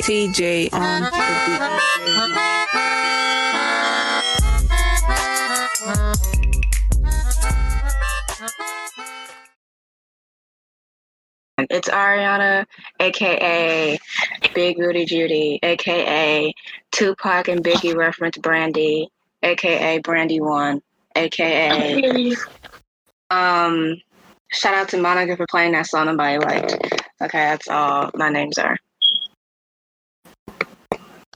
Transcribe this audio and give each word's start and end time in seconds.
TJ 0.00 0.72
on. 0.74 1.02
It's 11.70 11.88
Ariana, 11.88 12.66
aka 13.00 13.98
Big 14.54 14.76
Booty 14.76 15.06
Judy, 15.06 15.58
aka 15.62 16.52
Tupac 16.92 17.48
and 17.48 17.64
Biggie 17.64 17.96
reference 17.96 18.36
Brandy, 18.38 19.08
aka 19.42 19.98
Brandy 20.00 20.40
One, 20.40 20.82
aka 21.16 22.36
um. 23.30 23.96
Shout 24.52 24.74
out 24.74 24.88
to 24.90 25.00
Monica 25.00 25.36
for 25.36 25.46
playing 25.50 25.72
that 25.72 25.86
song 25.86 26.06
nobody 26.06 26.38
liked. 26.38 26.74
Okay, 27.20 27.38
that's 27.38 27.66
all 27.66 28.10
my 28.14 28.28
names 28.28 28.56
are. 28.58 28.76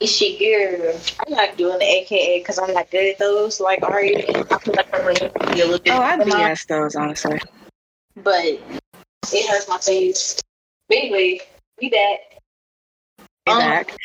It's 0.00 0.20
your 0.20 0.78
girl. 0.78 1.00
I 1.26 1.30
like 1.30 1.56
doing 1.56 1.78
the 1.78 1.84
AKA 1.84 2.38
because 2.38 2.58
I'm 2.58 2.72
not 2.72 2.90
good 2.90 3.10
at 3.10 3.18
those. 3.18 3.60
Like 3.60 3.82
Ari, 3.82 4.28
I 4.28 4.58
feel 4.58 4.74
like 4.76 4.94
I'm 4.94 5.14
to 5.14 5.52
be 5.52 5.60
a 5.60 5.64
little 5.64 5.78
bit. 5.78 5.92
Oh, 5.92 6.00
I 6.00 6.16
BS 6.16 6.66
those 6.66 6.94
honestly. 6.94 7.40
But 8.16 8.44
it 8.44 9.50
hurts 9.50 9.68
my 9.68 9.78
face. 9.78 10.40
But 10.88 10.98
anyway, 10.98 11.40
we 11.80 11.90
back. 11.90 12.20
Be 13.44 13.52
Um, 13.52 13.58
back. 13.58 13.96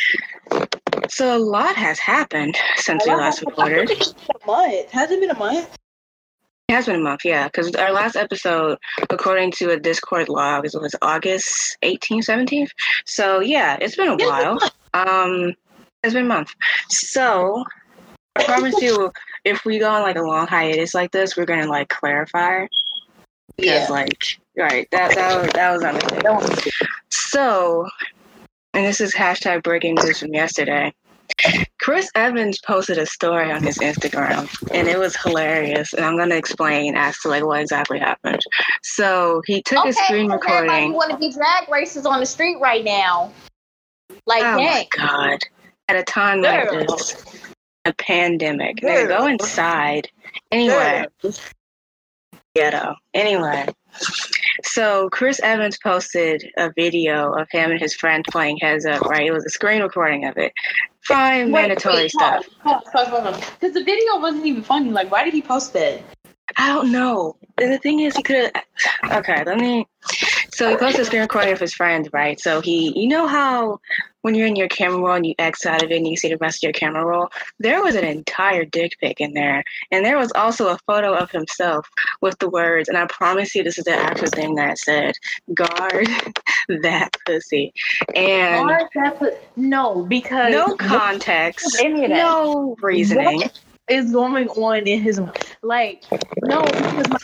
So 1.09 1.37
a 1.37 1.39
lot 1.39 1.75
has 1.75 1.99
happened 1.99 2.57
since 2.77 3.05
we 3.05 3.13
last 3.13 3.41
recorded. 3.41 3.83
I 3.83 3.85
think 3.85 4.01
it's 4.01 4.13
been 4.13 4.37
a 4.41 4.47
month. 4.47 4.91
Has 4.91 5.11
it 5.11 5.19
been 5.19 5.29
a 5.29 5.37
month? 5.37 5.77
It 6.69 6.73
has 6.73 6.85
been 6.85 6.95
a 6.95 7.03
month, 7.03 7.25
yeah, 7.25 7.47
because 7.47 7.75
our 7.75 7.91
last 7.91 8.15
episode, 8.15 8.77
according 9.09 9.51
to 9.53 9.71
a 9.71 9.79
Discord 9.79 10.29
log, 10.29 10.65
it 10.65 10.73
was 10.73 10.95
August 11.01 11.77
18th, 11.83 12.25
17th. 12.25 12.69
So 13.05 13.41
yeah, 13.41 13.77
it's 13.79 13.95
been 13.95 14.07
a 14.07 14.13
It's 14.13 14.23
been 14.23 14.31
a 14.31 14.55
while. 14.55 14.59
Um, 14.93 15.53
been 16.11 16.25
a 16.25 16.27
month. 16.27 16.53
So 16.89 17.63
I 18.35 18.43
promise 18.43 18.81
you, 18.81 19.11
if 19.45 19.63
we 19.63 19.79
go 19.79 19.89
on 19.89 20.01
like 20.01 20.17
a 20.17 20.21
long 20.21 20.47
hiatus 20.47 20.93
like 20.93 21.11
this, 21.11 21.37
we're 21.37 21.45
gonna 21.45 21.67
like 21.67 21.87
clarify 21.87 22.65
because 23.57 23.89
like 23.89 24.39
right 24.57 24.87
that 24.91 25.15
that 25.15 25.41
was, 25.41 25.51
that 25.53 25.71
was 25.71 25.83
understandable. 25.83 26.71
So, 27.09 27.87
and 28.73 28.85
this 28.85 28.99
is 28.99 29.13
hashtag 29.13 29.63
breaking 29.63 29.95
news 29.95 30.19
from 30.19 30.33
yesterday. 30.33 30.93
Chris 31.79 32.09
Evans 32.15 32.59
posted 32.65 32.97
a 32.97 33.05
story 33.05 33.51
on 33.51 33.63
his 33.63 33.77
Instagram, 33.79 34.49
and 34.71 34.87
it 34.87 34.97
was 34.97 35.15
hilarious. 35.15 35.93
And 35.93 36.05
I'm 36.05 36.17
gonna 36.17 36.35
explain 36.35 36.95
as 36.95 37.17
to 37.19 37.29
like 37.29 37.45
what 37.45 37.61
exactly 37.61 37.99
happened. 37.99 38.41
So 38.81 39.41
he 39.45 39.61
took 39.61 39.85
a 39.85 39.93
screen 39.93 40.29
so 40.29 40.35
everybody 40.35 40.67
recording. 40.67 40.93
want 40.93 41.11
to 41.11 41.17
be 41.17 41.31
drag 41.31 41.69
races 41.69 42.05
on 42.05 42.19
the 42.19 42.25
street 42.25 42.57
right 42.59 42.83
now. 42.83 43.31
Like, 44.25 44.43
Oh 44.43 44.57
my 44.57 44.87
god! 44.95 45.39
At 45.87 45.97
a 45.97 46.03
time 46.03 46.41
like 46.41 46.69
Girl. 46.69 46.85
this, 46.85 47.43
a 47.85 47.93
pandemic. 47.93 48.81
Girl. 48.81 49.07
go 49.07 49.27
inside. 49.27 50.09
Anyway, 50.51 51.05
ghetto. 52.55 52.95
Anyway, 53.13 53.67
so 54.63 55.09
Chris 55.09 55.39
Evans 55.41 55.77
posted 55.83 56.43
a 56.57 56.71
video 56.75 57.33
of 57.33 57.47
him 57.51 57.71
and 57.71 57.79
his 57.79 57.95
friend 57.95 58.23
playing 58.29 58.57
Heads 58.57 58.85
Up. 58.85 59.01
Right, 59.01 59.27
it 59.27 59.33
was 59.33 59.45
a 59.45 59.49
screen 59.49 59.81
recording 59.81 60.25
of 60.25 60.37
it. 60.37 60.53
Fine, 61.03 61.51
mandatory 61.51 62.07
stuff. 62.09 62.47
Because 62.63 63.73
the 63.73 63.83
video 63.83 64.19
wasn't 64.19 64.45
even 64.45 64.63
funny. 64.63 64.89
Like, 64.89 65.11
why 65.11 65.25
did 65.25 65.33
he 65.33 65.41
post 65.41 65.73
that? 65.73 66.01
I 66.57 66.69
don't 66.69 66.91
know. 66.91 67.35
And 67.57 67.71
the 67.71 67.77
thing 67.77 68.01
is, 68.01 68.15
he 68.15 68.23
could 68.23 68.51
have. 68.53 69.17
Okay, 69.17 69.43
let 69.43 69.57
me. 69.57 69.87
So 70.53 70.69
he 70.69 70.77
posted 70.77 71.01
a 71.01 71.05
screen 71.05 71.21
recording 71.21 71.51
of 71.51 71.59
his 71.59 71.73
friend, 71.73 72.07
right? 72.13 72.39
So 72.39 72.61
he, 72.61 72.97
you 72.99 73.07
know 73.07 73.27
how 73.27 73.79
when 74.23 74.35
you're 74.35 74.47
in 74.47 74.55
your 74.55 74.69
camera 74.69 74.99
roll 74.99 75.15
and 75.15 75.25
you 75.25 75.35
X 75.37 75.65
out 75.65 75.83
of 75.83 75.91
it 75.91 75.97
and 75.97 76.07
you 76.07 76.17
see 76.17 76.29
the 76.29 76.37
rest 76.37 76.59
of 76.59 76.63
your 76.63 76.73
camera 76.73 77.05
roll, 77.05 77.29
there 77.59 77.83
was 77.83 77.95
an 77.95 78.05
entire 78.05 78.65
dick 78.65 78.97
pic 78.99 79.21
in 79.21 79.33
there, 79.33 79.63
and 79.91 80.03
there 80.05 80.17
was 80.17 80.31
also 80.33 80.69
a 80.69 80.79
photo 80.87 81.13
of 81.13 81.29
himself 81.29 81.87
with 82.21 82.37
the 82.39 82.49
words, 82.49 82.89
and 82.89 82.97
I 82.97 83.05
promise 83.07 83.53
you, 83.53 83.63
this 83.63 83.77
is 83.77 83.83
the 83.83 83.93
actual 83.93 84.27
thing 84.27 84.55
that 84.55 84.79
said, 84.79 85.13
"Guard 85.53 86.07
that 86.81 87.09
pussy," 87.25 87.73
and 88.15 88.71
is 88.71 88.87
that 88.95 89.19
put- 89.19 89.37
no, 89.55 90.05
because 90.05 90.51
no 90.51 90.75
context, 90.75 91.79
Any 91.83 92.05
of 92.05 92.09
that. 92.09 92.17
no 92.17 92.75
reasoning. 92.81 93.41
What 93.41 93.59
is 93.89 94.13
going 94.13 94.47
on 94.47 94.87
in 94.87 95.01
his 95.01 95.19
like 95.61 96.03
no 96.41 96.61
because 96.61 97.09
my 97.09 97.17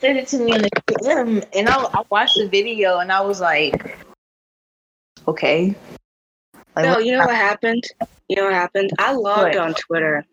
said 0.00 0.16
it 0.16 0.28
to 0.28 0.38
me 0.38 0.54
in 0.54 0.62
the 0.62 0.70
DM, 0.86 1.44
and 1.54 1.68
I, 1.68 1.82
I 1.82 2.02
watched 2.10 2.36
the 2.36 2.46
video 2.46 2.98
and 2.98 3.10
I 3.10 3.22
was 3.22 3.40
like, 3.40 3.96
okay. 5.28 5.74
Like, 6.76 6.84
No, 6.86 6.98
you 6.98 7.12
know 7.12 7.26
what 7.26 7.34
happened? 7.34 7.84
You 8.28 8.36
know 8.36 8.44
what 8.44 8.54
happened? 8.54 8.90
I 8.98 9.12
logged 9.12 9.54
What? 9.54 9.58
on 9.58 9.74
Twitter 9.74 10.24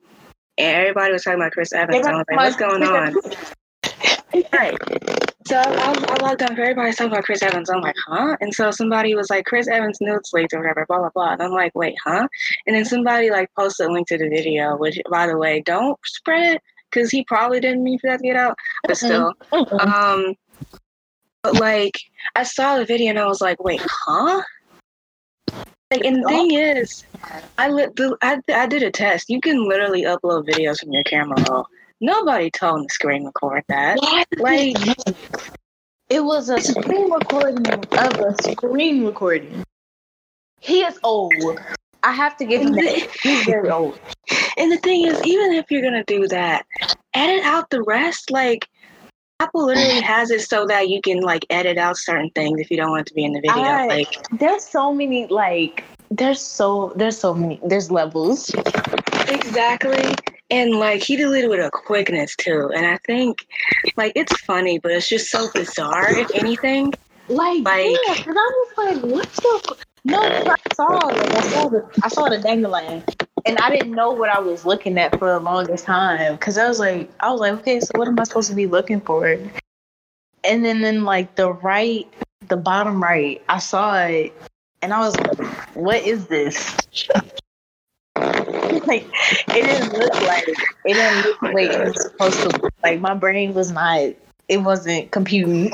and 0.57 0.77
everybody 0.77 1.13
was 1.13 1.23
talking 1.23 1.39
about 1.39 1.51
Chris 1.51 1.73
Evans. 1.73 2.05
I 2.05 2.11
was 2.11 2.25
like, 2.29 2.37
what's 2.37 2.55
going 2.55 2.83
on? 2.83 3.15
Right. 4.53 4.77
So 5.45 5.57
I, 5.57 6.05
I 6.07 6.25
logged 6.25 6.41
on, 6.41 6.51
everybody 6.51 6.87
was 6.87 6.95
talking 6.95 7.11
about 7.11 7.25
Chris 7.25 7.43
Evans. 7.43 7.69
I'm 7.69 7.81
like, 7.81 7.95
huh? 8.07 8.37
And 8.39 8.53
so 8.53 8.71
somebody 8.71 9.13
was 9.13 9.29
like, 9.29 9.45
Chris 9.45 9.67
Evans 9.67 9.97
nudes 9.99 10.31
leaked 10.31 10.53
or 10.53 10.59
whatever, 10.59 10.85
blah, 10.87 10.99
blah, 10.99 11.09
blah. 11.13 11.33
And 11.33 11.41
I'm 11.41 11.51
like, 11.51 11.75
wait, 11.75 11.95
huh? 12.03 12.27
And 12.65 12.75
then 12.75 12.85
somebody 12.85 13.29
like 13.29 13.49
posted 13.57 13.87
a 13.87 13.91
link 13.91 14.07
to 14.07 14.17
the 14.17 14.29
video, 14.29 14.77
which, 14.77 14.99
by 15.09 15.27
the 15.27 15.37
way, 15.37 15.61
don't 15.65 15.99
spread 16.05 16.55
it 16.55 16.61
because 16.89 17.11
he 17.11 17.25
probably 17.25 17.59
didn't 17.59 17.83
mean 17.83 17.99
for 17.99 18.09
that 18.09 18.17
to 18.17 18.23
get 18.23 18.37
out. 18.37 18.57
But 18.87 18.97
still, 18.97 19.33
Mm-mm. 19.51 19.79
um, 19.81 20.35
but 21.43 21.59
like 21.59 21.97
I 22.35 22.43
saw 22.43 22.77
the 22.77 22.85
video 22.85 23.09
and 23.09 23.19
I 23.19 23.25
was 23.25 23.41
like, 23.41 23.61
wait, 23.61 23.81
huh? 23.83 24.41
Like, 25.91 26.05
and 26.05 26.23
the 26.23 26.27
thing 26.29 26.53
is, 26.53 27.03
I 27.57 27.67
lit 27.69 27.95
the 27.97 28.17
I, 28.21 28.39
I 28.47 28.65
did 28.65 28.81
a 28.81 28.91
test. 28.91 29.29
You 29.29 29.41
can 29.41 29.67
literally 29.67 30.03
upload 30.03 30.47
videos 30.47 30.79
from 30.79 30.93
your 30.93 31.03
camera 31.03 31.43
roll. 31.49 31.67
Nobody 31.99 32.49
told 32.49 32.81
me 32.81 32.87
to 32.87 32.93
screen 32.93 33.25
record 33.25 33.63
that. 33.67 33.97
Why? 33.99 34.23
Like, 34.37 34.77
It 36.09 36.23
was 36.23 36.49
a 36.49 36.61
screen 36.61 37.11
recording 37.11 37.67
of 37.73 38.19
a 38.19 38.35
screen 38.41 39.05
recording. 39.05 39.63
He 40.61 40.81
is 40.81 40.97
old. 41.03 41.59
I 42.03 42.13
have 42.13 42.37
to 42.37 42.45
give 42.45 42.61
him 42.61 42.71
that. 42.71 43.09
He's 43.21 43.43
very 43.45 43.69
old. 43.69 43.99
and 44.57 44.71
the 44.71 44.77
thing 44.77 45.05
is, 45.05 45.21
even 45.25 45.51
if 45.51 45.69
you're 45.69 45.81
gonna 45.83 46.05
do 46.05 46.25
that, 46.29 46.65
edit 47.13 47.43
out 47.43 47.69
the 47.69 47.83
rest. 47.83 48.31
Like, 48.31 48.67
Apple 49.41 49.65
literally 49.65 50.01
has 50.15 50.29
it 50.31 50.41
so 50.41 50.65
that 50.67 50.89
you 50.89 51.01
can 51.01 51.21
like 51.21 51.45
edit 51.49 51.77
out 51.77 51.97
certain 51.97 52.29
things 52.31 52.59
if 52.59 52.69
you 52.69 52.77
don't 52.77 52.91
want 52.91 53.01
it 53.01 53.07
to 53.07 53.13
be 53.13 53.25
in 53.25 53.33
the 53.33 53.41
video. 53.41 53.55
I- 53.55 53.87
like, 53.87 54.07
There's 54.31 54.63
so 54.63 54.93
many 54.93 55.27
like 55.27 55.83
there's 56.11 56.41
so 56.41 56.91
there's 56.95 57.17
so 57.17 57.33
many 57.33 57.59
there's 57.65 57.89
levels. 57.89 58.51
Exactly. 59.29 60.13
And 60.49 60.71
like 60.79 61.01
he 61.01 61.15
did 61.15 61.31
it 61.31 61.49
with 61.49 61.59
a 61.59 61.71
quickness 61.71 62.35
too. 62.35 62.69
And 62.75 62.85
I 62.85 62.97
think 63.07 63.45
like 63.97 64.11
it's 64.15 64.35
funny, 64.41 64.77
but 64.79 64.91
it's 64.91 65.07
just 65.07 65.29
so 65.29 65.47
bizarre, 65.53 66.11
if 66.11 66.29
anything. 66.35 66.93
Like, 67.29 67.63
Like- 67.63 67.85
yeah, 68.07 68.15
because 68.17 68.35
I 68.37 68.51
was 68.59 68.71
like, 68.77 69.03
what 69.11 69.31
the? 69.33 69.77
No, 70.03 70.19
I 70.19 70.55
saw 70.73 70.87
like 70.87 71.31
I 71.35 71.41
saw 71.41 71.69
the 71.69 71.85
I 72.03 72.07
saw 72.09 72.27
the 72.27 72.39
dangling, 72.39 73.03
and 73.45 73.57
I 73.57 73.69
didn't 73.69 73.91
know 73.91 74.11
what 74.11 74.29
I 74.29 74.39
was 74.39 74.65
looking 74.65 74.97
at 74.97 75.17
for 75.17 75.31
the 75.31 75.39
longest 75.39 75.85
time. 75.85 76.33
Because 76.33 76.57
I 76.57 76.67
was 76.67 76.79
like, 76.79 77.09
I 77.19 77.31
was 77.31 77.39
like, 77.39 77.53
okay, 77.53 77.79
so 77.79 77.91
what 77.95 78.07
am 78.07 78.19
I 78.19 78.23
supposed 78.23 78.49
to 78.49 78.55
be 78.55 78.67
looking 78.67 79.01
for? 79.01 79.37
And 80.43 80.65
then 80.65 80.81
then 80.81 81.03
like 81.03 81.35
the 81.35 81.53
right, 81.53 82.07
the 82.47 82.57
bottom 82.57 83.01
right, 83.01 83.41
I 83.47 83.59
saw 83.59 84.03
it, 84.05 84.33
and 84.81 84.93
I 84.93 84.99
was 84.99 85.15
like, 85.19 85.75
what 85.75 86.01
is 86.03 86.27
this? 86.27 86.77
like 88.15 89.07
it 89.47 89.65
didn't 89.65 89.93
look 89.93 90.13
like 90.21 90.47
it 90.47 90.93
didn't 90.93 91.25
look 91.25 91.39
the 91.39 91.51
way 91.53 91.65
it 91.65 91.87
was 91.87 92.01
supposed 92.03 92.41
to. 92.41 92.69
Like 92.83 92.99
my 92.99 93.13
brain 93.13 93.53
was 93.53 93.71
not. 93.71 94.13
It 94.47 94.57
wasn't 94.57 95.11
computing. 95.11 95.71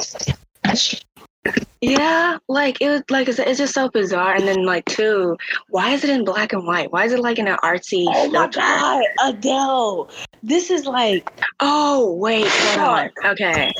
Yeah, 1.81 2.37
like 2.47 2.81
it 2.81 2.89
was 2.89 3.03
like 3.09 3.27
it's, 3.27 3.39
it's 3.39 3.59
just 3.59 3.73
so 3.73 3.89
bizarre. 3.89 4.33
And 4.35 4.47
then 4.47 4.65
like 4.65 4.85
two, 4.85 5.37
why 5.69 5.91
is 5.91 6.03
it 6.03 6.09
in 6.09 6.25
black 6.25 6.53
and 6.53 6.65
white? 6.65 6.91
Why 6.91 7.05
is 7.05 7.13
it 7.13 7.19
like 7.19 7.37
in 7.39 7.47
an 7.47 7.57
artsy 7.63 8.05
Oh 8.07 8.29
my 8.31 8.47
god, 8.47 9.03
Adele. 9.25 10.09
This 10.43 10.71
is 10.71 10.85
like 10.85 11.29
Oh 11.59 12.13
wait, 12.15 12.47
hold 12.47 12.89
on. 12.89 13.09
Okay. 13.25 13.71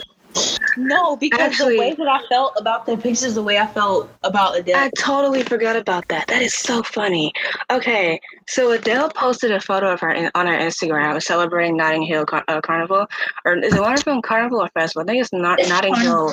no, 0.78 1.16
because 1.16 1.40
Actually- 1.40 1.74
the 1.75 1.80
way 1.80 1.94
that 1.96 2.08
I 2.08 2.22
felt 2.30 2.54
about 2.58 2.86
the 2.86 2.96
pictures, 2.98 3.34
the 3.34 3.42
way 3.42 3.58
I 3.58 3.66
felt 3.66 4.10
about 4.24 4.56
Adele. 4.58 4.78
I 4.78 4.92
totally 4.96 5.42
forgot 5.42 5.75
about 5.75 6.08
that. 6.10 6.28
That 6.28 6.44
is 6.44 6.54
so 6.54 6.84
funny. 6.84 7.34
Okay, 7.72 8.20
so 8.48 8.70
Adele 8.72 9.10
posted 9.10 9.52
a 9.52 9.60
photo 9.60 9.92
of 9.92 10.00
her 10.02 10.12
in, 10.12 10.30
on 10.36 10.46
her 10.46 10.54
Instagram 10.54 11.20
celebrating 11.24 11.78
Notting 11.78 12.04
Hill 12.04 12.25
Car- 12.28 12.46
uh, 12.48 12.62
Carnival, 12.62 13.08
or 13.46 13.58
is 13.58 13.74
it 13.74 13.81
Waterfront 13.81 14.24
Carnival 14.24 14.62
or 14.62 14.70
Festival? 14.75 15.02
I 15.02 15.06
think 15.12 15.22
it's 15.24 15.34
not 15.34 15.58
Notting 15.68 15.96
Hill. 15.96 16.31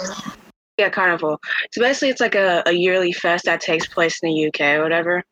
Yeah, 0.79 0.89
Carnival. 0.91 1.41
So 1.73 1.81
basically, 1.81 2.09
it's 2.11 2.21
like 2.21 2.35
a, 2.35 2.63
a 2.67 2.73
yearly 2.73 3.13
fest 3.13 3.45
that 3.45 3.61
takes 3.61 3.87
place 3.87 4.19
in 4.23 4.31
the 4.31 4.47
UK 4.49 4.79
or 4.79 4.83
whatever. 4.83 5.23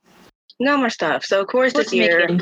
No 0.60 0.76
more 0.76 0.90
stuff. 0.90 1.24
So 1.24 1.40
of 1.40 1.48
course 1.48 1.72
this 1.72 1.92
year, 1.92 2.20
making- 2.28 2.40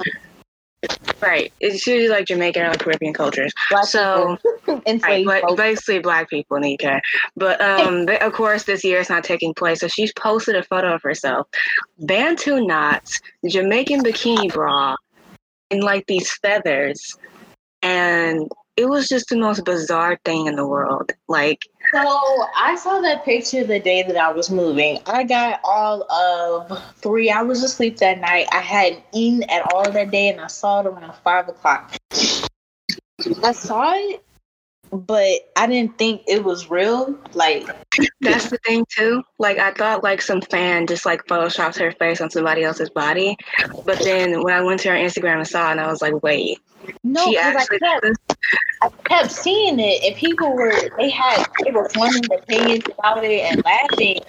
Right. 1.21 1.53
It's 1.61 1.87
usually 1.87 2.09
like 2.09 2.27
Jamaican 2.27 2.63
or 2.63 2.69
like 2.71 2.79
Caribbean 2.79 3.13
cultures. 3.13 3.53
Black 3.71 3.85
So, 3.85 4.39
right, 4.67 5.27
but 5.27 5.57
basically 5.57 5.99
black 5.99 6.31
people 6.31 6.57
in 6.57 6.63
the 6.63 6.79
UK. 6.81 7.03
But 7.37 7.61
um, 7.61 8.07
but 8.07 8.23
of 8.23 8.33
course, 8.33 8.65
this 8.65 8.83
year 8.83 9.01
it's 9.01 9.11
not 9.11 9.23
taking 9.25 9.53
place. 9.53 9.81
So 9.81 9.89
she's 9.89 10.13
posted 10.15 10.57
a 10.57 10.63
photo 10.63 10.95
of 10.95 11.03
herself, 11.03 11.47
Bantu 11.99 12.65
knots, 12.65 13.21
Jamaican 13.47 14.03
bikini 14.03 14.51
bra, 14.53 14.97
and 15.71 15.83
like 15.85 16.07
these 16.07 16.33
feathers, 16.39 17.19
and 17.83 18.51
it 18.77 18.87
was 18.89 19.07
just 19.09 19.29
the 19.29 19.37
most 19.37 19.65
bizarre 19.67 20.19
thing 20.25 20.47
in 20.47 20.57
the 20.57 20.67
world. 20.67 21.13
Like, 21.29 21.61
So 21.93 22.47
I 22.57 22.77
saw 22.77 23.01
that 23.01 23.25
picture 23.25 23.65
the 23.65 23.81
day 23.81 24.03
that 24.05 24.17
I 24.17 24.31
was 24.31 24.51
moving. 24.51 25.01
I 25.07 25.25
got 25.25 25.61
all 25.65 26.11
of 26.11 26.81
three 26.97 27.31
hours 27.31 27.65
of 27.65 27.71
sleep 27.71 27.97
that 27.99 28.21
night. 28.21 28.47
I 28.53 28.59
hadn't 28.59 29.03
eaten 29.13 29.43
at 29.51 29.73
all 29.73 29.91
that 29.91 30.11
day, 30.11 30.29
and 30.29 30.41
I 30.41 30.47
saw 30.47 30.81
it 30.81 30.87
around 30.87 31.15
five 31.25 31.49
o'clock. 31.49 31.97
I 33.43 33.53
saw 33.53 33.93
it, 33.95 34.23
but 34.93 35.51
I 35.57 35.67
didn't 35.67 35.99
think 35.99 36.23
it 36.29 36.45
was 36.45 36.71
real. 36.71 37.19
Like, 37.35 37.67
that's 38.21 38.51
the 38.51 38.59
thing 38.59 38.87
too. 38.89 39.25
Like, 39.39 39.59
I 39.59 39.73
thought 39.73 40.05
like 40.05 40.23
some 40.23 40.43
fan 40.43 40.87
just 40.87 41.05
like 41.05 41.27
photoshopped 41.27 41.79
her 41.81 41.91
face 41.93 42.21
on 42.21 42.31
somebody 42.31 42.63
else's 42.63 42.91
body, 42.91 43.37
but 43.85 43.99
then 44.05 44.43
when 44.45 44.55
I 44.55 44.63
went 44.63 44.81
to 44.83 44.91
her 44.91 44.97
Instagram 44.97 45.39
and 45.39 45.49
saw 45.49 45.69
it, 45.69 45.73
and 45.73 45.81
I 45.81 45.89
was 45.89 46.03
like, 46.03 46.23
wait, 46.23 46.61
no, 47.03 47.25
she 47.25 47.33
because 47.33 47.57
I 47.57 47.61
actually. 47.61 47.79
kept, 47.81 48.30
I 48.83 48.89
kept 49.05 49.31
seeing 49.31 49.79
it, 49.79 50.03
and 50.05 50.17
people 50.17 50.55
were 50.55 50.73
they 50.97 51.11
had 51.11 51.45
they 51.65 51.71
were 51.71 51.89
forming 51.91 52.25
opinions 52.33 52.85
about 52.87 53.25
it 53.25 53.41
and 53.43 53.63
laughing, 53.65 54.21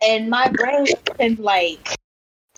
and 0.00 0.30
my 0.30 0.48
brain 0.50 0.86
wasn't 1.06 1.40
like 1.40 1.96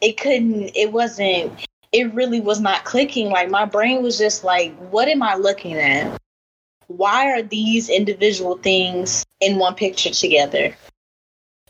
it 0.01 0.19
couldn't. 0.19 0.71
It 0.75 0.93
wasn't. 0.93 1.67
It 1.93 2.15
really 2.15 2.41
was 2.41 2.61
not 2.61 2.85
clicking. 2.85 3.31
Like 3.31 3.51
my 3.51 3.65
brain 3.65 4.03
was 4.03 4.19
just 4.19 4.45
like, 4.45 4.77
what 4.91 5.09
am 5.09 5.23
I 5.23 5.35
looking 5.35 5.75
at? 5.75 6.21
Why 6.87 7.33
are 7.33 7.43
these 7.43 7.89
individual 7.89 8.57
things 8.59 9.25
in 9.41 9.59
one 9.59 9.75
picture 9.75 10.11
together? 10.11 10.77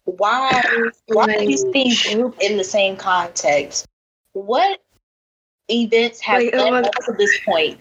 Why? 0.05 0.63
Why 1.07 1.35
are 1.35 1.41
these 1.41 1.65
things 1.73 2.03
grouped 2.03 2.43
in 2.43 2.57
the 2.57 2.65
same 2.65 2.97
context? 2.97 3.87
What 4.33 4.81
events 5.71 6.21
have 6.21 6.39
Wait, 6.39 6.55
led 6.55 6.85
up 6.85 6.95
to 7.07 7.13
this 7.13 7.39
point? 7.45 7.79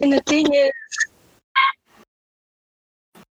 And 0.00 0.12
the 0.12 0.20
thing 0.26 0.52
is, 0.52 0.70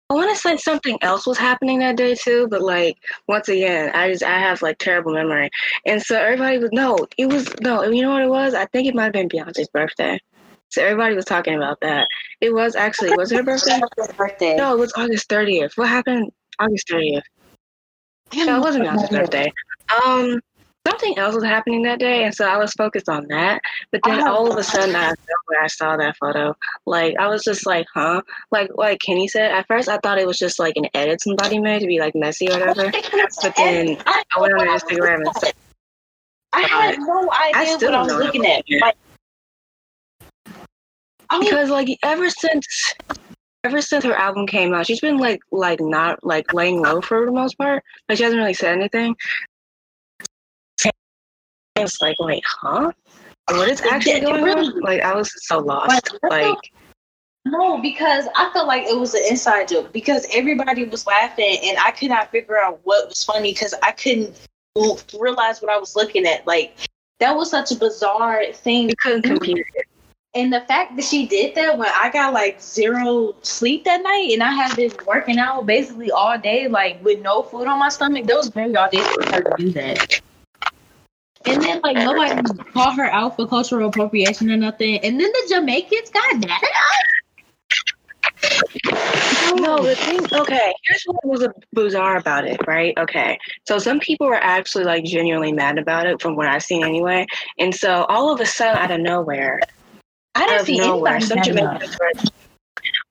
I 0.10 0.14
want 0.14 0.30
to 0.30 0.36
say 0.36 0.58
something 0.58 0.98
else 1.02 1.26
was 1.26 1.38
happening 1.38 1.80
that 1.80 1.96
day 1.96 2.16
too, 2.16 2.46
but 2.50 2.62
like 2.62 2.98
once 3.30 3.48
again, 3.48 3.92
I 3.94 4.12
just 4.12 4.24
I 4.24 4.40
have 4.40 4.62
like 4.62 4.78
terrible 4.78 5.14
memory, 5.14 5.50
and 5.86 6.02
so 6.02 6.18
everybody 6.18 6.58
was 6.58 6.70
no, 6.74 7.08
it 7.18 7.28
was 7.28 7.50
no, 7.62 7.84
you 7.84 8.02
know 8.02 8.12
what 8.12 8.22
it 8.22 8.30
was? 8.30 8.54
I 8.54 8.66
think 8.66 8.88
it 8.88 8.96
might 8.96 9.06
have 9.06 9.14
been 9.14 9.30
Beyonce's 9.30 9.70
birthday. 9.70 10.20
So 10.68 10.84
everybody 10.84 11.16
was 11.16 11.24
talking 11.24 11.56
about 11.56 11.80
that. 11.82 12.08
It 12.42 12.54
was 12.54 12.76
actually 12.76 13.16
was 13.16 13.32
it 13.32 13.38
her 13.38 13.44
birthday? 13.44 13.80
birthday. 14.18 14.56
No, 14.58 14.74
it 14.74 14.80
was 14.80 14.92
August 14.98 15.30
thirtieth. 15.30 15.72
What 15.78 15.88
happened 15.88 16.30
August 16.60 16.90
thirtieth? 16.90 17.24
No, 18.36 18.58
it 18.58 18.62
wasn't 18.62 18.86
Beyonce's 18.86 19.10
birthday. 19.10 19.52
Um, 20.06 20.42
something 20.88 21.18
else 21.18 21.36
was 21.36 21.44
happening 21.44 21.84
that 21.84 22.00
day, 22.00 22.24
and 22.24 22.34
so 22.34 22.46
I 22.46 22.58
was 22.58 22.74
focused 22.74 23.10
on 23.10 23.26
that. 23.30 23.62
But 23.92 24.02
then 24.04 24.22
Oh. 24.22 24.32
all 24.34 24.52
of 24.52 24.58
a 24.58 24.64
sudden, 24.64 24.96
I 24.96 25.14
I 25.62 25.68
saw 25.68 25.98
that 25.98 26.16
photo. 26.18 26.56
Like 26.86 27.16
I 27.20 27.28
was 27.28 27.44
just 27.44 27.66
like, 27.66 27.86
huh? 27.94 28.22
Like 28.52 28.70
like 28.76 29.00
Kenny 29.00 29.28
said, 29.28 29.52
at 29.52 29.68
first 29.68 29.90
I 29.90 29.98
thought 29.98 30.18
it 30.18 30.28
was 30.28 30.38
just 30.38 30.60
like 30.60 30.76
an 30.78 30.88
edit 30.94 31.22
somebody 31.22 31.60
made 31.60 31.80
to 31.80 31.88
be 31.88 32.00
like 32.00 32.16
messy 32.16 32.50
or 32.50 32.60
whatever. 32.60 32.92
But 33.42 33.56
then 33.56 33.98
I, 34.06 34.24
I 34.36 34.42
went 34.42 34.54
on 34.54 34.68
Instagram 34.68 35.26
and 35.26 35.36
said, 35.38 35.54
I 36.54 36.62
had 36.62 37.00
no 37.00 37.30
idea 37.32 37.76
still 37.76 37.92
what 37.92 38.00
I 38.00 38.04
was 38.04 38.26
looking 38.26 38.46
at. 38.46 38.64
Like, 38.82 38.96
I 41.30 41.40
because 41.40 41.70
like 41.70 41.98
ever 42.04 42.30
since 42.30 42.94
ever 43.64 43.82
since 43.82 44.04
her 44.04 44.14
album 44.14 44.48
came 44.48 44.74
out, 44.74 44.88
she's 44.88 45.00
been 45.00 45.18
like 45.18 45.40
like 45.52 45.80
not 45.80 46.24
like 46.24 46.54
laying 46.54 46.82
low 46.82 47.02
for 47.02 47.26
the 47.26 47.32
most 47.32 47.58
part. 47.58 47.84
Like 48.10 48.18
she 48.18 48.24
hasn't 48.24 48.40
really 48.40 48.54
said 48.54 48.78
anything. 48.78 49.16
It's 51.76 52.02
like, 52.02 52.16
wait, 52.20 52.44
huh? 52.46 52.92
What 53.50 53.70
is 53.70 53.82
actually 53.82 54.14
it 54.14 54.26
going 54.26 54.44
really- 54.44 54.68
on? 54.68 54.80
Like 54.82 55.02
I 55.02 55.16
was 55.16 55.32
so 55.48 55.60
lost. 55.60 56.12
Like, 56.24 56.32
Like 56.32 56.58
No, 57.46 57.82
because 57.82 58.28
I 58.36 58.50
felt 58.54 58.68
like 58.68 58.84
it 58.84 58.98
was 58.98 59.14
an 59.14 59.24
inside 59.30 59.68
joke 59.68 59.92
because 59.92 60.26
everybody 60.32 60.84
was 60.86 61.08
laughing 61.08 61.58
and 61.64 61.78
I 61.84 61.92
could 61.92 62.10
not 62.10 62.32
figure 62.32 62.58
out 62.58 62.80
what 62.84 63.10
was 63.10 63.24
funny 63.24 63.54
because 63.54 63.74
I 63.82 63.92
couldn't 63.92 64.48
realize 65.20 65.62
what 65.62 65.72
I 65.72 65.78
was 65.78 65.96
looking 65.96 66.26
at. 66.26 66.46
Like 66.46 66.76
that 67.20 67.36
was 67.36 67.50
such 67.50 67.72
a 67.72 67.76
bizarre 67.76 68.44
thing. 68.54 68.90
you 68.90 68.96
couldn't 69.02 69.24
compute 69.24 69.66
it. 69.76 69.86
And 70.34 70.54
the 70.54 70.62
fact 70.62 70.96
that 70.96 71.04
she 71.04 71.28
did 71.28 71.56
that 71.56 71.78
when 71.78 71.90
I 71.94 72.10
got 72.10 72.32
like 72.34 72.62
zero 72.62 73.36
sleep 73.42 73.84
that 73.84 74.02
night 74.02 74.30
and 74.32 74.42
I 74.42 74.52
had 74.54 74.74
been 74.78 74.92
working 75.06 75.38
out 75.38 75.66
basically 75.66 76.10
all 76.10 76.38
day, 76.38 76.70
like 76.70 77.04
with 77.04 77.22
no 77.22 77.44
food 77.44 77.68
on 77.68 77.80
my 77.80 77.90
stomach, 77.90 78.28
that 78.28 78.38
was 78.38 78.48
very 78.48 78.76
audacious 78.76 79.14
for 79.16 79.34
her 79.34 79.42
to 79.42 79.54
do 79.58 79.72
that. 79.72 80.22
And 81.46 81.62
then 81.62 81.82
like 81.84 81.98
nobody 81.98 82.42
called 82.74 82.96
her 82.96 83.06
out 83.06 83.36
for 83.36 83.48
cultural 83.48 83.90
appropriation 83.90 84.52
or 84.52 84.58
nothing. 84.58 84.98
And 85.00 85.20
then 85.20 85.32
the 85.32 85.46
Jamaicans 85.50 86.10
got 86.10 86.40
mad 86.40 86.52
at 86.52 86.62
her. 86.62 87.12
No, 89.56 89.78
the 89.84 89.96
thing. 89.96 90.20
Okay, 90.34 90.74
here's 90.84 91.04
what 91.06 91.26
was 91.26 91.48
bizarre 91.74 92.18
about 92.18 92.48
it, 92.48 92.60
right? 92.68 92.98
Okay, 92.98 93.38
so 93.68 93.78
some 93.78 94.00
people 94.00 94.28
were 94.28 94.36
actually 94.36 94.84
like 94.84 95.04
genuinely 95.04 95.52
mad 95.52 95.78
about 95.78 96.08
it, 96.08 96.22
from 96.22 96.36
what 96.36 96.48
I've 96.48 96.64
seen 96.64 96.84
anyway. 96.84 97.26
And 97.60 97.74
so 97.74 98.06
all 98.06 98.32
of 98.34 98.40
a 98.40 98.46
sudden, 98.46 98.78
out 98.78 98.92
of 98.92 99.02
nowhere, 99.02 99.60
I 100.36 100.48
didn't 100.48 100.66
see 100.66 100.78
nowhere, 100.78 101.16
anybody 101.16 101.44
some 101.44 101.56
mad 101.56 101.82
at 101.82 101.82
her. 101.82 101.88
Jamaicans 101.88 102.00
were 102.00 102.12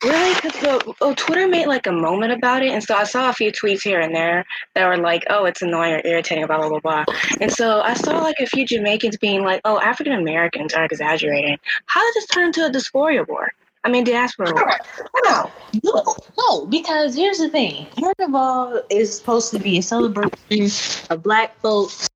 really 0.05 0.35
because 0.35 0.95
oh, 1.01 1.15
Twitter 1.15 1.47
made 1.49 1.67
like 1.67 1.87
a 1.87 1.93
moment 1.93 2.33
about 2.33 2.63
it, 2.63 2.71
and 2.71 2.83
so 2.83 2.95
I 2.95 3.05
saw 3.05 3.31
a 3.31 3.33
few 3.33 3.53
tweets 3.53 3.83
here 3.83 4.01
and 4.01 4.15
there 4.15 4.45
that 4.75 4.87
were 4.87 4.97
like, 4.97 5.25
"Oh, 5.31 5.45
it's 5.45 5.63
annoying 5.63 5.95
or 5.95 6.03
irritating," 6.05 6.47
blah 6.47 6.59
blah 6.59 6.69
blah 6.69 6.81
blah. 6.81 7.05
And 7.41 7.53
so 7.53 7.81
I 7.81 7.95
saw 7.95 8.21
like 8.21 8.37
a 8.41 8.47
few 8.47 8.67
Jamaicans 8.67 9.17
being 9.19 9.43
like, 9.43 9.61
"Oh, 9.65 9.81
African 9.81 10.15
Americans 10.15 10.75
are 10.75 10.85
exaggerating." 10.85 11.59
How 11.87 12.01
did 12.01 12.15
this 12.15 12.27
turn 12.27 12.47
into 12.47 12.65
a 12.65 12.71
dysphoria 12.71 13.27
war? 13.29 13.53
I 13.85 13.89
mean, 13.89 14.05
diaspora 14.05 14.53
war. 14.53 14.79
No, 15.25 15.51
no, 15.85 16.17
no, 16.39 16.67
because 16.67 17.15
here's 17.15 17.39
the 17.39 17.49
thing. 17.49 17.87
Carnival 17.99 18.83
is 18.91 19.17
supposed 19.17 19.51
to 19.53 19.59
be 19.59 19.79
a 19.79 19.83
celebration 19.83 20.71
of 21.09 21.23
black 21.23 21.59
folks 21.61 22.09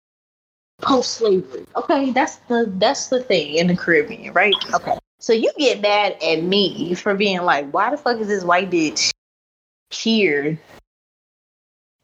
post 0.82 1.12
slavery. 1.12 1.64
Okay, 1.76 2.10
that's 2.10 2.36
the 2.48 2.70
that's 2.76 3.08
the 3.08 3.22
thing 3.22 3.54
in 3.54 3.66
the 3.66 3.76
Caribbean, 3.76 4.32
right? 4.34 4.54
Okay. 4.74 4.98
So 5.24 5.32
you 5.32 5.50
get 5.56 5.80
mad 5.80 6.18
at 6.22 6.42
me 6.42 6.92
for 6.92 7.14
being 7.14 7.40
like, 7.44 7.70
why 7.70 7.90
the 7.90 7.96
fuck 7.96 8.20
is 8.20 8.28
this 8.28 8.44
white 8.44 8.70
bitch 8.70 9.08
here? 9.88 10.58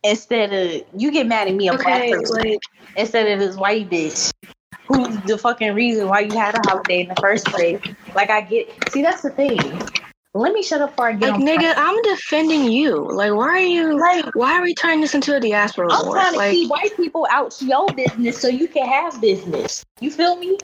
Instead 0.02 0.54
of 0.54 0.86
you 0.98 1.12
get 1.12 1.26
mad 1.26 1.46
at 1.46 1.54
me, 1.54 1.68
a 1.68 1.72
black 1.74 1.84
Okay, 1.84 2.12
person, 2.12 2.36
like 2.42 2.60
instead 2.96 3.28
of 3.30 3.38
this 3.38 3.56
white 3.56 3.90
bitch 3.90 4.32
who's 4.88 5.20
the 5.24 5.36
fucking 5.36 5.74
reason 5.74 6.08
why 6.08 6.20
you 6.20 6.32
had 6.32 6.54
a 6.54 6.62
holiday 6.66 7.02
in 7.02 7.08
the 7.08 7.14
first 7.16 7.44
place. 7.44 7.78
Like 8.14 8.30
I 8.30 8.40
get 8.40 8.90
see 8.90 9.02
that's 9.02 9.20
the 9.20 9.28
thing. 9.28 9.60
Let 10.32 10.54
me 10.54 10.62
shut 10.62 10.80
up 10.80 10.92
before 10.92 11.08
I 11.08 11.12
get 11.12 11.30
Like 11.30 11.42
nigga, 11.42 11.74
I'm 11.76 12.00
defending 12.00 12.72
you. 12.72 13.06
Like, 13.06 13.34
why 13.34 13.48
are 13.48 13.58
you? 13.58 14.00
Like- 14.00 14.34
why 14.34 14.58
are 14.58 14.62
we 14.62 14.72
turning 14.74 15.02
this 15.02 15.14
into 15.14 15.36
a 15.36 15.40
diaspora 15.40 15.88
I'm 15.90 16.06
war? 16.06 16.14
trying 16.14 16.32
to 16.32 16.38
Like, 16.38 16.52
keep 16.52 16.70
white 16.70 16.96
people 16.96 17.26
out 17.30 17.60
your 17.60 17.86
business 17.92 18.40
so 18.40 18.48
you 18.48 18.66
can 18.66 18.88
have 18.88 19.20
business. 19.20 19.84
You 20.00 20.10
feel 20.10 20.36
me? 20.36 20.56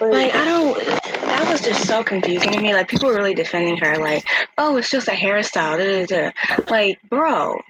But- 0.00 0.12
like 0.12 0.34
I 0.34 0.44
don't. 0.44 0.84
That 0.86 1.48
was 1.52 1.60
just 1.60 1.86
so 1.86 2.02
confusing 2.02 2.52
to 2.52 2.60
me. 2.60 2.74
Like, 2.74 2.88
people 2.88 3.08
were 3.08 3.14
really 3.14 3.34
defending 3.34 3.76
her. 3.78 3.96
Like, 3.98 4.24
oh, 4.58 4.76
it's 4.76 4.90
just 4.90 5.08
a 5.08 5.12
hairstyle. 5.12 5.78
Da, 5.78 6.06
da, 6.06 6.30
da. 6.32 6.62
Like, 6.70 6.98
bro, 7.08 7.60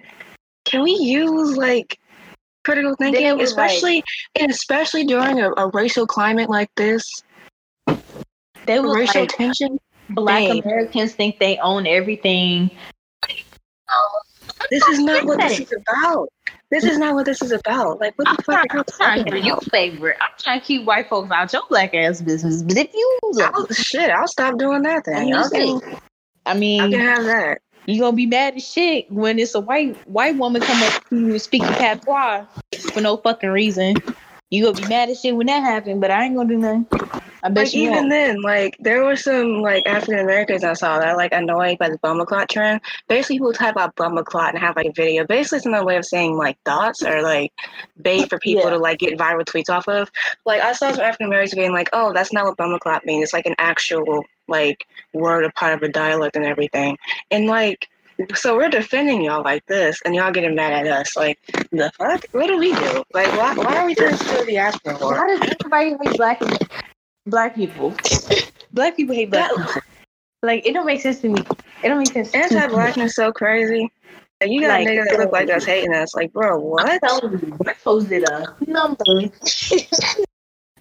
can 0.64 0.82
we 0.82 0.92
use 0.92 1.56
like 1.56 1.98
critical 2.64 2.94
thinking, 2.96 3.36
was 3.36 3.54
like- 3.54 3.70
especially 3.70 4.04
and 4.38 4.50
especially 4.50 5.04
during 5.04 5.40
a, 5.40 5.50
a 5.52 5.68
racial 5.68 6.06
climate 6.06 6.48
like 6.48 6.70
this, 6.76 7.22
they 8.66 8.80
was 8.80 8.96
racial 8.96 9.22
like 9.22 9.30
tension? 9.30 9.78
black 10.10 10.42
Dang. 10.42 10.62
Americans 10.62 11.12
think 11.12 11.38
they 11.38 11.58
own 11.58 11.86
everything. 11.86 12.70
This 14.70 14.86
is 14.88 14.98
not 15.00 15.24
what 15.24 15.40
this 15.40 15.60
is 15.60 15.72
about. 15.72 16.28
This 16.70 16.84
is 16.84 16.98
not 16.98 17.14
what 17.14 17.26
this 17.26 17.42
is 17.42 17.50
about. 17.52 17.98
Like, 18.00 18.14
what 18.16 18.28
I'm 18.28 18.36
the 18.36 18.42
fuck 18.44 18.66
trying, 18.68 18.70
are 18.70 18.76
you 18.76 18.78
I'm 18.78 18.84
talking 19.18 19.28
about? 19.32 19.44
your 19.44 19.60
favorite. 19.72 20.16
I'm 20.20 20.30
trying 20.38 20.60
to 20.60 20.66
keep 20.66 20.84
white 20.84 21.08
folks 21.08 21.30
out 21.32 21.52
your 21.52 21.62
black 21.68 21.94
ass 21.94 22.20
business. 22.22 22.62
But 22.62 22.76
if 22.76 22.94
you, 22.94 23.20
I'll, 23.42 23.66
shit, 23.68 24.10
I'll 24.10 24.28
stop 24.28 24.56
doing 24.58 24.82
that 24.82 25.02
I 25.08 25.10
then. 25.10 25.24
mean, 25.24 25.28
Y'all 25.34 25.50
can, 25.50 25.80
shit. 25.80 25.98
I 26.46 26.50
I 26.50 26.54
mean, 26.54 26.90
can 26.92 27.00
have 27.00 27.24
that. 27.24 27.58
you 27.86 28.00
gonna 28.00 28.16
be 28.16 28.26
mad 28.26 28.54
as 28.54 28.66
shit 28.70 29.10
when 29.10 29.38
it's 29.38 29.54
a 29.56 29.60
white 29.60 29.96
white 30.08 30.36
woman 30.36 30.62
come 30.62 30.80
up 30.84 31.08
to 31.08 31.16
you 31.18 31.38
speaking 31.40 31.68
patois 31.68 32.44
for 32.92 33.00
no 33.00 33.16
fucking 33.16 33.50
reason. 33.50 33.96
You 34.50 34.64
gonna 34.64 34.80
be 34.82 34.88
mad 34.88 35.08
as 35.08 35.20
shit 35.20 35.36
when 35.36 35.46
that 35.46 35.60
happens, 35.62 36.00
but 36.00 36.10
I 36.10 36.24
ain't 36.24 36.34
gonna 36.34 36.48
do 36.48 36.58
nothing. 36.58 36.86
I 37.42 37.48
bet 37.48 37.66
like 37.66 37.74
you 37.74 37.82
even 37.82 37.94
won't. 37.94 38.10
then, 38.10 38.42
like 38.42 38.76
there 38.80 39.04
were 39.04 39.16
some 39.16 39.62
like 39.62 39.86
African 39.86 40.18
Americans 40.18 40.64
I 40.64 40.72
saw 40.74 40.98
that 40.98 41.16
like 41.16 41.32
annoyed 41.32 41.78
by 41.78 41.88
the 41.88 41.98
bummer 41.98 42.26
clot 42.26 42.48
trend. 42.50 42.80
Basically, 43.08 43.36
people 43.36 43.52
type 43.52 43.76
out 43.78 43.94
bummer 43.96 44.24
clot 44.24 44.54
and 44.54 44.62
have 44.62 44.76
like 44.76 44.86
a 44.86 44.92
video. 44.92 45.24
Basically, 45.24 45.58
it's 45.58 45.66
another 45.66 45.86
way 45.86 45.96
of 45.96 46.04
saying 46.04 46.36
like 46.36 46.58
thoughts 46.64 47.02
or 47.02 47.22
like 47.22 47.52
bait 48.02 48.28
for 48.28 48.38
people 48.40 48.64
Yeah. 48.64 48.70
to 48.70 48.78
like 48.78 48.98
get 48.98 49.16
viral 49.18 49.44
tweets 49.44 49.70
off 49.70 49.88
of. 49.88 50.10
Like 50.44 50.60
I 50.60 50.72
saw 50.72 50.90
some 50.90 51.00
African 51.00 51.26
Americans 51.26 51.54
being 51.54 51.72
like, 51.72 51.88
"Oh, 51.92 52.12
that's 52.12 52.32
not 52.32 52.44
what 52.44 52.56
bummer 52.56 52.78
clot 52.80 53.06
means. 53.06 53.22
It's 53.22 53.32
like 53.32 53.46
an 53.46 53.54
actual 53.58 54.24
like 54.48 54.84
word, 55.14 55.44
a 55.44 55.52
part 55.52 55.74
of 55.74 55.82
a 55.82 55.88
dialect 55.88 56.34
and 56.36 56.44
everything." 56.44 56.98
And 57.30 57.46
like. 57.46 57.88
So 58.34 58.56
we're 58.56 58.68
defending 58.68 59.22
y'all 59.22 59.42
like 59.42 59.64
this, 59.66 60.00
and 60.04 60.14
y'all 60.14 60.30
getting 60.32 60.54
mad 60.54 60.72
at 60.72 60.86
us. 60.86 61.16
Like 61.16 61.38
the 61.72 61.90
fuck? 61.98 62.24
What 62.32 62.46
do 62.46 62.58
we 62.58 62.72
do? 62.74 63.04
Like 63.14 63.28
why? 63.36 63.54
Why 63.54 63.76
are 63.78 63.86
we 63.86 63.94
doing 63.94 64.12
this 64.12 64.20
to 64.20 64.44
the 64.44 64.52
diaspora? 64.52 64.98
for? 64.98 65.12
Why 65.14 65.26
does 65.26 65.40
everybody 65.40 65.90
hate 66.02 66.16
black 66.16 66.40
people? 66.40 66.66
Black 67.26 67.54
people. 67.54 67.94
black 68.72 68.96
people 68.96 69.14
hate 69.14 69.30
black 69.30 69.50
That- 69.54 69.66
people. 69.66 69.82
Like 70.42 70.66
it 70.66 70.72
don't 70.72 70.86
make 70.86 71.00
sense 71.02 71.20
to 71.20 71.28
me. 71.28 71.42
It 71.82 71.88
don't 71.88 71.98
make 71.98 72.12
sense. 72.12 72.34
Anti-blackness 72.34 73.14
so 73.14 73.30
crazy. 73.32 73.90
Like, 74.40 74.50
you 74.50 74.62
got 74.62 74.68
Like, 74.80 74.88
niggas 74.88 75.04
that 75.10 75.18
look 75.18 75.32
like 75.32 75.50
us 75.50 75.66
hating 75.66 75.94
us. 75.94 76.14
Like, 76.14 76.32
bro, 76.32 76.56
I'm 76.56 76.62
what? 76.62 77.00
telling 77.02 77.32
you, 77.40 77.58
I 77.66 77.74
posted 77.74 78.24
a 78.26 78.56
number. 78.66 79.04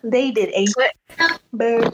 they 0.03 0.31
did 0.31 0.50
a 0.55 0.65
number. 1.51 1.91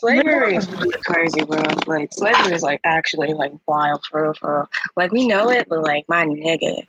Slavery 0.00 0.56
is 0.56 0.68
really 0.70 0.98
crazy, 1.04 1.44
bro. 1.44 1.62
Like, 1.86 2.12
slavery 2.12 2.54
is 2.54 2.62
like 2.62 2.80
actually 2.84 3.32
like 3.34 3.52
wild 3.66 4.02
for 4.10 4.22
real, 4.22 4.34
for. 4.34 4.68
Like, 4.96 5.12
we 5.12 5.26
know 5.28 5.50
it, 5.50 5.68
but 5.68 5.82
like, 5.82 6.04
my 6.08 6.24
nigga, 6.24 6.86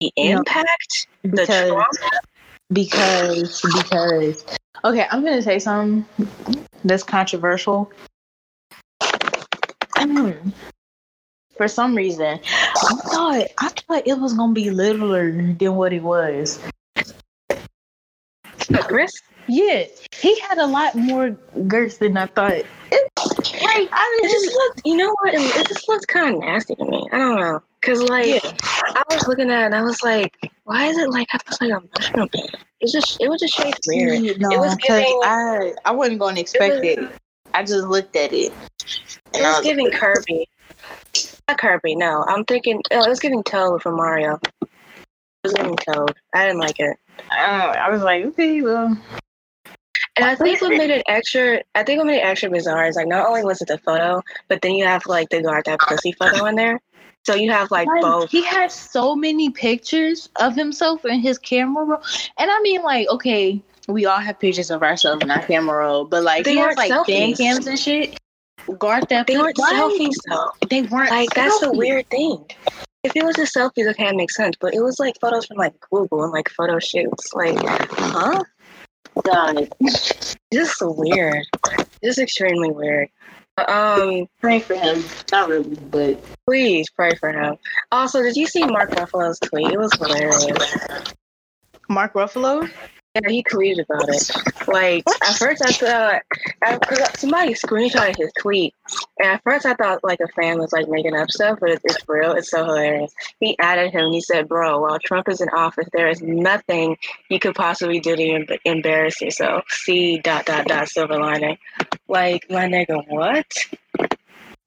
the 0.00 0.12
impact, 0.16 1.06
the 1.22 1.30
Because 1.30 1.68
trauma. 1.68 1.84
because 2.72 3.60
because 3.60 4.44
okay 4.84 5.06
i'm 5.10 5.22
gonna 5.24 5.42
say 5.42 5.58
something 5.58 6.04
that's 6.84 7.02
controversial 7.02 7.90
for 11.56 11.68
some 11.68 11.94
reason 11.94 12.40
i 12.44 12.94
thought 13.10 13.46
i 13.58 13.68
thought 13.68 14.06
it 14.06 14.18
was 14.18 14.32
gonna 14.34 14.52
be 14.52 14.70
littler 14.70 15.30
than 15.54 15.74
what 15.74 15.92
it 15.92 16.02
was 16.02 16.58
Chris, 18.82 19.12
yeah 19.48 19.84
he 20.20 20.38
had 20.40 20.58
a 20.58 20.66
lot 20.66 20.94
more 20.94 21.30
girth 21.68 21.98
than 21.98 22.16
i 22.16 22.26
thought 22.26 22.52
it, 22.52 22.66
like 22.90 23.88
i 23.92 24.20
it 24.22 24.30
just 24.30 24.54
looked. 24.54 24.82
You 24.84 24.96
know 24.96 25.14
what? 25.22 25.34
It, 25.34 25.40
it 25.56 25.66
just 25.66 25.88
looks 25.88 26.06
kind 26.06 26.34
of 26.36 26.40
nasty 26.42 26.74
to 26.76 26.84
me. 26.84 27.08
I 27.12 27.18
don't 27.18 27.40
know, 27.40 27.62
cause 27.82 28.00
like 28.02 28.26
Yeah. 28.26 28.52
I 28.72 29.02
was 29.10 29.26
looking 29.26 29.50
at 29.50 29.62
it 29.62 29.66
and 29.66 29.74
I 29.74 29.82
was 29.82 30.02
like, 30.02 30.32
why 30.64 30.86
is 30.86 30.96
it 30.98 31.10
like 31.10 31.26
I 31.32 31.38
was 31.48 31.60
like 31.60 31.70
a 31.72 31.80
mushroom 31.98 32.28
bed? 32.32 32.50
It's 32.80 32.92
just 32.92 33.20
it 33.20 33.28
was 33.28 33.40
just 33.40 33.54
shaped 33.54 33.80
weird. 33.86 34.40
no, 34.40 34.50
It 34.50 34.58
was 34.58 34.74
giving- 34.76 35.20
I 35.24 35.72
I 35.84 35.90
wasn't 35.90 36.20
going 36.20 36.36
to 36.36 36.40
expect 36.40 36.74
was- 36.76 36.84
it. 36.84 36.98
I 37.54 37.62
just 37.64 37.86
looked 37.88 38.14
at 38.16 38.32
it. 38.32 38.52
It 38.52 38.52
was 39.34 39.56
was 39.58 39.64
giving 39.64 39.90
like, 39.90 39.94
Kirby. 40.00 40.48
Not 41.48 41.58
Kirby, 41.58 41.94
no. 41.96 42.24
I'm 42.28 42.44
thinking, 42.44 42.80
oh, 42.92 43.04
it 43.04 43.08
was 43.08 43.20
giving 43.20 43.42
Toad 43.42 43.82
from 43.82 43.96
Mario. 43.96 44.38
It 44.62 44.68
was 45.42 45.52
giving 45.54 45.76
Toad. 45.76 46.14
I 46.34 46.46
didn't 46.46 46.60
like 46.60 46.78
it. 46.80 46.96
I, 47.30 47.46
don't 47.46 47.58
know, 47.58 47.80
I 47.80 47.90
was 47.90 48.02
like, 48.02 48.24
okay, 48.26 48.60
well, 48.62 48.96
And 50.16 50.24
I 50.26 50.34
think 50.36 50.60
what 50.60 50.70
made 50.70 50.90
it 50.90 51.02
extra, 51.08 51.62
I 51.74 51.82
think 51.82 51.98
what 51.98 52.06
made 52.06 52.18
it 52.18 52.24
extra 52.24 52.48
bizarre 52.50 52.86
is 52.86 52.94
like 52.96 53.08
not 53.08 53.26
only 53.26 53.42
was 53.44 53.60
it 53.60 53.68
the 53.68 53.78
photo, 53.78 54.22
but 54.48 54.62
then 54.62 54.72
you 54.74 54.84
have 54.84 55.04
like 55.06 55.28
the 55.30 55.42
guard 55.42 55.64
that 55.66 55.80
pussy 55.80 56.12
photo 56.12 56.44
in 56.46 56.54
there. 56.54 56.80
So 57.24 57.34
you 57.34 57.50
have 57.50 57.70
like 57.70 57.88
Like, 57.88 58.02
both. 58.02 58.30
He 58.30 58.44
had 58.44 58.70
so 58.70 59.16
many 59.16 59.50
pictures 59.50 60.28
of 60.36 60.54
himself 60.54 61.04
in 61.04 61.20
his 61.20 61.38
camera 61.38 61.84
roll. 61.84 62.02
And 62.38 62.50
I 62.50 62.60
mean, 62.60 62.82
like, 62.82 63.08
okay, 63.08 63.60
we 63.88 64.04
all 64.06 64.18
have 64.20 64.38
pictures 64.38 64.70
of 64.70 64.82
ourselves 64.82 65.22
in 65.24 65.30
our 65.30 65.42
camera 65.42 65.78
roll, 65.78 66.04
but 66.04 66.22
like, 66.22 66.44
They 66.44 66.52
he 66.52 66.58
has 66.58 66.76
weren't 66.76 66.78
like 66.78 67.06
fan 67.06 67.32
selfies. 67.32 67.36
cams 67.38 67.66
and 67.66 67.78
shit. 67.78 68.20
Guard 68.78 69.08
that. 69.08 69.26
They 69.26 69.36
weren't 69.36 69.58
Why? 69.58 69.72
selfies 69.72 70.14
though. 70.30 70.50
They 70.68 70.82
weren't. 70.82 71.10
Like 71.10 71.30
that's 71.34 71.60
the 71.60 71.72
weird 71.72 72.08
thing. 72.08 72.44
If 73.02 73.14
it 73.14 73.24
was 73.24 73.36
a 73.36 73.42
selfie, 73.42 73.86
okay, 73.90 74.06
it 74.08 74.16
makes 74.16 74.36
sense. 74.36 74.56
But 74.58 74.74
it 74.74 74.80
was 74.80 74.98
like 74.98 75.14
photos 75.20 75.44
from 75.46 75.58
like 75.58 75.74
Google 75.90 76.22
and 76.24 76.32
like 76.32 76.48
photo 76.48 76.78
shoots. 76.78 77.34
Like, 77.34 77.58
huh? 77.62 78.42
God, 79.22 79.72
Just 80.52 80.76
weird. 80.80 81.46
Just 82.02 82.18
extremely 82.18 82.70
weird. 82.70 83.08
Um, 83.68 84.28
pray 84.40 84.58
for 84.58 84.74
him. 84.74 85.04
Not 85.30 85.48
really, 85.48 85.76
but 85.90 86.20
please 86.46 86.90
pray 86.90 87.14
for 87.14 87.30
him. 87.32 87.56
Also, 87.92 88.22
did 88.22 88.36
you 88.36 88.46
see 88.46 88.64
Mark 88.66 88.90
Ruffalo's 88.90 89.38
tweet? 89.38 89.72
It 89.72 89.78
was 89.78 89.92
hilarious. 89.94 90.76
Mark 91.88 92.14
Ruffalo. 92.14 92.68
Yeah, 93.14 93.28
he 93.28 93.44
tweeted 93.44 93.84
about 93.84 94.08
it. 94.08 94.66
Like 94.66 95.04
at 95.22 95.36
first, 95.36 95.62
I 95.64 95.70
thought 95.70 96.22
I, 96.64 96.78
somebody 97.16 97.54
screenshotted 97.54 98.16
his 98.16 98.32
tweet, 98.40 98.74
and 99.20 99.28
at 99.28 99.42
first 99.44 99.66
I 99.66 99.74
thought 99.74 100.02
like 100.02 100.18
a 100.18 100.26
fan 100.28 100.58
was 100.58 100.72
like 100.72 100.88
making 100.88 101.14
up 101.14 101.30
stuff, 101.30 101.58
but 101.60 101.70
it's, 101.70 101.84
it's 101.84 102.08
real. 102.08 102.32
It's 102.32 102.50
so 102.50 102.64
hilarious. 102.64 103.14
He 103.38 103.56
added 103.60 103.92
him. 103.92 104.06
and 104.06 104.14
He 104.14 104.20
said, 104.20 104.48
"Bro, 104.48 104.80
while 104.80 104.98
Trump 104.98 105.28
is 105.28 105.40
in 105.40 105.48
office, 105.50 105.88
there 105.92 106.08
is 106.08 106.22
nothing 106.22 106.96
you 107.28 107.38
could 107.38 107.54
possibly 107.54 108.00
do 108.00 108.16
to 108.16 108.30
em- 108.32 108.46
embarrass 108.64 109.20
yourself." 109.20 109.64
See 109.68 110.18
dot 110.18 110.46
dot 110.46 110.66
dot 110.66 110.88
silver 110.88 111.16
lining. 111.16 111.56
Like 112.08 112.50
my 112.50 112.66
nigga, 112.66 113.06
what? 113.06 113.46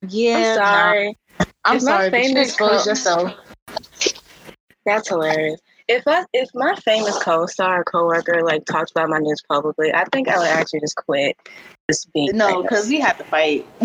Yeah, 0.08 0.38
I'm 0.38 0.56
sorry. 0.56 1.18
I'm 1.66 1.76
If 1.78 1.84
my 1.84 1.92
sorry. 1.92 2.10
But 2.12 2.18
you 2.20 2.28
famous 2.28 2.48
exposed 2.50 2.88
yourself. 2.88 3.34
That's 4.86 5.10
hilarious. 5.10 5.60
If 5.88 6.04
I 6.06 6.26
if 6.34 6.50
my 6.54 6.76
famous 6.76 7.18
co-star 7.24 7.82
or 7.82 7.84
coworker 7.86 8.44
like 8.44 8.66
talks 8.66 8.92
about 8.92 9.10
my 9.10 9.20
news 9.20 9.42
publicly, 9.48 9.94
I 9.94 10.04
think 10.12 10.28
I 10.28 10.38
would 10.38 10.48
actually 10.48 10.82
just 10.82 10.96
quit. 10.98 11.38
Just 11.90 12.12
being 12.14 12.36
No, 12.36 12.62
because 12.62 12.90
we 12.90 13.00
have 13.00 13.18
to 13.18 13.24
fight. 13.24 13.66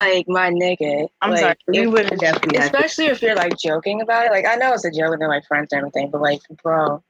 like 0.00 0.26
my 0.28 0.50
nigga. 0.50 1.08
I'm 1.22 1.30
like, 1.30 1.40
sorry. 1.40 1.56
We 1.68 1.86
would 1.86 2.10
have 2.10 2.18
definitely 2.18 2.58
especially 2.58 3.06
if 3.06 3.22
you're 3.22 3.36
like 3.36 3.56
joking 3.56 4.00
about 4.00 4.26
it. 4.26 4.32
Like 4.32 4.46
I 4.46 4.56
know 4.56 4.72
it's 4.72 4.84
a 4.84 4.90
joke 4.90 5.12
and 5.12 5.20
they're 5.20 5.28
like 5.28 5.46
friends 5.46 5.68
and 5.72 5.78
everything, 5.78 6.10
but 6.10 6.20
like, 6.20 6.40
bro, 6.62 7.02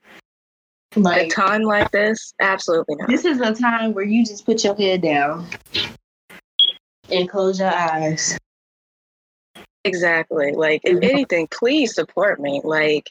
at 0.93 0.97
a 0.97 0.99
Like, 0.99 1.33
time 1.33 1.63
like 1.63 1.89
this, 1.91 2.33
absolutely 2.39 2.95
not. 2.97 3.09
this 3.09 3.25
is 3.25 3.39
a 3.41 3.53
time 3.53 3.93
where 3.93 4.05
you 4.05 4.25
just 4.25 4.45
put 4.45 4.63
your 4.63 4.75
head 4.75 5.01
down 5.01 5.47
and 7.09 7.29
close 7.29 7.59
your 7.59 7.73
eyes. 7.73 8.37
Exactly. 9.83 10.51
Like, 10.51 10.81
if 10.83 11.01
anything, 11.01 11.47
please 11.47 11.95
support 11.95 12.39
me. 12.39 12.61
Like, 12.63 13.09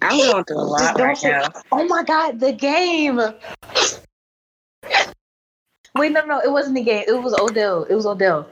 I'm 0.00 0.18
going 0.18 0.44
through 0.44 0.58
a 0.58 0.62
lot 0.62 1.00
right 1.00 1.16
say- 1.16 1.30
now. 1.30 1.48
Oh 1.72 1.84
my 1.86 2.02
god, 2.02 2.40
the 2.40 2.52
game. 2.52 3.20
Wait, 5.94 6.12
no, 6.12 6.24
no, 6.24 6.40
it 6.40 6.50
wasn't 6.52 6.76
the 6.76 6.84
game. 6.84 7.04
It 7.08 7.22
was 7.22 7.34
Odell. 7.38 7.84
It 7.84 7.94
was 7.94 8.06
Odell. 8.06 8.48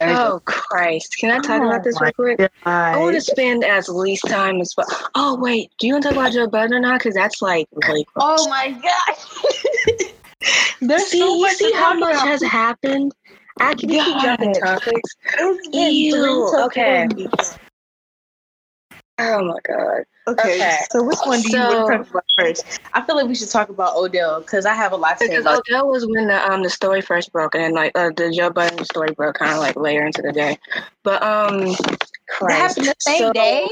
Oh 0.00 0.40
Christ! 0.44 1.16
Can 1.18 1.30
I 1.30 1.38
talk 1.38 1.62
Oh 1.62 1.68
about 1.68 1.84
this 1.84 1.96
oh 2.00 2.04
real 2.18 2.36
quick? 2.36 2.52
I 2.64 2.98
want 2.98 3.14
to 3.14 3.20
spend 3.20 3.64
as 3.64 3.88
least 3.88 4.26
time 4.26 4.60
as 4.60 4.74
possible. 4.74 5.08
Oh 5.14 5.38
wait, 5.40 5.70
do 5.78 5.86
you 5.86 5.92
want 5.94 6.02
to 6.04 6.08
talk 6.10 6.18
about 6.18 6.32
Joe 6.32 6.48
Budden 6.48 6.74
or 6.74 6.80
not? 6.80 6.98
Because 6.98 7.14
that's 7.14 7.40
like 7.40 7.68
really. 7.72 8.04
Oh 8.16 8.20
close. 8.20 8.46
Oh 8.46 8.48
my 8.48 8.70
god. 8.70 10.10
There's 10.80 11.06
see, 11.06 11.18
so 11.20 11.36
you 11.36 11.42
much 11.42 11.56
see 11.56 11.72
how 11.72 11.94
much 11.94 12.20
has 12.20 12.42
happened. 12.42 13.12
I 13.60 13.74
can 13.74 13.88
keep 13.88 14.00
God. 14.00 14.22
jumping 14.22 14.54
topics. 14.54 15.16
Ew, 15.72 16.50
okay. 16.64 17.08
Oh 19.18 19.44
my 19.44 19.58
god. 19.66 20.04
Okay. 20.26 20.56
Okay. 20.56 20.78
So 20.90 21.02
which 21.04 21.18
one 21.24 21.40
do 21.40 21.48
you 21.48 21.52
So- 21.52 21.84
want 21.86 21.92
to 21.92 21.98
talk 21.98 22.10
about 22.10 22.24
first? 22.36 22.80
I 22.94 23.02
feel 23.02 23.14
like 23.16 23.26
we 23.28 23.34
should 23.34 23.50
talk 23.50 23.68
about 23.68 23.94
Odell 23.96 24.40
because 24.40 24.66
I 24.66 24.74
have 24.74 24.92
a 24.92 24.96
lot 24.96 25.18
to 25.18 25.24
say 25.24 25.28
Because 25.28 25.44
about. 25.44 25.62
Odell 25.70 25.88
was 25.88 26.06
when 26.06 26.26
the 26.26 26.50
um 26.50 26.62
the 26.62 26.70
story 26.70 27.00
first 27.00 27.30
broke, 27.32 27.54
and 27.54 27.62
then 27.62 27.74
like 27.74 27.92
uh, 27.94 28.10
the 28.16 28.32
Joe 28.32 28.50
Budden 28.50 28.84
story 28.86 29.12
broke 29.16 29.36
kind 29.36 29.52
of 29.52 29.58
like 29.58 29.76
later 29.76 30.04
into 30.04 30.22
the 30.22 30.32
day. 30.32 30.58
But 31.02 31.22
um, 31.22 31.60
That 32.40 32.50
happened 32.50 32.86
the 32.86 32.94
same 33.00 33.18
So- 33.18 33.32
day. 33.32 33.68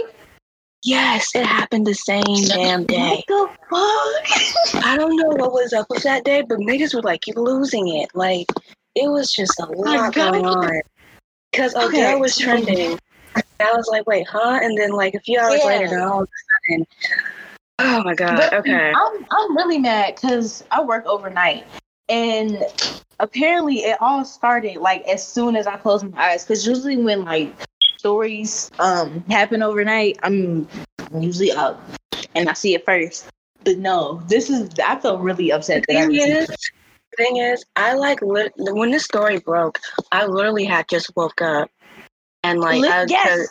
Yes, 0.84 1.30
it 1.36 1.46
happened 1.46 1.86
the 1.86 1.94
same 1.94 2.24
damn 2.48 2.84
day. 2.86 3.22
What 3.28 3.48
the 3.70 4.74
fuck? 4.74 4.84
I 4.84 4.96
don't 4.96 5.16
know 5.16 5.28
what 5.28 5.52
was 5.52 5.72
up 5.72 5.86
with 5.88 6.02
that 6.02 6.24
day, 6.24 6.42
but 6.42 6.58
niggas 6.58 6.92
were 6.92 7.02
like 7.02 7.22
losing 7.36 7.86
it. 7.96 8.08
Like 8.14 8.46
it 8.96 9.08
was 9.08 9.32
just 9.32 9.58
a 9.60 9.66
lot 9.66 10.12
going 10.12 10.44
on. 10.44 10.80
Because 11.52 11.74
Odell 11.76 11.88
Okay. 11.88 12.14
was 12.16 12.36
trending. 12.36 12.98
I 13.62 13.72
was 13.72 13.88
like, 13.90 14.06
wait, 14.06 14.26
huh? 14.28 14.60
And 14.62 14.76
then 14.76 14.92
like 14.92 15.14
a 15.14 15.20
few 15.20 15.38
hours 15.38 15.60
Yeah. 15.64 15.78
later, 15.78 16.00
all 16.02 16.22
of 16.22 16.28
a 16.28 16.72
sudden, 16.72 16.86
oh 17.78 18.02
my 18.04 18.14
god. 18.14 18.36
But 18.36 18.52
okay. 18.54 18.92
I'm 18.94 19.26
I'm 19.30 19.56
really 19.56 19.78
mad 19.78 20.14
because 20.16 20.64
I 20.70 20.82
work 20.82 21.04
overnight, 21.06 21.64
and 22.08 22.64
apparently 23.20 23.76
it 23.76 23.96
all 24.00 24.24
started 24.24 24.76
like 24.78 25.02
as 25.08 25.26
soon 25.26 25.56
as 25.56 25.66
I 25.66 25.76
closed 25.76 26.10
my 26.10 26.30
eyes. 26.30 26.44
Because 26.44 26.66
usually 26.66 26.96
when 26.96 27.24
like 27.24 27.52
stories 27.96 28.70
um 28.78 29.24
happen 29.28 29.62
overnight, 29.62 30.18
I'm 30.22 30.68
usually 31.18 31.52
up 31.52 31.80
and 32.34 32.48
I 32.48 32.52
see 32.54 32.74
it 32.74 32.84
first. 32.84 33.28
But 33.64 33.78
no, 33.78 34.22
this 34.26 34.50
is 34.50 34.70
I 34.84 34.98
feel 34.98 35.18
really 35.18 35.50
upset 35.52 35.84
that 35.88 36.08
thing 36.08 36.14
is, 36.16 36.48
thing 37.16 37.36
is, 37.36 37.64
I 37.76 37.94
like 37.94 38.20
lit- 38.22 38.52
when 38.56 38.90
this 38.90 39.04
story 39.04 39.38
broke. 39.38 39.78
I 40.10 40.26
literally 40.26 40.64
had 40.64 40.88
just 40.88 41.14
woke 41.16 41.40
up, 41.40 41.70
and 42.44 42.60
like 42.60 42.80
Li- 42.80 42.88
I, 42.88 43.04
yes. 43.08 43.48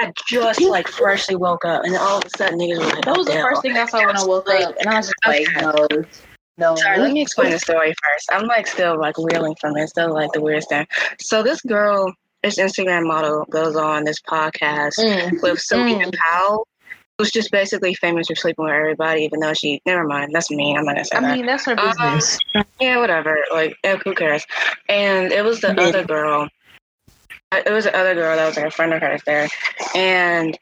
I 0.00 0.12
just 0.28 0.60
like 0.62 0.88
freshly 0.88 1.36
woke 1.36 1.64
up, 1.64 1.84
and 1.84 1.94
then 1.94 2.00
all 2.00 2.18
of 2.18 2.24
a 2.24 2.30
sudden 2.36 2.58
niggas 2.58 2.78
were 2.78 2.84
like, 2.86 3.04
That 3.04 3.16
was 3.16 3.26
the 3.26 3.34
first 3.34 3.62
thing 3.62 3.76
I 3.76 3.86
saw 3.86 4.04
when 4.04 4.16
I 4.16 4.24
woke 4.24 4.48
up, 4.50 4.74
and 4.80 4.88
I 4.88 4.96
was 4.96 5.06
just 5.06 5.14
like, 5.26 5.46
no. 5.60 5.86
No. 6.56 6.76
Sorry, 6.76 6.98
let 6.98 7.12
me 7.12 7.20
explain 7.20 7.50
the 7.50 7.58
story 7.58 7.88
first. 7.88 8.28
I'm 8.30 8.46
like 8.46 8.68
still 8.68 8.96
like 8.98 9.16
reeling 9.18 9.56
from 9.60 9.76
it. 9.76 9.88
Still 9.88 10.12
like 10.12 10.30
the 10.32 10.40
weirdest 10.40 10.68
thing. 10.68 10.86
So 11.20 11.42
this 11.42 11.60
girl, 11.62 12.12
this 12.44 12.58
Instagram 12.58 13.06
model, 13.08 13.44
goes 13.50 13.74
on 13.74 14.04
this 14.04 14.20
podcast 14.20 14.98
Mm. 15.00 15.42
with 15.42 15.58
Sylvia 15.60 16.06
Mm. 16.06 16.14
Powell, 16.16 16.68
who's 17.18 17.32
just 17.32 17.50
basically 17.50 17.92
famous 17.94 18.28
for 18.28 18.36
sleeping 18.36 18.64
with 18.66 18.72
everybody, 18.74 19.22
even 19.22 19.40
though 19.40 19.52
she. 19.52 19.80
Never 19.84 20.04
mind. 20.04 20.32
That's 20.32 20.48
me. 20.48 20.76
I'm 20.76 20.84
not 20.84 20.92
gonna 20.94 21.04
say 21.04 21.16
I 21.16 21.20
that. 21.22 21.36
mean, 21.36 21.46
that's 21.46 21.64
her 21.64 21.76
Um, 21.76 21.88
business. 21.88 22.38
Yeah, 22.80 22.98
whatever. 23.00 23.36
Like, 23.52 23.76
eh, 23.82 23.96
who 24.04 24.14
cares? 24.14 24.46
And 24.88 25.32
it 25.32 25.44
was 25.44 25.60
the 25.60 25.74
Yeah. 25.76 25.82
other 25.88 26.04
girl. 26.04 26.48
It 27.52 27.70
was 27.70 27.84
the 27.84 27.96
other 27.96 28.14
girl 28.14 28.36
that 28.36 28.46
was 28.46 28.56
like 28.56 28.66
a 28.66 28.70
friend 28.70 28.92
of 28.92 29.00
hers 29.00 29.22
there, 29.26 29.48
and 29.94 30.58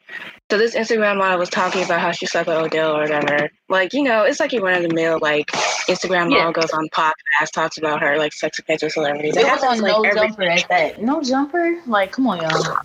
so 0.51 0.57
this 0.59 0.75
Instagram 0.75 1.17
model 1.17 1.39
was 1.39 1.49
talking 1.49 1.83
about 1.83 1.99
how 1.99 2.11
she 2.11 2.27
slept 2.27 2.47
with 2.47 2.57
Odell 2.57 2.97
or 2.97 3.01
whatever. 3.01 3.49
Like, 3.69 3.93
you 3.93 4.03
know, 4.03 4.23
it's 4.23 4.39
like 4.39 4.51
you 4.51 4.63
run 4.63 4.83
of 4.83 4.87
the 4.87 4.93
mill 4.93 5.17
like 5.19 5.47
Instagram 5.87 6.29
Yeah. 6.31 6.45
model 6.45 6.51
goes 6.51 6.69
on 6.71 6.87
podcast, 6.89 7.51
talks 7.53 7.79
about 7.79 8.01
her 8.01 8.17
like 8.17 8.31
sex 8.33 8.59
appeals 8.59 8.83
with 8.83 8.93
celebrities. 8.93 9.35
it 9.35 9.39
was 9.43 9.47
happens 9.49 9.79
on 9.81 9.81
like 9.81 9.91
no 9.97 10.03
every 10.03 10.27
jumper 10.27 10.43
at 10.43 10.69
that. 10.69 11.01
No 11.01 11.21
jumper? 11.23 11.81
Like, 11.87 12.11
come 12.11 12.27
on, 12.27 12.39
y'all. 12.41 12.77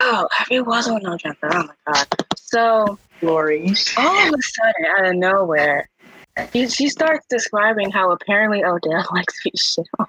oh, 0.00 0.26
it 0.50 0.66
was 0.66 0.88
on 0.88 1.00
no 1.04 1.16
jumper. 1.16 1.48
Oh 1.54 1.62
my 1.64 1.92
god. 1.92 2.06
So 2.36 2.98
Lori. 3.20 3.68
all 3.98 4.18
of 4.18 4.34
a 4.34 4.42
sudden, 4.42 4.84
out 4.98 5.04
of 5.06 5.14
nowhere, 5.14 5.88
he, 6.52 6.68
she 6.68 6.88
starts 6.88 7.24
describing 7.30 7.92
how 7.92 8.10
apparently 8.10 8.64
Odell 8.64 9.06
likes 9.14 9.40
to 9.42 9.50
be 9.50 9.56
shit 9.56 9.86
on. 10.00 10.08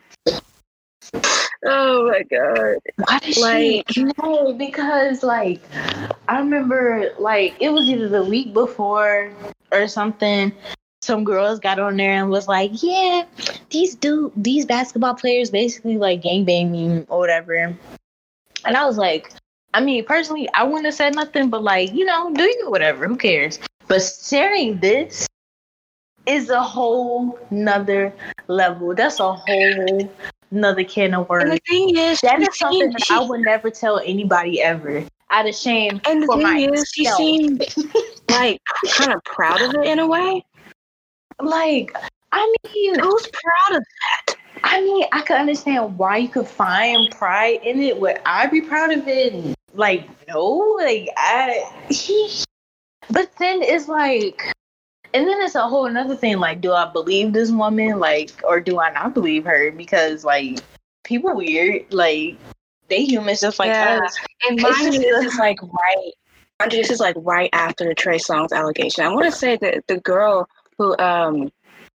Oh 1.65 2.09
my 2.09 2.23
god. 2.23 2.77
Why 3.05 3.19
did 3.19 3.37
Like- 3.37 3.85
she? 3.91 4.03
No, 4.21 4.53
because 4.53 5.23
like 5.23 5.61
I 6.27 6.39
remember 6.39 7.11
like 7.19 7.55
it 7.59 7.69
was 7.69 7.87
either 7.87 8.09
the 8.09 8.23
week 8.23 8.53
before 8.53 9.31
or 9.71 9.87
something. 9.87 10.51
Some 11.01 11.23
girls 11.25 11.59
got 11.59 11.79
on 11.79 11.97
there 11.97 12.13
and 12.13 12.29
was 12.29 12.47
like, 12.47 12.71
"Yeah, 12.81 13.23
these 13.69 13.95
dude, 13.95 14.31
these 14.37 14.65
basketball 14.65 15.15
players 15.15 15.51
basically 15.51 15.97
like 15.97 16.21
gangbang 16.21 16.71
me 16.71 17.05
or 17.09 17.19
whatever." 17.19 17.75
And 18.65 18.77
I 18.77 18.85
was 18.85 18.97
like, 18.97 19.31
I 19.73 19.81
mean, 19.81 20.05
personally, 20.05 20.47
I 20.53 20.63
wouldn't 20.63 20.85
have 20.85 20.93
said 20.93 21.15
nothing, 21.15 21.49
but 21.49 21.61
like, 21.63 21.91
you 21.93 22.05
know, 22.05 22.31
do 22.33 22.43
you 22.43 22.69
whatever, 22.69 23.07
who 23.07 23.17
cares? 23.17 23.59
But 23.87 24.01
sharing 24.01 24.79
this 24.79 25.27
is 26.25 26.49
a 26.49 26.61
whole 26.61 27.37
nother 27.51 28.13
level. 28.47 28.95
That's 28.95 29.19
a 29.19 29.33
whole 29.33 30.09
nother 30.53 30.83
can 30.83 31.13
of 31.13 31.27
worms. 31.29 31.43
And 31.43 31.53
the 31.53 31.61
thing 31.67 31.97
is, 31.97 32.19
That 32.21 32.41
is 32.41 32.57
something 32.57 32.91
that 32.91 33.05
she- 33.05 33.13
I 33.13 33.19
would 33.19 33.41
never 33.41 33.69
tell 33.69 33.99
anybody 33.99 34.61
ever. 34.61 35.03
Out 35.29 35.49
of 35.49 35.55
shame 35.55 35.99
and 36.05 36.21
the 36.21 36.27
for 36.27 36.37
thing 36.37 36.71
is, 36.73 36.91
she 36.93 37.05
seemed 37.05 37.65
like 38.29 38.61
kind 38.91 39.13
of 39.13 39.23
proud 39.23 39.61
of 39.61 39.73
it 39.73 39.87
in 39.87 39.97
a 39.97 40.05
way. 40.05 40.45
Like, 41.41 41.95
I 42.31 42.55
mean, 42.73 42.99
Who's 42.99 43.27
proud 43.27 43.77
of 43.77 43.83
that? 43.83 44.35
I 44.63 44.81
mean, 44.81 45.05
I 45.11 45.21
could 45.21 45.37
understand 45.37 45.97
why 45.97 46.17
you 46.17 46.29
could 46.29 46.47
find 46.47 47.09
pride 47.11 47.59
in 47.63 47.81
it. 47.81 47.99
Would 47.99 48.21
I 48.25 48.45
be 48.47 48.61
proud 48.61 48.91
of 48.91 49.07
it? 49.07 49.55
Like, 49.73 50.07
no, 50.27 50.75
like 50.77 51.09
I. 51.17 51.63
But 53.09 53.31
then 53.37 53.61
it's 53.61 53.87
like, 53.87 54.53
and 55.13 55.27
then 55.27 55.41
it's 55.41 55.55
a 55.55 55.67
whole 55.67 55.85
another 55.85 56.15
thing. 56.15 56.39
Like, 56.39 56.61
do 56.61 56.73
I 56.73 56.91
believe 56.91 57.33
this 57.33 57.51
woman? 57.51 57.99
Like, 57.99 58.31
or 58.43 58.59
do 58.59 58.79
I 58.79 58.91
not 58.91 59.13
believe 59.13 59.45
her? 59.45 59.71
Because 59.71 60.23
like, 60.23 60.59
people 61.03 61.35
weird. 61.35 61.93
Like, 61.93 62.37
they 62.89 63.03
humans 63.03 63.41
just 63.41 63.59
like 63.59 63.69
Yeah. 63.69 63.99
us. 64.03 64.17
And 64.47 64.61
mind 64.61 64.93
you, 64.93 64.99
this 64.99 65.33
is 65.33 65.39
like 65.39 65.61
right. 65.61 66.11
Mind 66.59 66.73
you, 66.73 66.81
this 66.81 66.91
is 66.91 66.99
like 66.99 67.15
right 67.19 67.49
after 67.53 67.85
the 67.85 67.95
Trey 67.95 68.17
Songz 68.17 68.51
allegation. 68.51 69.05
I 69.05 69.13
want 69.13 69.25
to 69.25 69.31
say 69.31 69.57
that 69.57 69.85
the 69.87 69.99
girl 69.99 70.47
who 70.77 70.97
um 70.97 71.51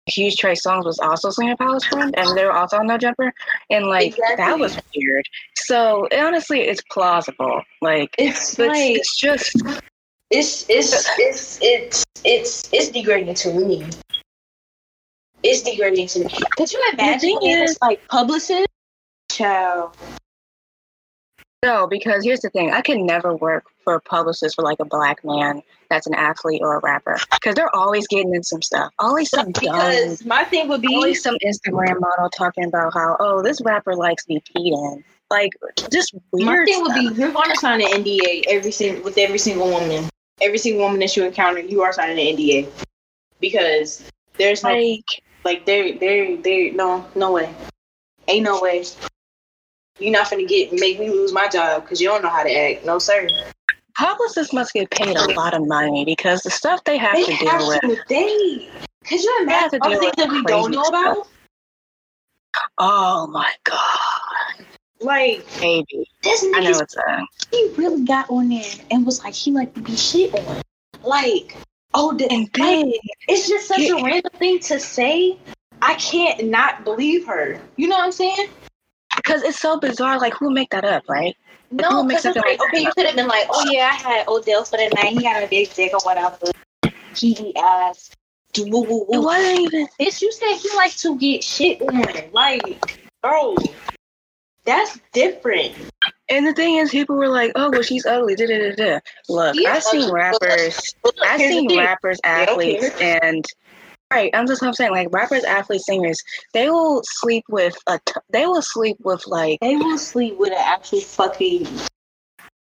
accused 0.07 0.39
Trey 0.39 0.55
Songz 0.55 0.85
was 0.85 0.99
also 0.99 1.31
Celina 1.31 1.57
Powell's 1.57 1.85
friend, 1.85 2.15
and 2.17 2.37
they 2.37 2.45
were 2.45 2.53
also 2.53 2.79
on 2.79 2.87
No 2.87 2.99
Jumper, 2.99 3.33
and 3.71 3.87
like 3.87 4.17
that 4.37 4.59
was 4.59 4.77
weird. 4.95 5.25
So 5.57 6.09
honestly, 6.17 6.61
it's 6.61 6.83
plausible. 6.91 7.63
Like, 7.81 8.15
It's 8.19 8.55
but 8.55 8.69
like 8.69 8.97
it's 8.97 9.17
just 9.17 9.57
it's 10.35 10.67
it's 10.69 11.09
it's 11.19 11.59
it's 11.63 12.05
it's 12.25 12.69
it's 12.73 12.89
degrading 12.89 13.35
to 13.35 13.53
me. 13.53 13.87
It's 15.43 15.63
degrading 15.63 16.09
to 16.09 16.21
me. 16.21 16.31
Could 16.57 16.73
you 16.73 16.83
imagine 16.93 17.21
thing 17.21 17.39
being 17.41 17.61
is- 17.61 17.71
this, 17.71 17.79
like 17.81 18.07
publicist? 18.09 18.67
Child. 19.31 19.97
no, 21.65 21.87
because 21.87 22.25
here's 22.25 22.41
the 22.41 22.51
thing: 22.51 22.73
I 22.73 22.81
can 22.81 23.07
never 23.07 23.37
work 23.37 23.65
for 23.83 23.95
a 23.95 24.01
publicist 24.01 24.57
for 24.57 24.63
like 24.63 24.79
a 24.81 24.85
black 24.85 25.25
man 25.25 25.63
that's 25.91 26.07
an 26.07 26.15
athlete 26.15 26.61
or 26.63 26.77
a 26.77 26.81
rapper, 26.81 27.19
because 27.33 27.55
they're 27.55 27.75
always 27.75 28.07
getting 28.09 28.35
in 28.35 28.43
some 28.43 28.63
stuff. 28.63 28.93
Always 28.99 29.31
some 29.31 29.53
dumb 29.53 29.75
Because 29.75 30.25
my 30.25 30.45
thing 30.45 30.69
would 30.69 30.83
be 30.83 30.95
always 30.95 31.23
some 31.23 31.37
Instagram 31.45 32.01
model 32.01 32.31
talking 32.31 32.65
about 32.65 32.95
how, 32.95 33.17
oh, 33.21 33.43
this 33.43 33.61
rapper 33.63 33.95
likes 33.95 34.27
me 34.29 34.41
peed 34.41 34.73
in. 34.73 35.05
Like, 35.31 35.51
just 35.91 36.15
weird. 36.33 36.47
my 36.47 36.53
weird 36.53 36.67
thing 36.69 36.83
would 36.83 36.95
be 36.95 37.21
you're 37.21 37.33
going 37.33 37.51
to 37.51 37.57
sign 37.57 37.81
an 37.81 37.89
NDA 37.89 38.45
every 38.49 38.71
single 38.71 39.03
with 39.03 39.19
every 39.19 39.39
single 39.39 39.69
woman, 39.69 40.09
every 40.41 40.59
single 40.59 40.83
woman 40.85 41.01
that 41.01 41.17
you 41.17 41.25
encounter, 41.25 41.61
you 41.61 41.83
are 41.83 41.93
signing 41.93 42.19
an 42.19 42.37
NDA 42.37 42.71
because 43.41 44.11
there's 44.39 44.63
no 44.63 44.73
Like, 44.73 45.23
like 45.45 45.67
there 45.67 45.97
there 45.99 46.37
there 46.39 46.73
no 46.73 47.07
no 47.15 47.33
way, 47.33 47.55
ain't 48.29 48.45
no 48.45 48.61
way. 48.61 48.85
You're 49.99 50.13
not 50.13 50.31
gonna 50.31 50.45
get 50.45 50.73
make 50.73 50.99
me 50.99 51.11
lose 51.11 51.33
my 51.33 51.49
job 51.49 51.83
because 51.83 52.01
you 52.01 52.09
don't 52.09 52.23
know 52.23 52.29
how 52.31 52.43
to 52.43 52.51
act. 52.53 52.85
No 52.85 52.99
sir. 52.99 53.29
publicists 53.97 54.53
must 54.53 54.73
get 54.73 54.91
paid 54.91 55.17
a 55.17 55.33
lot 55.33 55.55
of 55.55 55.67
money 55.67 56.05
because 56.05 56.43
the 56.43 56.51
stuff 56.51 56.83
they 56.85 56.99
have 56.99 57.15
They 57.15 57.25
to 57.25 57.37
deal 57.37 57.49
have 57.49 57.69
with. 57.69 57.81
to. 57.83 58.03
They. 58.09 58.69
Could 59.07 59.23
you 59.23 59.39
imagine 59.43 59.81
all 59.83 59.91
the 59.91 59.99
things 59.99 60.17
that 60.17 60.31
we 60.31 60.43
don't 60.43 60.71
know 60.73 60.83
about? 60.83 61.29
Oh 62.79 63.27
my 63.29 63.53
god, 63.65 64.67
Like 65.05 65.47
baby! 65.61 66.09
this 66.23 66.45
I 66.55 66.61
know 66.61 66.71
nigga, 66.73 66.83
it's 66.83 66.97
a 66.97 67.27
he 67.51 67.71
really 67.77 68.05
got 68.05 68.29
on 68.31 68.49
there 68.49 68.65
and 68.91 69.05
was 69.07 69.23
like, 69.23 69.35
he 69.35 69.53
like 69.53 69.75
to 69.75 69.81
be 69.81 69.95
shit 69.97 70.35
on. 70.35 70.63
Like, 71.03 71.57
oh, 71.93 72.15
the, 72.15 72.27
and 72.33 72.49
like, 72.59 73.01
it's 73.29 73.49
just 73.49 73.69
such 73.69 73.79
Yeah. 73.81 73.99
a 74.01 74.03
random 74.03 74.33
thing 74.39 74.59
to 74.61 74.81
say. 74.81 75.39
I 75.83 75.95
can't 75.97 76.47
not 76.47 76.85
believe 76.85 77.27
her. 77.27 77.61
You 77.77 77.89
know 77.89 77.97
what 77.97 78.05
I'm 78.05 78.13
saying? 78.13 78.49
because 79.17 79.43
it's 79.43 79.59
so 79.59 79.79
bizarre. 79.79 80.19
Like, 80.19 80.35
who 80.35 80.51
make 80.51 80.71
that 80.71 80.85
up, 80.85 81.05
right? 81.09 81.37
No, 81.71 82.05
because 82.05 82.25
it's 82.25 82.37
like, 82.37 82.59
like 82.59 82.69
okay, 82.69 82.83
you 82.83 82.93
could 82.93 83.07
have 83.07 83.17
been 83.17 83.27
like, 83.27 83.47
oh 83.51 83.65
yeah, 83.71 83.91
I 83.93 83.95
had 83.97 84.29
Odell 84.29 84.65
for 84.65 84.77
the 84.77 84.89
night. 84.95 85.13
He 85.13 85.23
got 85.23 85.43
a 85.43 85.47
big 85.47 85.73
dick 85.75 85.93
or 85.93 86.01
whatever. 86.03 86.37
He 87.17 87.29
eat 87.33 87.57
ass. 87.57 88.11
Do 88.53 88.65
woo 88.69 88.83
woo 88.83 89.07
It 89.11 89.19
woo. 89.19 89.25
wasn't 89.25 89.61
even. 89.61 89.89
Bitch, 90.01 90.23
you 90.23 90.33
said 90.33 90.55
he 90.57 90.69
like 90.77 90.95
to 90.99 91.19
get 91.19 91.43
shit 91.43 91.83
on. 91.83 92.05
Like, 92.33 92.99
bro, 93.23 93.57
that's 94.65 94.99
different. 95.13 95.75
And 96.29 96.47
the 96.47 96.55
thing 96.55 96.77
is, 96.77 96.91
people 96.91 97.17
were 97.17 97.29
like, 97.29 97.53
"Oh, 97.55 97.71
well, 97.71 97.83
she's 97.83 98.07
ugly." 98.07 98.35
Da, 98.35 98.47
da, 98.47 98.71
da, 98.71 98.75
da. 98.75 98.99
Look, 99.29 99.55
She 99.57 99.67
I've 99.67 99.83
seen 99.83 100.11
rappers. 100.11 100.95
I've 101.25 101.41
seen 101.41 101.77
rappers, 101.77 102.19
athletes, 102.25 102.89
and 103.01 103.45
right. 104.13 104.31
I'm 104.35 104.47
just 104.47 104.63
what 104.63 104.69
I'm 104.69 104.75
saying, 104.75 104.93
like 104.93 105.09
rappers, 105.13 105.45
athletes, 105.45 105.87
singers. 105.87 106.23
They 106.53 106.71
will 106.71 107.03
sleep 107.05 107.45
with 107.49 107.77
a. 107.87 108.01
T- 108.07 108.15
they 108.31 108.47
will 108.47 108.63
sleep 108.63 108.97
with 109.01 109.27
like. 109.27 109.59
They 109.61 109.77
will 109.77 109.99
sleep 109.99 110.39
with 110.39 110.53
an 110.53 110.59
actual 110.59 111.01
fucking. 111.01 111.67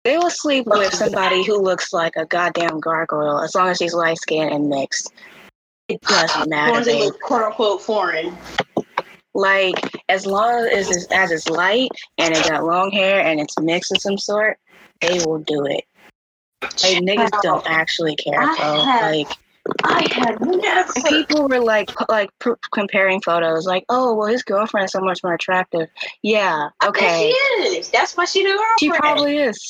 They 0.03 0.17
will 0.17 0.31
sleep 0.31 0.65
with 0.65 0.93
somebody 0.93 1.45
who 1.45 1.61
looks 1.61 1.93
like 1.93 2.13
a 2.15 2.25
goddamn 2.25 2.79
gargoyle, 2.79 3.39
as 3.39 3.53
long 3.53 3.69
as 3.69 3.77
she's 3.77 3.93
light 3.93 4.17
skinned 4.17 4.51
and 4.51 4.67
mixed. 4.67 5.13
It 5.87 6.01
doesn't 6.01 6.49
matter. 6.49 6.71
Ones 6.71 6.85
that 6.87 6.95
look 6.95 7.21
quote 7.21 7.43
unquote 7.43 7.81
foreign. 7.81 8.35
Like 9.33 9.75
as 10.09 10.25
long 10.25 10.67
as 10.67 10.89
it's, 10.89 11.05
as 11.11 11.31
it's 11.31 11.49
light 11.49 11.89
and 12.17 12.35
it 12.35 12.47
got 12.49 12.63
long 12.65 12.91
hair 12.91 13.21
and 13.21 13.39
it's 13.39 13.57
mixed 13.59 13.91
of 13.91 14.01
some 14.01 14.17
sort, 14.17 14.57
they 14.99 15.19
will 15.25 15.39
do 15.39 15.65
it. 15.65 15.83
Like 16.61 17.03
niggas 17.03 17.41
don't 17.41 17.63
actually 17.67 18.15
care, 18.15 18.39
I 18.41 18.55
bro. 18.55 18.83
have- 18.83 19.11
Like. 19.13 19.27
I 19.83 20.07
have 20.13 20.41
never. 20.41 20.91
People 21.07 21.47
were 21.47 21.59
like 21.59 21.87
like 22.09 22.31
pr- 22.39 22.53
comparing 22.73 23.21
photos 23.21 23.67
like 23.67 23.85
oh 23.89 24.15
well 24.15 24.25
his 24.25 24.41
girlfriend 24.41 24.85
is 24.85 24.91
so 24.91 24.99
much 25.01 25.19
more 25.23 25.35
attractive 25.35 25.87
yeah 26.23 26.69
okay 26.83 27.31
she 27.31 27.63
is. 27.67 27.89
That's 27.91 28.17
why 28.17 28.25
she 28.25 28.41
the 28.41 28.49
girlfriend. 28.49 28.79
she 28.79 28.89
probably 28.89 29.37
is 29.37 29.63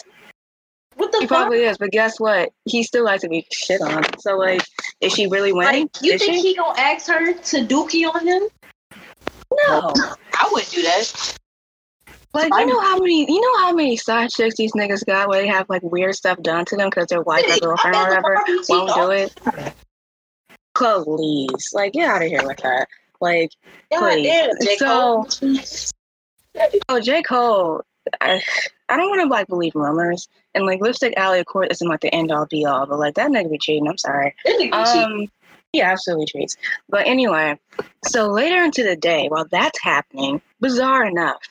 What 0.96 1.12
the 1.12 1.18
she 1.20 1.28
fuck? 1.28 1.40
probably 1.40 1.64
is 1.66 1.78
but 1.78 1.92
guess 1.92 2.22
what 2.22 2.52
he 2.64 2.84
still 2.84 3.04
likes 3.04 3.24
to 3.24 3.28
be 3.30 3.46
shit 3.52 3.82
on 3.82 4.02
so 4.18 4.38
like 4.38 4.62
is 5.02 5.12
she 5.12 5.28
really 5.28 5.52
winning 5.52 5.82
Like, 5.94 6.02
you 6.02 6.14
is 6.14 6.22
think 6.22 6.36
she 6.36 6.42
he 6.52 6.56
gonna 6.56 6.80
ask 6.80 7.08
her 7.08 7.34
to 7.34 7.58
dookie 7.68 8.10
on 8.10 8.26
him? 8.26 8.44
No 9.52 9.94
I 10.34 10.50
wouldn't 10.52 10.72
do 10.72 10.82
that. 10.84 11.38
like 12.34 12.52
you 12.62 12.66
know 12.68 12.80
how 12.82 12.98
many 12.98 13.26
you 13.32 13.42
know 13.42 13.58
how 13.60 13.74
many 13.74 13.98
side 13.98 14.30
chicks 14.30 14.56
these 14.56 14.74
niggas 14.74 15.06
got 15.06 15.28
where 15.30 15.42
they 15.42 15.48
have 15.48 15.70
like 15.70 15.84
weird 15.84 16.16
stuff 16.16 16.42
done 16.42 16.66
to 16.66 16.76
them 16.78 16.90
because 16.90 17.08
their 17.08 17.22
wife 17.22 17.44
or 17.46 17.60
girlfriend 17.60 17.96
or 17.96 18.04
whatever 18.10 18.36
won't 18.70 18.90
do 18.96 19.12
it 19.12 19.74
please 20.76 21.70
like 21.74 21.94
get 21.94 22.10
out 22.10 22.22
of 22.22 22.28
here 22.30 22.46
with 22.48 22.58
that 22.58 22.88
like 23.20 23.52
Please. 24.14 24.26
So- 24.80 25.26
Oh, 26.90 27.00
J. 27.00 27.22
Cole, 27.24 27.82
I, 28.20 28.42
I 28.90 28.98
don't 28.98 29.10
want 29.10 29.22
to 29.22 29.28
like 29.28 29.48
believe 29.48 29.74
rumors, 29.74 30.28
and 30.54 30.66
like 30.66 30.82
Lipstick 30.82 31.14
Alley, 31.16 31.40
of 31.40 31.46
course, 31.46 31.70
isn't 31.72 31.88
like 31.88 32.02
the 32.02 32.14
end 32.14 32.30
all 32.32 32.46
be 32.46 32.66
all, 32.66 32.86
but 32.86 33.00
like 33.00 33.14
that 33.16 33.32
nigga 33.32 33.50
be 33.52 33.58
cheating. 33.58 33.88
I'm 33.88 33.98
sorry. 33.98 34.36
Um, 34.74 35.32
He 35.74 35.82
absolutely 35.82 36.26
treats. 36.26 36.58
But 36.90 37.08
anyway, 37.08 37.58
so 38.06 38.28
later 38.28 38.64
into 38.64 38.84
the 38.84 38.96
day, 38.96 39.28
while 39.30 39.46
that's 39.50 39.82
happening, 39.82 40.42
bizarre 40.60 41.06
enough, 41.06 41.42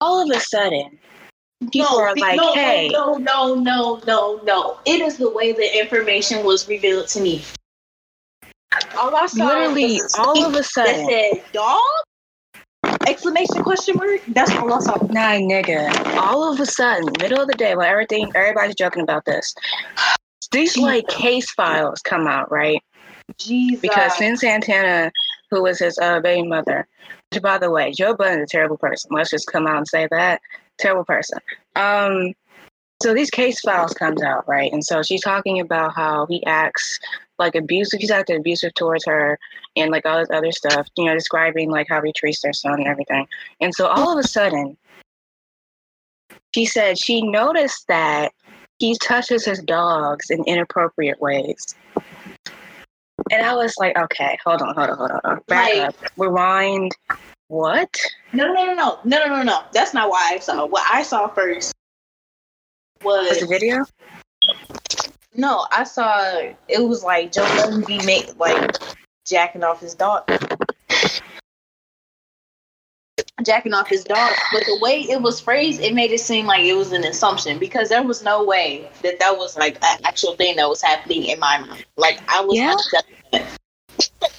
all 0.00 0.22
of 0.22 0.36
a 0.36 0.40
sudden, 0.40 0.98
people 1.72 1.98
are 1.98 2.14
be- 2.14 2.20
like, 2.20 2.36
no, 2.36 2.52
"Hey, 2.52 2.88
no, 2.88 3.14
no, 3.14 3.54
no, 3.54 4.02
no, 4.06 4.40
no. 4.44 4.78
It 4.84 5.00
is 5.00 5.16
the 5.16 5.30
way 5.30 5.52
the 5.52 5.80
information 5.80 6.44
was 6.44 6.68
revealed 6.68 7.08
to 7.08 7.20
me. 7.20 7.42
All 8.98 9.14
I 9.14 9.26
saw 9.26 9.46
literally, 9.46 9.94
was 10.02 10.14
all 10.18 10.44
of 10.44 10.52
a 10.52 10.56
that 10.58 10.64
sudden, 10.64 11.08
said 11.08 11.44
dog 11.52 11.80
exclamation 13.06 13.62
question 13.62 13.96
mark. 13.96 14.20
That's 14.28 14.50
all 14.52 14.72
I 14.72 14.78
saw. 14.80 14.96
nah, 15.06 15.32
nigga, 15.32 16.16
all 16.16 16.52
of 16.52 16.60
a 16.60 16.66
sudden, 16.66 17.06
middle 17.18 17.40
of 17.40 17.48
the 17.48 17.54
day, 17.54 17.74
while 17.74 17.86
everything, 17.86 18.30
everybody's 18.34 18.74
joking 18.74 19.02
about 19.02 19.24
this, 19.24 19.54
these 20.50 20.76
like 20.76 21.06
case 21.08 21.50
files 21.52 22.00
come 22.02 22.26
out, 22.26 22.50
right? 22.50 22.82
Jesus. 23.38 23.80
because 23.80 24.12
Cyn 24.12 24.36
Santana, 24.36 25.10
who 25.50 25.62
was 25.62 25.78
his 25.78 25.98
uh, 25.98 26.20
baby 26.20 26.46
mother, 26.46 26.86
which 27.30 27.42
by 27.42 27.58
the 27.58 27.70
way, 27.70 27.92
Joe 27.92 28.14
Budden 28.14 28.40
is 28.40 28.44
a 28.44 28.52
terrible 28.52 28.78
person. 28.78 29.10
Let's 29.12 29.30
just 29.30 29.50
come 29.50 29.66
out 29.66 29.78
and 29.78 29.88
say 29.88 30.08
that 30.10 30.40
terrible 30.78 31.04
person. 31.04 31.38
Um, 31.76 32.34
so 33.02 33.12
these 33.12 33.30
case 33.30 33.60
files 33.60 33.92
comes 33.92 34.22
out 34.22 34.48
right, 34.48 34.72
and 34.72 34.84
so 34.84 35.02
she's 35.02 35.22
talking 35.22 35.60
about 35.60 35.94
how 35.94 36.26
he 36.26 36.44
acts 36.46 36.98
like 37.38 37.54
abusive. 37.54 38.00
He's 38.00 38.10
acted 38.10 38.38
abusive 38.38 38.74
towards 38.74 39.04
her, 39.06 39.38
and 39.76 39.90
like 39.90 40.06
all 40.06 40.18
this 40.18 40.30
other 40.32 40.52
stuff. 40.52 40.88
You 40.96 41.06
know, 41.06 41.14
describing 41.14 41.70
like 41.70 41.88
how 41.88 42.00
he 42.02 42.12
treats 42.12 42.42
their 42.42 42.52
son 42.52 42.74
and 42.74 42.86
everything. 42.86 43.26
And 43.60 43.74
so 43.74 43.88
all 43.88 44.12
of 44.12 44.24
a 44.24 44.26
sudden, 44.26 44.76
she 46.54 46.64
said 46.64 46.98
she 46.98 47.20
noticed 47.20 47.86
that 47.88 48.32
he 48.78 48.96
touches 48.98 49.44
his 49.44 49.60
dogs 49.60 50.30
in 50.30 50.44
inappropriate 50.44 51.20
ways. 51.20 51.74
And 53.30 53.44
I 53.44 53.54
was 53.54 53.74
like, 53.78 53.96
okay, 53.96 54.36
hold 54.44 54.62
on, 54.62 54.74
hold 54.74 54.90
on, 54.90 54.96
hold 54.98 55.10
on. 55.24 55.40
Back 55.48 55.74
Like- 55.76 55.88
up. 55.88 55.94
Rewind. 56.16 56.92
What? 57.48 57.94
no, 58.32 58.52
no, 58.52 58.64
no, 58.64 58.74
no, 58.74 58.98
no, 59.04 59.18
no, 59.18 59.26
no, 59.36 59.42
no. 59.42 59.62
That's 59.72 59.92
not 59.94 60.08
why 60.10 60.30
I 60.32 60.38
saw. 60.38 60.66
What 60.66 60.82
I 60.90 61.02
saw 61.02 61.28
first 61.28 61.72
Was 63.02 63.28
was 63.28 63.40
the 63.40 63.46
video? 63.46 63.84
no. 65.34 65.66
I 65.70 65.84
saw 65.84 66.38
it 66.68 66.78
was 66.88 67.04
like 67.04 67.32
Joe 67.32 67.80
be 67.86 68.04
make 68.06 68.38
like 68.38 68.76
jacking 69.26 69.62
off 69.62 69.80
his 69.80 69.94
dog. 69.94 70.24
Jacking 73.42 73.74
off 73.74 73.88
his 73.88 74.04
dog, 74.04 74.32
but 74.52 74.64
the 74.64 74.78
way 74.80 75.00
it 75.00 75.20
was 75.20 75.40
phrased, 75.40 75.80
it 75.80 75.92
made 75.92 76.12
it 76.12 76.20
seem 76.20 76.46
like 76.46 76.62
it 76.62 76.74
was 76.74 76.92
an 76.92 77.04
assumption 77.04 77.58
because 77.58 77.88
there 77.88 78.02
was 78.02 78.22
no 78.22 78.44
way 78.44 78.88
that 79.02 79.18
that 79.18 79.36
was 79.36 79.56
like 79.56 79.76
an 79.82 79.98
actual 80.04 80.36
thing 80.36 80.54
that 80.56 80.68
was 80.68 80.80
happening 80.80 81.24
in 81.24 81.40
my 81.40 81.58
mind. 81.58 81.84
Like 81.96 82.20
I 82.28 82.44
was, 82.44 82.56
Yeah. 83.32 83.46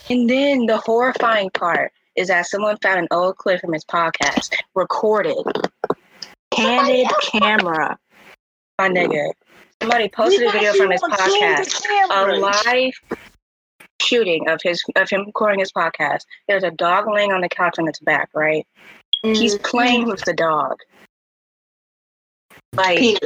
And 0.10 0.30
then 0.30 0.66
the 0.66 0.78
horrifying 0.78 1.50
part 1.50 1.92
is 2.16 2.30
that 2.30 2.46
someone 2.46 2.78
found 2.78 3.00
an 3.00 3.08
old 3.12 3.38
clip 3.38 3.60
from 3.60 3.74
his 3.74 3.84
podcast, 3.84 4.56
recorded, 4.76 5.44
candid 6.52 7.08
camera. 7.22 7.98
My 8.80 8.90
nigga. 8.90 9.32
Somebody 9.82 10.08
posted 10.08 10.48
a 10.48 10.52
video 10.52 10.74
from 10.74 10.92
his 10.92 11.02
podcast. 11.02 11.84
a 12.10 12.40
live 12.40 12.94
shooting 14.02 14.48
of 14.50 14.60
his 14.64 14.84
of 14.96 15.10
him 15.10 15.26
recording 15.26 15.60
his 15.60 15.72
podcast. 15.72 16.22
There's 16.48 16.64
a 16.64 16.72
dog 16.72 17.06
laying 17.08 17.32
on 17.32 17.42
the 17.42 17.50
couch 17.50 17.76
on 17.80 17.88
its 17.88 18.00
back, 18.00 18.30
right? 18.34 18.66
He's 19.24 19.56
mm-hmm. 19.56 19.64
playing 19.64 20.08
with 20.08 20.24
the 20.26 20.34
dog. 20.34 20.78
Like 22.74 23.20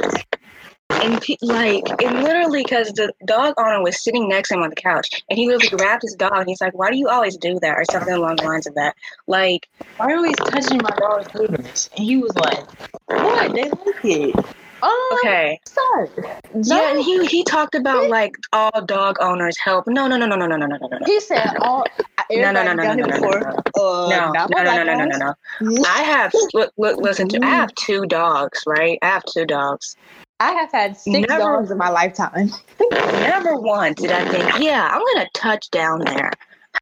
and 0.90 1.20
pe- 1.20 1.36
like 1.42 1.84
and 2.02 2.22
literally 2.22 2.62
because 2.62 2.88
the 2.92 3.12
dog 3.26 3.54
owner 3.58 3.82
was 3.82 4.02
sitting 4.02 4.28
next 4.28 4.48
to 4.48 4.54
him 4.54 4.62
on 4.62 4.70
the 4.70 4.76
couch 4.76 5.22
and 5.28 5.38
he 5.38 5.46
literally 5.46 5.76
grabbed 5.76 6.02
his 6.02 6.14
dog 6.14 6.36
and 6.36 6.48
he's 6.48 6.60
like, 6.60 6.74
Why 6.74 6.90
do 6.90 6.96
you 6.96 7.08
always 7.08 7.36
do 7.36 7.58
that? 7.60 7.76
or 7.76 7.84
something 7.90 8.14
along 8.14 8.36
the 8.36 8.44
lines 8.44 8.66
of 8.66 8.74
that. 8.74 8.94
Like 9.26 9.68
Why 9.96 10.06
are 10.06 10.10
you 10.10 10.16
always 10.16 10.36
touching 10.36 10.80
my 10.82 10.90
dog's 10.90 11.28
penis? 11.28 11.90
And 11.96 12.04
he 12.04 12.16
was 12.16 12.34
like, 12.36 12.64
What? 13.06 13.54
They 13.54 13.64
like 13.64 14.04
it. 14.04 14.46
Oh, 14.82 15.18
okay. 15.24 15.60
son. 15.66 16.08
Yeah, 16.62 16.92
and 16.92 17.02
he 17.02 17.26
he 17.26 17.44
talked 17.44 17.74
about 17.74 18.08
like 18.08 18.34
all 18.52 18.82
dog 18.84 19.16
owners 19.20 19.56
help. 19.58 19.86
No, 19.86 20.06
no, 20.06 20.16
no, 20.16 20.26
no, 20.26 20.36
no, 20.36 20.46
no, 20.46 20.56
no, 20.56 20.66
no, 20.66 20.76
no, 20.76 20.86
no. 20.88 20.98
He 21.06 21.20
said 21.20 21.56
all. 21.60 21.84
No, 22.30 22.52
no, 22.52 22.62
no, 22.62 22.72
no, 22.74 22.82
no, 22.82 22.94
no, 22.94 23.06
no, 23.06 23.16
no, 23.16 23.48
Uh, 23.76 24.08
No, 24.08 24.32
no, 24.32 24.62
no, 24.62 24.62
no, 24.62 24.84
no, 24.84 24.94
no, 24.94 25.04
no, 25.04 25.34
no. 25.60 25.84
I 25.86 26.02
have 26.02 26.32
look, 26.54 26.72
look, 26.78 27.00
listen 27.00 27.28
to. 27.30 27.40
I 27.42 27.50
have 27.50 27.74
two 27.74 28.06
dogs, 28.06 28.62
right? 28.66 28.98
I 29.02 29.06
have 29.06 29.24
two 29.24 29.44
dogs. 29.46 29.96
I 30.38 30.52
have 30.52 30.72
had 30.72 30.96
six 30.96 31.28
Never- 31.28 31.42
dogs 31.42 31.70
in 31.70 31.76
my 31.78 31.90
lifetime. 31.90 32.50
Never 32.90 33.56
once 33.56 34.00
did 34.00 34.10
I 34.10 34.26
think, 34.28 34.64
yeah, 34.64 34.88
I'm 34.90 35.02
gonna 35.14 35.28
touch 35.34 35.70
down 35.70 36.00
there. 36.00 36.32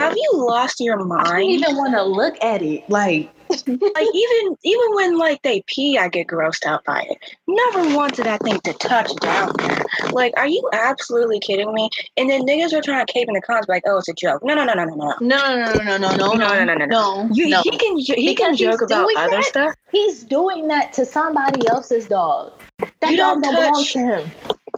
Have 0.01 0.15
you 0.17 0.31
lost 0.35 0.79
your 0.79 1.05
mind? 1.05 1.27
I 1.27 1.41
don't 1.41 1.51
even 1.51 1.77
want 1.77 1.93
to 1.95 2.05
look 2.05 2.37
at 2.41 2.63
it. 2.63 2.89
Like, 2.89 3.31
Like 3.67 4.07
even 4.15 4.57
even 4.63 4.95
when 4.95 5.19
like 5.19 5.43
they 5.43 5.63
pee, 5.67 5.99
I 5.99 6.09
get 6.09 6.29
grossed 6.29 6.65
out 6.67 6.85
by 6.85 7.05
it. 7.11 7.19
Never 7.49 7.97
once 7.97 8.17
did 8.17 8.29
I 8.29 8.37
think 8.39 8.63
to 8.63 8.75
touch 8.75 9.11
down 9.17 9.53
there. 9.59 9.83
Like, 10.13 10.35
are 10.37 10.47
you 10.47 10.69
absolutely 10.73 11.41
kidding 11.41 11.73
me? 11.73 11.89
And 12.17 12.31
then 12.31 12.43
niggas 12.43 12.73
are 12.75 12.83
trying 12.83 13.05
to 13.05 13.13
cape 13.13 13.27
in 13.27 13.35
the 13.35 13.41
comments 13.41 13.69
like, 13.69 13.83
oh, 13.87 13.99
it's 13.99 14.09
a 14.09 14.15
joke. 14.15 14.45
No, 14.45 14.55
no, 14.55 14.65
no, 14.65 14.75
no, 14.75 14.85
no, 14.85 14.95
no. 14.95 15.15
no, 15.21 15.57
no, 15.57 15.73
no, 15.73 15.83
no, 15.83 15.97
no, 15.99 16.15
no, 16.15 16.33
No, 16.35 16.35
no, 16.35 16.65
no, 16.65 16.75
no, 16.75 16.85
no. 16.85 17.29
You, 17.33 17.49
no. 17.49 17.63
He 17.65 17.77
can 17.77 17.99
he 17.99 18.35
can 18.37 18.53
Because 18.53 18.59
he's 18.61 18.69
joke 18.69 18.83
about 18.83 19.09
other 19.17 19.31
that. 19.39 19.45
stuff. 19.47 19.75
He's 19.91 20.23
doing 20.23 20.69
that 20.69 20.93
to 20.93 21.05
somebody 21.05 21.67
else's 21.67 22.07
dog. 22.07 22.53
That 23.01 23.11
You 23.11 23.17
dog 23.17 23.43
don't 23.43 23.43
don't 23.43 23.55
belong 23.57 23.83
touch- 23.83 23.93
to 23.95 23.99
him. 23.99 24.31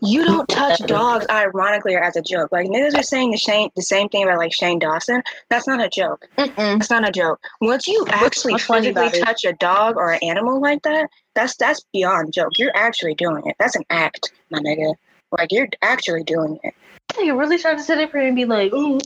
You 0.02 0.24
don't 0.24 0.48
touch 0.48 0.78
dogs 0.86 1.26
ironically 1.30 1.94
or 1.94 2.02
as 2.02 2.16
a 2.16 2.22
joke. 2.22 2.52
Like 2.52 2.68
niggas 2.68 2.98
are 2.98 3.02
saying 3.02 3.30
the 3.30 3.38
same 3.38 3.70
the 3.76 3.82
same 3.82 4.08
thing 4.08 4.24
about 4.24 4.38
like 4.38 4.52
Shane 4.52 4.78
Dawson. 4.78 5.22
That's 5.48 5.66
not 5.66 5.80
a 5.80 5.88
joke. 5.88 6.26
Mm-mm. 6.38 6.54
That's 6.56 6.90
not 6.90 7.08
a 7.08 7.12
joke. 7.12 7.40
Once 7.60 7.86
you 7.86 8.04
actually 8.10 8.52
what's 8.52 8.66
physically 8.66 9.20
touch 9.20 9.44
a 9.44 9.52
dog 9.54 9.96
or 9.96 10.12
an 10.12 10.20
animal 10.22 10.60
like 10.60 10.82
that, 10.82 11.08
that's 11.34 11.56
that's 11.56 11.84
beyond 11.92 12.32
joke. 12.32 12.58
You're 12.58 12.76
actually 12.76 13.14
doing 13.14 13.42
it. 13.46 13.56
That's 13.58 13.76
an 13.76 13.84
act, 13.90 14.32
my 14.50 14.58
nigga. 14.58 14.94
Like 15.38 15.52
you're 15.52 15.68
actually 15.82 16.24
doing 16.24 16.58
it. 16.62 16.74
You're 17.18 17.36
really 17.36 17.58
trying 17.58 17.76
to 17.76 17.82
sit 17.82 17.98
up 17.98 18.12
here 18.12 18.22
and 18.22 18.36
be 18.36 18.44
like, 18.44 18.70
oh, 18.72 19.00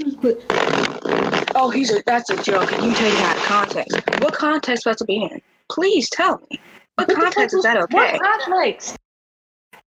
Oh, 1.57 1.71
he's 1.71 1.91
a 1.93 2.03
that's 2.05 2.31
a 2.31 2.43
joke, 2.43 2.73
and 2.73 2.85
you 2.85 2.93
take 2.95 3.13
it 3.13 3.21
out 3.21 3.37
of 3.37 3.43
context. 3.45 3.97
What 4.21 4.35
context 4.35 4.83
supposed 4.83 4.99
to 4.99 5.05
be 5.05 5.23
in? 5.23 5.41
Please 5.71 6.11
tell 6.11 6.41
me. 6.51 6.61
What 6.97 7.09
the 7.09 7.15
context 7.15 7.57
is 7.57 7.63
that 7.63 7.77
What 7.93 8.15
okay? 8.15 8.19
context? 8.19 8.97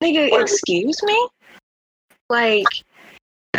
Nigga, 0.03 0.41
excuse 0.41 1.03
me? 1.03 1.29
Like, 2.31 2.67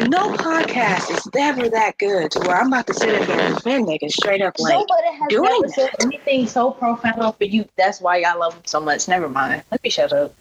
no 0.08 0.34
podcast 0.34 1.12
is 1.12 1.28
ever 1.38 1.70
that 1.70 1.98
good 2.00 2.32
to 2.32 2.40
where 2.40 2.58
I'm 2.60 2.68
about 2.68 2.88
to 2.88 2.94
sit 2.94 3.22
up 3.22 3.28
here 3.28 3.40
and 3.40 3.56
defend 3.56 3.88
niggas 3.88 4.12
straight 4.12 4.42
up 4.42 4.58
like, 4.58 4.74
Nobody 4.74 5.18
has 5.18 5.28
doing 5.30 5.62
never 5.62 5.68
said 5.68 5.90
anything 6.02 6.48
so 6.48 6.72
profound 6.72 7.36
for 7.36 7.44
you. 7.44 7.66
That's 7.78 8.02
why 8.02 8.18
y'all 8.18 8.40
love 8.40 8.56
him 8.56 8.64
so 8.66 8.80
much. 8.80 9.08
Never 9.08 9.30
mind. 9.30 9.64
Let 9.72 9.84
me 9.84 9.90
shut 9.90 10.14
up. 10.14 10.34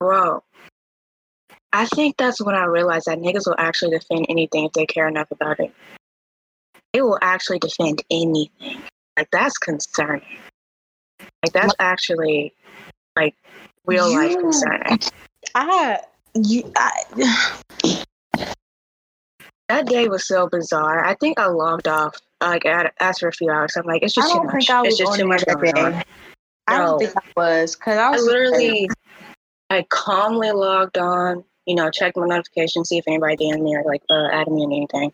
bro. 0.00 0.42
I 1.72 1.86
think 1.86 2.16
that's 2.16 2.40
when 2.40 2.54
I 2.54 2.64
realized 2.64 3.06
that 3.06 3.18
niggas 3.18 3.46
will 3.46 3.56
actually 3.58 3.98
defend 3.98 4.26
anything 4.28 4.64
if 4.64 4.72
they 4.72 4.86
care 4.86 5.08
enough 5.08 5.30
about 5.30 5.58
it. 5.60 5.74
They 6.92 7.02
will 7.02 7.18
actually 7.20 7.58
defend 7.58 8.02
anything. 8.10 8.80
Like, 9.16 9.28
that's 9.32 9.58
concerning. 9.58 10.22
Like, 11.20 11.52
that's 11.52 11.74
actually, 11.80 12.54
like, 13.16 13.34
real 13.86 14.12
life 14.12 14.32
You- 14.32 14.40
concerning. 14.40 14.98
I 15.54 16.00
you 16.34 16.72
I 16.76 17.02
That 19.68 19.86
day 19.86 20.08
was 20.08 20.26
so 20.26 20.48
bizarre. 20.48 21.04
I 21.04 21.14
think 21.14 21.38
I 21.38 21.46
logged 21.46 21.88
off, 21.88 22.16
like, 22.40 22.66
at, 22.66 22.92
after 23.00 23.28
a 23.28 23.32
few 23.32 23.50
hours. 23.50 23.76
I'm 23.76 23.86
like, 23.86 24.02
it's 24.02 24.14
just 24.14 24.30
too 24.30 24.42
much. 24.42 24.68
I 24.68 24.82
it's 24.84 24.98
just 24.98 25.14
too 25.14 25.26
much 25.26 25.44
going 25.46 25.78
on. 25.78 26.02
I 26.66 26.78
don't 26.78 26.98
think 26.98 27.16
I 27.16 27.20
was 27.36 27.74
because 27.76 27.96
I 27.96 28.08
I 28.08 28.10
was 28.10 28.24
literally, 28.24 28.88
I 29.70 29.86
calmly 29.90 30.50
logged 30.50 30.98
on, 30.98 31.44
you 31.66 31.74
know, 31.74 31.90
checked 31.90 32.16
my 32.16 32.26
notifications, 32.26 32.88
see 32.88 32.98
if 32.98 33.04
anybody 33.06 33.36
DM'd 33.36 33.62
me 33.62 33.74
or 33.74 33.84
like 33.84 34.02
uh, 34.10 34.28
added 34.32 34.52
me 34.52 34.64
in 34.64 34.72
anything. 34.72 35.12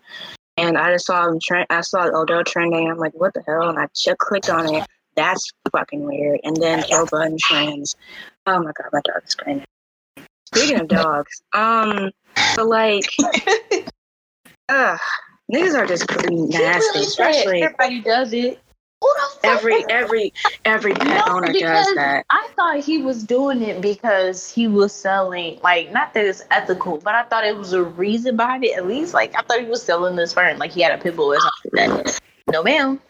And 0.57 0.77
I 0.77 0.93
just 0.93 1.07
saw 1.07 1.29
him 1.29 1.39
trend. 1.43 1.67
I 1.71 1.81
saw 1.81 2.05
Odell 2.07 2.45
trending. 2.45 2.91
I'm 2.91 2.99
like, 2.99 3.15
what 3.15 3.35
the 3.35 3.43
hell? 3.47 3.69
And 3.69 3.79
I 3.79 3.87
just 3.95 4.19
clicked 4.19 4.51
on 4.51 4.75
it. 4.75 4.87
That's 5.21 5.51
fucking 5.71 6.03
weird. 6.03 6.41
And 6.45 6.57
then 6.57 6.83
Joe 6.91 7.07
Budden 7.11 7.37
trends. 7.39 7.95
Oh 8.47 8.59
my 8.59 8.73
god, 8.73 8.89
my 8.91 9.01
dog 9.05 9.23
is 9.23 9.31
screaming. 9.31 9.65
Speaking 10.47 10.81
of 10.81 10.89
dogs, 10.89 11.43
um, 11.53 12.11
but 12.57 12.67
like, 12.67 13.05
uh, 14.69 14.97
niggas 15.53 15.79
are 15.79 15.87
just 15.87 16.09
pretty 16.09 16.35
nasty, 16.35 16.59
really 16.59 17.05
said 17.05 17.31
especially 17.31 17.63
everybody 17.63 18.01
does 18.01 18.33
it. 18.33 18.61
Who 19.03 19.09
the 19.15 19.29
fuck 19.35 19.45
every 19.45 19.85
every 19.89 20.33
every 20.65 20.93
pet 20.95 21.27
No, 21.27 21.35
owner 21.35 21.53
does 21.53 21.95
that. 21.95 22.25
I 22.31 22.49
thought 22.57 22.81
he 22.81 22.99
was 22.99 23.23
doing 23.23 23.63
it 23.63 23.81
because 23.81 24.51
he 24.51 24.67
was 24.67 24.93
selling, 24.93 25.61
like, 25.63 25.93
not 25.93 26.15
that 26.15 26.25
it's 26.25 26.43
ethical, 26.51 26.99
but 26.99 27.15
I 27.15 27.23
thought 27.25 27.45
it 27.45 27.57
was 27.57 27.73
a 27.73 27.83
reason 27.83 28.37
behind 28.37 28.65
it. 28.65 28.77
At 28.77 28.87
least, 28.87 29.15
like, 29.15 29.35
I 29.37 29.43
thought 29.43 29.61
he 29.61 29.67
was 29.67 29.83
selling 29.83 30.17
this 30.17 30.33
sperm, 30.33 30.59
like 30.59 30.73
he 30.73 30.81
had 30.81 30.99
a 30.99 31.03
pit 31.03 31.15
bull 31.15 31.33
or 31.33 31.41
something 31.41 31.91
like 31.91 32.05
that. 32.07 32.21
No, 32.51 32.63
ma'am. 32.63 33.01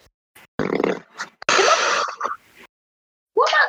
What 3.34 3.50
my? 3.52 3.68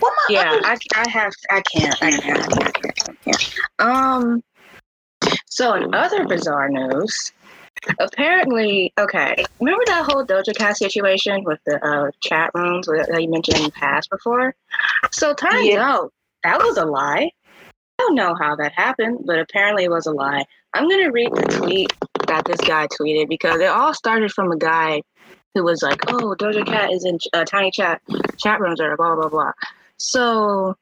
What 0.00 0.12
my? 0.15 0.15
Yeah, 0.28 0.60
I, 0.64 0.76
I 0.94 1.08
have 1.08 1.32
I 1.50 1.62
can't 1.62 2.02
I 2.02 2.10
can't 2.10 2.38
I 2.38 2.48
can't, 2.48 3.08
I 3.08 3.12
can't, 3.24 3.54
Um 3.78 4.42
So, 5.48 5.74
in 5.74 5.94
other 5.94 6.26
bizarre 6.26 6.68
news, 6.68 7.32
apparently, 7.98 8.92
okay, 8.98 9.34
remember 9.60 9.84
that 9.86 10.04
whole 10.04 10.24
Doja 10.24 10.54
Cat 10.54 10.76
situation 10.76 11.44
with 11.44 11.58
the 11.66 11.84
uh, 11.84 12.10
chat 12.22 12.50
rooms 12.54 12.86
that 12.86 13.22
you 13.22 13.30
mentioned 13.30 13.58
in 13.58 13.64
the 13.64 13.72
past 13.72 14.10
before? 14.10 14.54
So, 15.12 15.34
turns 15.34 15.68
Yeah. 15.68 15.82
out 15.82 16.12
that 16.42 16.58
was 16.58 16.76
a 16.76 16.84
lie. 16.84 17.30
I 17.98 18.02
don't 18.02 18.14
know 18.14 18.34
how 18.34 18.54
that 18.56 18.72
happened, 18.72 19.20
but 19.24 19.38
apparently 19.38 19.84
it 19.84 19.90
was 19.90 20.06
a 20.06 20.12
lie. 20.12 20.44
I'm 20.74 20.88
going 20.88 21.04
to 21.04 21.10
read 21.10 21.32
the 21.32 21.42
tweet 21.58 21.92
that 22.28 22.44
this 22.44 22.60
guy 22.60 22.86
tweeted 22.88 23.28
because 23.28 23.60
it 23.60 23.66
all 23.66 23.94
started 23.94 24.30
from 24.30 24.52
a 24.52 24.56
guy 24.58 25.02
who 25.54 25.64
was 25.64 25.82
like, 25.82 25.98
"Oh, 26.08 26.36
Doja 26.38 26.66
Cat 26.66 26.92
is 26.92 27.04
in 27.06 27.18
uh, 27.32 27.44
tiny 27.44 27.70
chat 27.70 28.02
chat 28.38 28.60
rooms 28.60 28.80
or 28.80 28.94
blah 28.96 29.14
blah 29.14 29.28
blah." 29.30 29.52
So 29.98 30.76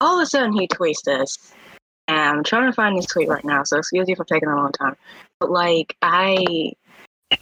all 0.00 0.18
of 0.18 0.22
a 0.22 0.26
sudden 0.26 0.52
he 0.52 0.68
tweets 0.68 1.02
this, 1.04 1.54
and 2.08 2.38
I'm 2.38 2.44
trying 2.44 2.70
to 2.70 2.74
find 2.74 2.96
his 2.96 3.06
tweet 3.06 3.28
right 3.28 3.44
now. 3.44 3.64
So 3.64 3.78
excuse 3.78 4.06
me 4.06 4.14
for 4.14 4.24
taking 4.24 4.48
a 4.48 4.56
long 4.56 4.72
time, 4.72 4.96
but 5.40 5.50
like 5.50 5.96
I, 6.02 6.72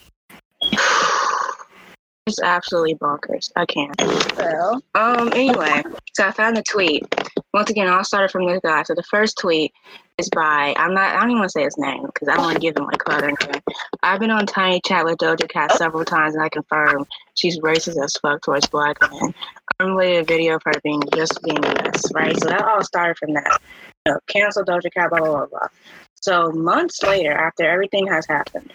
it's 2.27 2.41
absolutely 2.43 2.95
bonkers. 2.95 3.51
I 3.57 3.67
can't. 3.67 3.95
Well, 4.37 4.83
Um. 4.95 5.33
Anyway, 5.35 5.83
so 6.15 6.27
I 6.27 6.31
found 6.31 6.57
the 6.57 6.63
tweet. 6.63 7.05
Once 7.53 7.71
again, 7.71 7.89
all 7.89 8.03
started 8.03 8.31
from 8.31 8.47
this 8.47 8.61
guy. 8.65 8.83
So 8.83 8.95
the 8.95 9.05
first 9.05 9.39
tweet 9.39 9.73
is 10.19 10.29
by 10.31 10.75
I'm 10.77 10.95
not. 10.95 11.15
I 11.15 11.21
don't 11.21 11.31
even 11.31 11.41
want 11.41 11.51
to 11.51 11.59
say 11.59 11.65
his 11.65 11.79
name 11.79 12.07
because 12.07 12.29
I 12.29 12.35
don't 12.37 12.45
want 12.45 12.55
to 12.55 12.61
give 12.61 12.77
him 12.77 12.85
like 12.85 13.09
or 13.09 13.25
anything. 13.25 13.63
I've 14.03 14.21
been 14.21 14.31
on 14.31 14.47
Tiny 14.47 14.81
Chat 14.85 15.05
with 15.05 15.19
Doja 15.19 15.49
Cat 15.49 15.73
several 15.73 16.05
times, 16.05 16.35
and 16.35 16.43
I 16.43 16.49
confirm 16.49 17.07
she's 17.35 17.59
racist 17.61 18.03
as 18.03 18.17
fuck 18.23 18.43
towards 18.43 18.67
black 18.67 18.97
men. 19.01 19.35
I 19.81 19.85
related 19.85 20.21
a 20.21 20.25
video 20.25 20.57
of 20.57 20.63
her 20.65 20.73
being 20.85 21.03
just 21.15 21.43
being 21.43 21.61
mess, 21.61 22.13
right? 22.13 22.39
So 22.39 22.49
that 22.49 22.65
all 22.65 22.83
started 22.83 23.17
from 23.19 23.35
that. 23.35 23.61
You 24.07 24.13
know, 24.13 24.21
cancel 24.29 24.65
Doja 24.65 24.93
Cat, 24.93 25.11
blah 25.11 25.19
blah 25.19 25.29
blah 25.29 25.47
blah. 25.47 25.69
So 26.15 26.53
months 26.53 27.03
later, 27.03 27.33
after 27.33 27.69
everything 27.69 28.07
has 28.07 28.27
happened, 28.27 28.73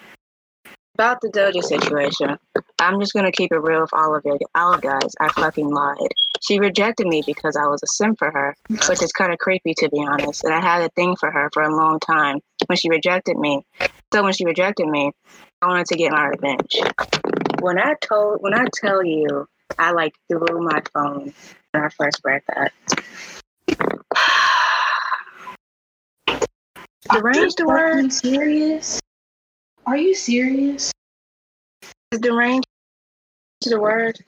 about 0.95 1.21
the 1.21 1.29
Doja 1.29 1.63
situation, 1.63 2.37
I'm 2.79 2.99
just 2.99 3.13
gonna 3.13 3.31
keep 3.31 3.53
it 3.53 3.59
real 3.59 3.81
with 3.81 3.93
all 3.93 4.13
of 4.13 4.23
you, 4.25 4.37
all 4.53 4.77
guys. 4.77 5.15
I 5.21 5.29
fucking 5.29 5.69
lied. 5.69 6.13
She 6.41 6.59
rejected 6.59 7.07
me 7.07 7.23
because 7.25 7.55
I 7.55 7.67
was 7.67 7.81
a 7.81 7.87
sim 7.87 8.15
for 8.17 8.29
her, 8.31 8.55
which 8.67 9.01
is 9.01 9.13
kind 9.13 9.31
of 9.31 9.39
creepy 9.39 9.73
to 9.77 9.89
be 9.89 10.05
honest. 10.05 10.43
And 10.43 10.53
I 10.53 10.59
had 10.59 10.81
a 10.81 10.89
thing 10.89 11.15
for 11.15 11.31
her 11.31 11.49
for 11.53 11.63
a 11.63 11.73
long 11.73 11.99
time. 12.01 12.39
When 12.65 12.77
she 12.77 12.89
rejected 12.89 13.37
me, 13.37 13.63
so 14.13 14.23
when 14.23 14.33
she 14.33 14.45
rejected 14.45 14.87
me, 14.87 15.13
I 15.61 15.67
wanted 15.67 15.85
to 15.87 15.95
get 15.95 16.11
my 16.11 16.27
revenge. 16.27 16.81
When 17.61 17.79
I 17.79 17.95
told, 18.01 18.41
when 18.41 18.53
I 18.53 18.65
tell 18.81 19.03
you, 19.03 19.47
I 19.77 19.91
like 19.91 20.15
threw 20.29 20.61
my 20.61 20.81
phone 20.93 21.33
when 21.71 21.83
I 21.83 21.89
first 21.89 22.21
read 22.23 22.41
that. 22.47 22.73
Deranged 27.11 27.57
the 27.57 27.65
word? 27.65 27.97
Are 27.97 28.01
you 28.01 28.09
serious? 28.09 28.99
Are 29.85 29.97
you 29.97 30.15
serious? 30.15 30.91
Is 32.11 32.19
deranged 32.19 32.67
the 33.65 33.79
word? 33.79 34.19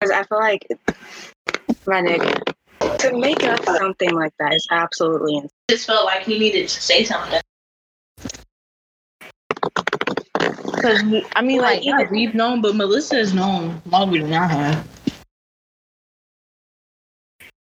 Because 0.00 0.12
I 0.12 0.22
feel 0.24 0.38
like 0.38 0.66
my 1.86 2.02
nigga 2.02 2.42
to 2.98 3.18
make 3.18 3.44
up 3.44 3.64
something 3.64 4.12
like 4.14 4.32
that 4.38 4.54
is 4.54 4.66
absolutely 4.70 5.36
insane. 5.36 5.50
Just 5.70 5.86
felt 5.86 6.04
like 6.04 6.22
he 6.22 6.38
needed 6.38 6.68
to 6.68 6.80
say 6.80 7.04
something. 7.04 7.40
Because 10.88 11.24
I 11.36 11.42
mean, 11.42 11.60
Like, 11.60 11.76
like, 11.76 11.84
yeah, 11.84 12.10
we've 12.10 12.34
known, 12.34 12.62
but 12.62 12.74
Melissa 12.74 13.16
has 13.16 13.34
known 13.34 13.82
longer 13.86 14.22
than 14.22 14.32
I 14.32 14.46
have. 14.46 14.88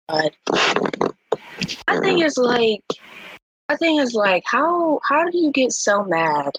I 0.09 1.99
think 1.99 2.23
it's 2.23 2.37
like 2.37 2.83
I 3.67 3.75
think 3.75 4.01
it's 4.01 4.13
like 4.13 4.43
how 4.45 5.01
how 5.03 5.29
do 5.29 5.37
you 5.37 5.51
get 5.51 5.73
so 5.73 6.05
mad 6.05 6.53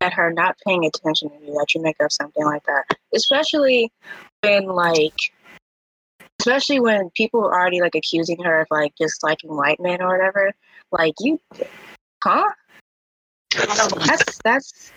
at 0.00 0.12
her 0.12 0.32
not 0.32 0.56
paying 0.64 0.84
attention 0.84 1.30
to 1.30 1.34
you 1.44 1.54
that 1.54 1.74
you 1.74 1.82
make 1.82 1.96
up 2.00 2.12
something 2.12 2.44
like 2.44 2.64
that? 2.66 2.84
Especially 3.12 3.90
when 4.42 4.66
like 4.66 5.18
especially 6.38 6.78
when 6.78 7.10
people 7.16 7.40
are 7.40 7.60
already 7.60 7.80
like 7.80 7.96
accusing 7.96 8.40
her 8.44 8.60
of 8.60 8.68
like 8.70 8.92
just 8.96 9.24
liking 9.24 9.56
white 9.56 9.80
men 9.80 10.00
or 10.00 10.16
whatever. 10.16 10.52
Like 10.92 11.14
you 11.18 11.40
huh? 12.22 12.52
That's 14.06 14.38
that's 14.44 14.92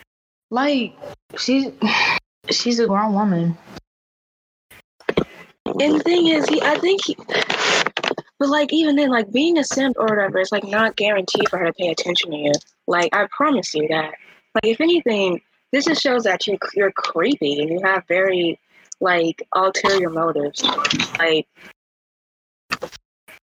Like, 0.51 0.95
she's 1.37 1.71
she's 2.49 2.79
a 2.79 2.87
grown 2.87 3.13
woman. 3.13 3.57
And 5.65 5.95
the 5.95 5.99
thing 5.99 6.27
is, 6.27 6.47
he, 6.47 6.61
I 6.61 6.77
think 6.77 7.03
he, 7.03 7.17
but 8.39 8.49
like 8.49 8.71
even 8.71 8.95
then, 8.95 9.09
like 9.09 9.31
being 9.31 9.57
a 9.57 9.63
simp 9.63 9.97
or 9.97 10.05
whatever, 10.05 10.39
it's 10.39 10.51
like 10.51 10.63
not 10.63 10.95
guaranteed 10.95 11.49
for 11.49 11.57
her 11.57 11.65
to 11.65 11.73
pay 11.73 11.89
attention 11.89 12.31
to 12.31 12.37
you. 12.37 12.51
Like 12.87 13.15
I 13.15 13.27
promise 13.31 13.73
you 13.73 13.87
that. 13.89 14.13
Like 14.55 14.65
if 14.65 14.81
anything, 14.81 15.41
this 15.71 15.85
just 15.85 16.01
shows 16.01 16.23
that 16.23 16.47
you 16.47 16.57
you're 16.75 16.91
creepy 16.91 17.59
and 17.59 17.69
you 17.69 17.81
have 17.83 18.07
very 18.07 18.59
like 19.01 19.45
ulterior 19.53 20.09
motives. 20.09 20.63
Like, 21.17 21.47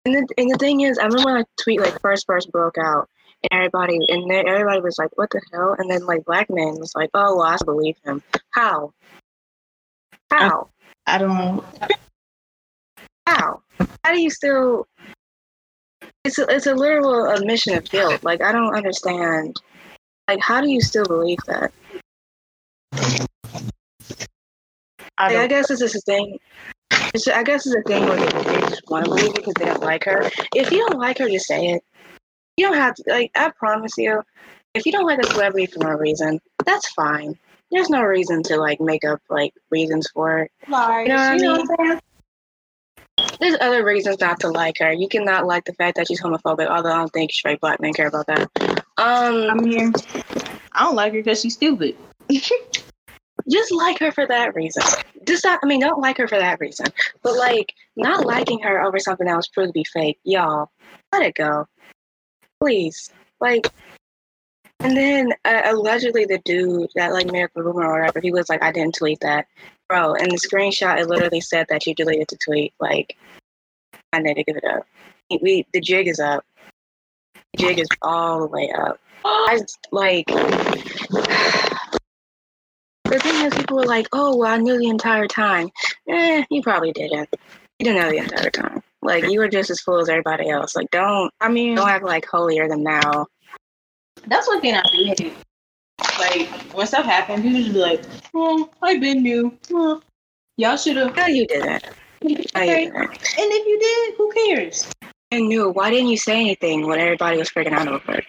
and 0.06 0.16
the 0.16 0.28
and 0.38 0.52
the 0.52 0.58
thing 0.60 0.82
is, 0.82 0.98
I 0.98 1.06
remember 1.06 1.26
when 1.26 1.36
like 1.36 1.48
tweet 1.62 1.82
like 1.82 2.00
first 2.02 2.26
first 2.26 2.52
broke 2.52 2.78
out. 2.78 3.10
Everybody, 3.52 4.00
and 4.10 4.30
then 4.30 4.48
everybody 4.48 4.82
was 4.82 4.98
like, 4.98 5.10
"What 5.16 5.30
the 5.32 5.42
hell?" 5.52 5.76
And 5.78 5.90
then 5.90 6.06
like 6.06 6.26
black 6.26 6.50
men 6.50 6.80
was 6.80 6.94
like, 6.96 7.10
"Oh, 7.14 7.38
well, 7.38 7.46
I 7.46 7.58
believe 7.64 7.98
him." 8.06 8.22
How? 8.52 8.94
How? 10.32 10.70
I 11.06 11.18
don't. 11.18 11.64
how? 13.28 13.62
How 14.04 14.14
do 14.14 14.22
you 14.22 14.30
still? 14.30 14.88
It's 16.24 16.40
a, 16.40 16.48
it's 16.48 16.66
a 16.66 16.74
literal 16.74 17.30
admission 17.30 17.78
of 17.78 17.90
guilt. 17.90 18.24
Like 18.24 18.42
I 18.42 18.52
don't 18.52 18.76
understand. 18.76 19.56
Like 20.28 20.40
how 20.40 20.62
do 20.62 20.70
you 20.70 20.82
still 20.82 21.06
believe 21.06 21.40
that? 21.48 21.72
I 25.18 25.34
Like, 25.34 25.38
I 25.38 25.48
guess 25.48 25.68
this 25.68 25.82
is 25.82 25.96
a 25.96 26.02
thing. 26.02 26.40
It's, 27.14 27.28
I 27.28 27.44
guess 27.44 27.66
it's 27.66 27.76
a 27.76 27.82
thing 27.84 28.06
where 28.06 28.18
they, 28.18 28.44
they 28.44 28.62
just 28.62 28.90
want 28.90 29.06
to 29.06 29.12
believe 29.12 29.30
it 29.30 29.36
because 29.36 29.54
they 29.54 29.66
don't 29.66 29.82
like 29.82 30.04
her. 30.04 30.30
If 30.54 30.72
you 30.72 30.86
don't 30.88 31.00
like 31.00 31.18
her, 31.20 31.30
just 31.30 31.48
say 31.48 31.68
it. 31.68 31.84
You 32.58 32.68
don't 32.68 32.78
have 32.78 32.96
to. 32.96 33.04
Like 33.08 33.32
I 33.36 33.52
promise 33.58 33.94
you, 33.98 34.22
if 34.74 34.86
you 34.86 34.92
don't 34.92 35.06
like 35.06 35.20
a 35.20 35.28
celebrity 35.28 35.66
for 35.68 35.80
no 35.80 35.90
reason, 35.92 36.40
that's 36.66 36.90
fine. 36.94 37.38
There's 37.72 37.90
no 37.90 38.02
reason 38.04 38.44
to 38.44 38.58
like 38.58 38.80
make 38.80 39.04
up 39.04 39.22
like 39.30 39.54
reasons 39.72 40.08
for 40.14 40.40
it. 40.40 40.52
Like, 40.68 41.08
You 41.08 41.14
know 41.14 41.20
what 41.20 41.32
I 41.32 41.38
mean? 41.38 41.68
what 41.68 41.80
I'm? 41.80 42.00
There's 43.40 43.58
other 43.62 43.84
reasons 43.84 44.20
not 44.20 44.40
to 44.42 44.50
like 44.50 44.78
her. 44.80 44.92
You 44.92 45.08
cannot 45.08 45.46
like 45.46 45.66
the 45.66 45.74
fact 45.74 45.98
that 45.98 46.08
she's 46.08 46.22
homophobic, 46.22 46.68
although 46.68 46.92
I 46.92 46.98
don't 46.98 47.12
think 47.14 47.32
straight 47.32 47.60
black 47.62 47.80
men 47.82 47.94
care 47.94 48.08
about 48.08 48.28
that. 48.28 48.50
I 48.98 49.48
Um, 49.50 49.58
mean, 49.58 49.94
I 50.74 50.84
don't 50.84 50.96
like 50.96 51.14
her 51.14 51.20
because 51.20 51.42
she's 51.42 51.54
stupid. 51.54 51.96
just 53.50 53.72
like 53.72 54.00
her 54.00 54.12
for 54.12 54.26
that 54.28 54.56
reason. 54.56 54.84
Just 55.26 55.44
not, 55.46 55.60
I 55.64 55.68
mean, 55.68 55.80
don't 55.80 56.02
like 56.02 56.18
her 56.18 56.28
for 56.28 56.38
that 56.38 56.60
reason. 56.60 56.88
But 57.24 57.36
like, 57.38 57.74
not 57.96 58.26
liking 58.26 58.60
her 58.62 58.82
over 58.84 59.00
something 59.00 59.28
that 59.28 59.36
was 59.36 59.48
proved 59.48 59.70
to 59.70 59.74
be 59.74 59.86
fake, 59.86 60.20
y'all, 60.24 60.70
let 61.14 61.24
it 61.24 61.36
go, 61.36 61.66
please. 62.66 63.12
Like, 63.40 63.68
and 64.80 64.98
then 64.98 65.34
uh, 65.46 65.62
allegedly 65.66 66.26
the 66.26 66.40
dude 66.40 66.90
that 66.96 67.14
like 67.14 67.28
the 67.28 67.50
rumor 67.56 67.86
or 67.86 68.00
whatever, 68.00 68.20
he 68.20 68.32
was 68.32 68.50
like, 68.50 68.64
I 68.64 68.72
didn't 68.72 68.96
tweet 68.96 69.20
that, 69.22 69.46
bro. 69.88 70.16
And 70.16 70.32
the 70.32 70.38
screenshot 70.38 71.00
it 71.00 71.08
literally 71.08 71.42
said 71.42 71.68
that 71.70 71.86
you 71.86 71.94
deleted 71.94 72.28
the 72.30 72.38
tweet. 72.44 72.74
Like, 72.80 73.18
I 74.14 74.20
need 74.20 74.34
to 74.36 74.44
give 74.44 74.58
it 74.58 74.66
up. 74.66 74.88
We 75.42 75.68
the 75.74 75.82
jig 75.82 76.08
is 76.08 76.20
up. 76.20 76.44
The 77.36 77.58
jig 77.60 77.80
is 77.80 77.88
all 78.02 78.40
the 78.40 78.48
way 78.48 78.72
up. 78.76 79.00
I 79.24 79.62
like. 79.92 80.26
The 83.06 83.20
thing 83.20 83.46
is, 83.46 83.54
people 83.54 83.78
were 83.78 83.86
like, 83.86 84.08
"Oh, 84.14 84.36
well, 84.36 84.52
I 84.52 84.58
knew 84.58 84.80
the 84.80 84.90
entire 84.90 85.28
time." 85.28 85.70
Eh, 86.10 86.44
you 86.50 86.64
probably 86.64 86.92
didn't. 86.92 87.30
You 87.78 87.86
didn't 87.86 88.02
know 88.02 88.10
the 88.10 88.18
entire 88.18 88.50
time. 88.50 88.82
Like 89.06 89.30
you 89.30 89.40
were 89.40 89.48
just 89.48 89.70
as 89.70 89.80
full 89.82 90.00
as 90.00 90.10
everybody 90.10 90.50
else. 90.50 90.76
Like 90.76 90.90
don't 90.92 91.32
I 91.40 91.50
mean, 91.50 91.76
don't 91.76 91.88
act 91.88 92.04
like 92.04 92.26
holier 92.26 92.68
than 92.68 92.84
thou. 92.84 93.26
that's 94.28 94.48
one 94.48 94.62
thing 94.62 94.76
I 94.76 94.84
do 94.92 95.06
hate. 95.06 95.34
Like 96.20 96.48
when 96.74 96.88
stuff 96.88 97.06
happens, 97.06 97.42
people 97.42 97.60
just 97.62 97.74
be 97.74 97.80
like, 97.80 98.04
"Oh, 98.34 98.70
I 98.82 98.98
been 98.98 99.22
new. 99.22 99.58
Oh, 99.72 99.96
hmm. 99.96 100.02
y'all 100.58 100.78
should 100.78 100.98
have." 100.98 101.16
No, 101.16 101.26
you 101.28 101.46
didn't. 101.48 101.84
No, 102.24 102.32
Okay. 102.56 102.86
didn't. 102.86 102.96
And 102.96 103.12
if 103.38 103.68
you 103.68 103.80
did, 103.80 104.16
who 104.18 104.32
cares? 104.32 104.92
I 105.32 105.40
knew. 105.40 105.70
Why 105.70 105.90
didn't 105.90 106.10
you 106.10 106.18
say 106.18 106.40
anything 106.40 106.88
when 106.88 107.00
everybody 107.00 107.38
was 107.38 107.50
freaking 107.50 107.74
out 107.74 107.88
over 107.88 108.22
it? 108.22 108.26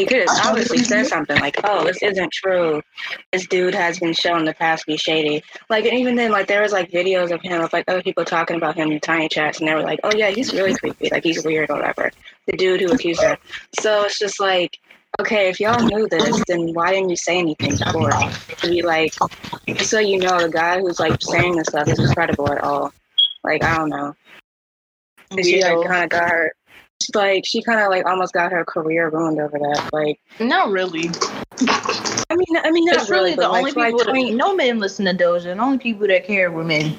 You 0.00 0.06
could 0.06 0.28
have 0.28 0.46
obviously 0.46 0.78
said 0.78 1.06
something 1.06 1.38
like, 1.40 1.56
"Oh, 1.62 1.84
this 1.84 2.02
isn't 2.02 2.32
true. 2.32 2.82
This 3.32 3.46
dude 3.46 3.74
has 3.74 3.98
been 3.98 4.14
shown 4.14 4.40
in 4.40 4.44
the 4.46 4.54
past 4.54 4.84
to 4.84 4.86
be 4.86 4.96
shady." 4.96 5.42
Like, 5.68 5.84
and 5.84 5.98
even 5.98 6.16
then, 6.16 6.30
like 6.30 6.46
there 6.46 6.62
was 6.62 6.72
like 6.72 6.90
videos 6.90 7.30
of 7.30 7.42
him 7.42 7.60
of 7.60 7.72
like 7.72 7.84
other 7.86 8.02
people 8.02 8.24
talking 8.24 8.56
about 8.56 8.76
him 8.76 8.90
in 8.90 9.00
tiny 9.00 9.28
chats, 9.28 9.58
and 9.58 9.68
they 9.68 9.74
were 9.74 9.82
like, 9.82 10.00
"Oh 10.02 10.12
yeah, 10.16 10.30
he's 10.30 10.54
really 10.54 10.74
creepy. 10.74 11.10
Like 11.10 11.22
he's 11.22 11.44
weird 11.44 11.68
or 11.68 11.76
whatever." 11.76 12.10
The 12.46 12.56
dude 12.56 12.80
who 12.80 12.92
accused 12.92 13.22
her. 13.22 13.36
So 13.78 14.04
it's 14.04 14.18
just 14.18 14.40
like, 14.40 14.78
okay, 15.20 15.50
if 15.50 15.60
y'all 15.60 15.84
knew 15.84 16.08
this, 16.08 16.42
then 16.46 16.72
why 16.72 16.92
didn't 16.92 17.10
you 17.10 17.16
say 17.16 17.38
anything 17.38 17.76
before? 17.76 18.10
To 18.10 18.68
be 18.68 18.80
like, 18.80 19.12
so 19.82 19.98
you 19.98 20.18
know, 20.18 20.40
the 20.40 20.48
guy 20.48 20.80
who's 20.80 20.98
like 20.98 21.20
saying 21.20 21.56
this 21.56 21.68
stuff 21.68 21.88
isn't 21.88 22.14
credible 22.14 22.50
at 22.50 22.62
all. 22.62 22.92
Like 23.44 23.62
I 23.62 23.76
don't 23.76 23.90
know. 23.90 24.14
And 25.30 25.44
she 25.44 25.62
like 25.62 25.86
kind 25.86 26.04
of 26.04 26.10
got 26.10 26.30
her. 26.30 26.52
Like 27.14 27.44
she 27.46 27.62
kind 27.62 27.80
of 27.80 27.88
like 27.88 28.06
almost 28.06 28.32
got 28.32 28.52
her 28.52 28.64
career 28.64 29.08
ruined 29.10 29.40
over 29.40 29.58
that. 29.58 29.90
Like, 29.92 30.20
Not 30.38 30.70
really. 30.70 31.10
I 32.30 32.36
mean, 32.36 32.56
I 32.64 32.70
mean, 32.70 32.86
that's 32.86 33.02
It's 33.02 33.10
really 33.10 33.34
the 33.34 33.48
like, 33.48 33.58
only 33.58 33.72
like, 33.72 33.92
people. 33.92 34.04
20 34.12 34.30
that, 34.30 34.36
no 34.36 34.54
men 34.54 34.78
listen 34.78 35.04
to 35.06 35.12
Doja. 35.12 35.50
and 35.50 35.60
The 35.60 35.64
only 35.64 35.78
people 35.78 36.06
that 36.06 36.24
care 36.24 36.50
were 36.50 36.64
men. 36.64 36.96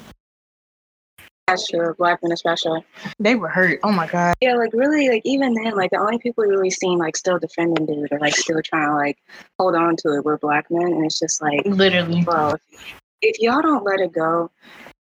That's 1.48 1.66
true, 1.68 1.94
black 1.98 2.20
men 2.22 2.32
especially. 2.32 2.84
They 3.18 3.34
were 3.34 3.48
hurt. 3.48 3.80
Oh 3.82 3.92
my 3.92 4.06
god. 4.06 4.34
Yeah, 4.40 4.54
like 4.54 4.72
really, 4.72 5.08
like 5.08 5.22
even 5.24 5.54
then, 5.54 5.74
like 5.74 5.90
the 5.90 5.98
only 5.98 6.18
people 6.18 6.44
you 6.44 6.50
really 6.50 6.70
seen 6.70 6.98
like 6.98 7.16
still 7.16 7.38
defending 7.38 7.84
dude 7.84 8.12
or 8.12 8.18
like 8.20 8.34
still 8.36 8.62
trying 8.62 8.88
to 8.88 8.94
like 8.94 9.18
hold 9.58 9.74
on 9.74 9.96
to 9.96 10.14
it 10.16 10.24
were 10.24 10.38
black 10.38 10.70
men, 10.70 10.86
and 10.86 11.04
it's 11.04 11.18
just 11.18 11.42
like, 11.42 11.62
Literally. 11.66 12.22
bro, 12.22 12.54
if 13.22 13.36
y'all 13.40 13.60
don't 13.60 13.84
let 13.84 14.00
it 14.00 14.12
go, 14.12 14.50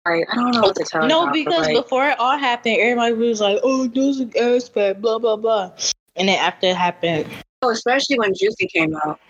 like 0.06 0.26
I 0.30 0.34
don't 0.36 0.52
know 0.52 0.62
what 0.62 0.76
to 0.76 0.84
tell 0.84 1.06
No, 1.06 1.20
y'all, 1.20 1.26
but, 1.26 1.34
because 1.34 1.66
like, 1.66 1.76
before 1.76 2.08
it 2.08 2.18
all 2.18 2.36
happened, 2.38 2.76
everybody 2.80 3.14
was 3.14 3.40
like, 3.40 3.60
"Oh, 3.62 3.88
Doja 3.88 4.34
ass 4.36 4.68
fat," 4.68 5.00
blah 5.00 5.18
blah 5.18 5.36
blah. 5.36 5.72
And 6.16 6.28
then 6.28 6.38
after 6.38 6.66
it 6.68 6.76
happened, 6.76 7.26
oh, 7.62 7.70
especially 7.70 8.18
when 8.18 8.34
Juicy 8.34 8.66
came 8.68 8.94
out, 8.96 9.20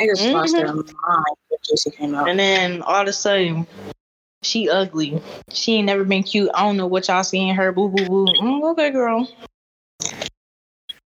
niggas 0.00 0.32
lost 0.32 0.54
Mhm. 0.54 0.58
their 0.58 0.74
mind 0.74 1.36
when 1.48 1.58
Juicy 1.68 1.90
came 1.90 2.14
out. 2.14 2.28
and 2.28 2.38
then 2.38 2.82
all 2.82 3.02
of 3.02 3.08
a 3.08 3.12
sudden, 3.12 3.66
she 4.42 4.68
ugly. 4.68 5.20
She 5.50 5.76
ain't 5.76 5.86
never 5.86 6.04
been 6.04 6.22
cute. 6.22 6.50
I 6.54 6.62
don't 6.62 6.76
know 6.76 6.86
what 6.86 7.08
y'all 7.08 7.22
seeing 7.24 7.54
her. 7.54 7.72
Boo 7.72 7.88
boo 7.88 8.04
boo. 8.04 8.26
Mm, 8.26 8.70
okay, 8.72 8.90
girl. 8.90 9.28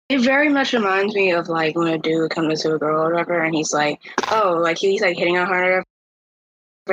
It 0.09 0.21
very 0.21 0.47
much 0.47 0.71
reminds 0.71 1.13
me 1.13 1.31
of 1.33 1.49
like 1.49 1.75
when 1.75 1.89
a 1.89 1.97
dude 1.97 2.31
comes 2.31 2.61
to 2.61 2.75
a 2.75 2.77
girl 2.79 3.07
or 3.07 3.11
whatever, 3.11 3.41
and 3.41 3.53
he's 3.53 3.73
like, 3.73 3.99
oh, 4.31 4.53
like 4.53 4.77
he's 4.77 5.01
like 5.01 5.17
hitting 5.17 5.37
on 5.37 5.47
her, 5.47 5.53
or 5.53 5.61
whatever, 5.63 5.85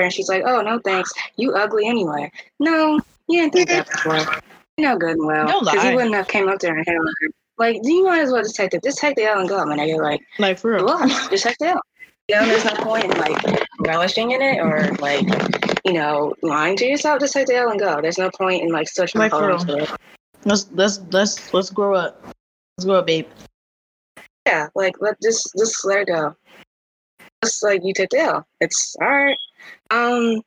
and 0.00 0.12
she's 0.12 0.28
like, 0.28 0.42
oh, 0.46 0.60
no 0.62 0.78
thanks, 0.80 1.12
you 1.36 1.52
ugly 1.54 1.86
anyway. 1.86 2.30
No, 2.60 3.00
you 3.28 3.40
didn't 3.40 3.52
think 3.52 3.68
that 3.68 3.90
before. 3.90 4.40
You 4.76 4.84
know 4.84 4.98
good 4.98 5.16
and 5.16 5.26
well, 5.26 5.46
because 5.60 5.76
lie. 5.76 5.90
he 5.90 5.94
wouldn't 5.96 6.14
have 6.14 6.28
came 6.28 6.48
up 6.48 6.58
there 6.58 6.76
and 6.76 6.86
her. 6.86 6.98
Like, 7.58 7.78
you 7.84 8.04
might 8.04 8.22
as 8.22 8.32
well 8.32 8.42
just 8.42 8.56
take 8.56 8.72
the 8.72 8.80
just 8.80 8.98
take 8.98 9.14
the 9.16 9.24
L 9.24 9.38
and 9.38 9.48
go, 9.48 9.64
man. 9.64 9.86
You're 9.88 10.02
like, 10.02 10.20
Like 10.38 10.58
for 10.58 10.72
real. 10.72 10.86
just 11.30 11.44
take 11.44 11.56
the 11.58 11.68
L. 11.68 11.80
You 12.28 12.36
know, 12.36 12.46
there's 12.46 12.64
no 12.64 12.74
point 12.82 13.04
in 13.04 13.10
like 13.18 13.66
relishing 13.80 14.32
in 14.32 14.40
it 14.40 14.58
or 14.58 14.92
like, 14.94 15.26
you 15.84 15.92
know, 15.92 16.34
lying 16.42 16.76
to 16.78 16.86
yourself. 16.86 17.20
Just 17.20 17.34
take 17.34 17.46
the 17.46 17.56
L 17.56 17.70
and 17.70 17.78
go. 17.78 18.00
There's 18.00 18.18
no 18.18 18.30
point 18.30 18.62
in 18.62 18.70
like 18.70 18.88
trying 18.92 19.08
Like, 19.14 19.30
for 19.30 19.50
it. 19.50 19.90
Let's 20.44 20.68
let's 20.72 21.00
let's 21.10 21.54
let's 21.54 21.70
grow 21.70 21.94
up. 21.94 22.20
Let's 22.76 22.86
grow 22.86 22.96
up, 22.96 23.06
babe. 23.06 23.26
Yeah, 24.46 24.68
like 24.74 24.94
let 25.00 25.20
just 25.22 25.52
just 25.58 25.84
let 25.84 26.00
it 26.00 26.08
go. 26.08 26.34
Just 27.42 27.62
like 27.62 27.82
you 27.84 27.94
took 27.94 28.10
the 28.10 28.18
L. 28.20 28.46
It's 28.60 28.96
all 29.00 29.08
right. 29.08 29.36
Um. 29.94 30.42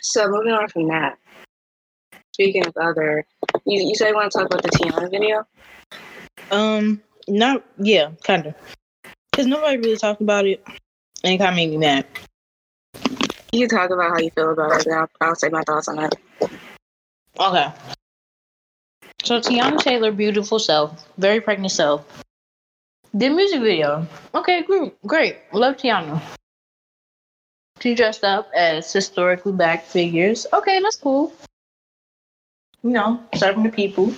So 0.00 0.28
moving 0.28 0.52
on 0.52 0.68
from 0.68 0.88
that. 0.88 1.18
Speaking 2.34 2.66
of 2.66 2.76
other, 2.76 3.24
you 3.66 3.80
you 3.88 3.94
said 3.94 4.10
you 4.10 4.14
want 4.14 4.30
to 4.30 4.38
talk 4.38 4.46
about 4.46 4.62
the 4.62 4.68
Teyana 4.68 5.10
video. 5.10 5.46
Um, 6.50 7.02
not 7.26 7.64
yeah, 7.78 8.10
kind 8.22 8.46
of. 8.46 8.54
Cause 9.34 9.46
nobody 9.46 9.76
really 9.78 9.96
talked 9.96 10.20
about 10.20 10.46
it, 10.46 10.62
and 11.24 11.34
it 11.34 11.38
kind 11.38 11.50
of 11.50 11.56
made 11.56 11.70
me 11.70 11.78
mad. 11.78 12.06
You 13.52 13.66
can 13.66 13.78
talk 13.78 13.90
about 13.90 14.10
how 14.10 14.18
you 14.18 14.30
feel 14.30 14.52
about 14.52 14.80
it. 14.80 14.92
I'll, 14.92 15.08
I'll 15.20 15.34
say 15.34 15.48
my 15.48 15.62
thoughts 15.62 15.88
on 15.88 15.98
it. 16.00 16.14
Okay. 17.40 17.72
So 19.22 19.40
Teyana 19.40 19.78
Taylor, 19.78 20.12
beautiful 20.12 20.58
self, 20.58 21.08
very 21.18 21.40
pregnant 21.40 21.72
self. 21.72 22.04
Did 23.16 23.32
music 23.32 23.62
video. 23.62 24.06
Okay, 24.34 24.62
great, 24.62 25.00
great. 25.06 25.36
Love 25.52 25.76
Teyana. 25.76 26.20
She 27.80 27.94
dressed 27.94 28.24
up 28.24 28.50
as 28.54 28.92
historically 28.92 29.52
black 29.52 29.84
figures. 29.84 30.46
Okay, 30.52 30.80
that's 30.80 30.96
cool. 30.96 31.32
You 32.82 32.90
know, 32.90 33.20
serving 33.34 33.62
the 33.64 33.70
people. 33.70 34.12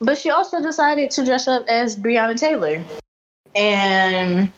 But 0.00 0.18
she 0.18 0.30
also 0.30 0.60
decided 0.60 1.10
to 1.12 1.24
dress 1.24 1.48
up 1.48 1.64
as 1.68 1.96
Breonna 1.96 2.38
Taylor. 2.38 2.82
And 3.54 4.52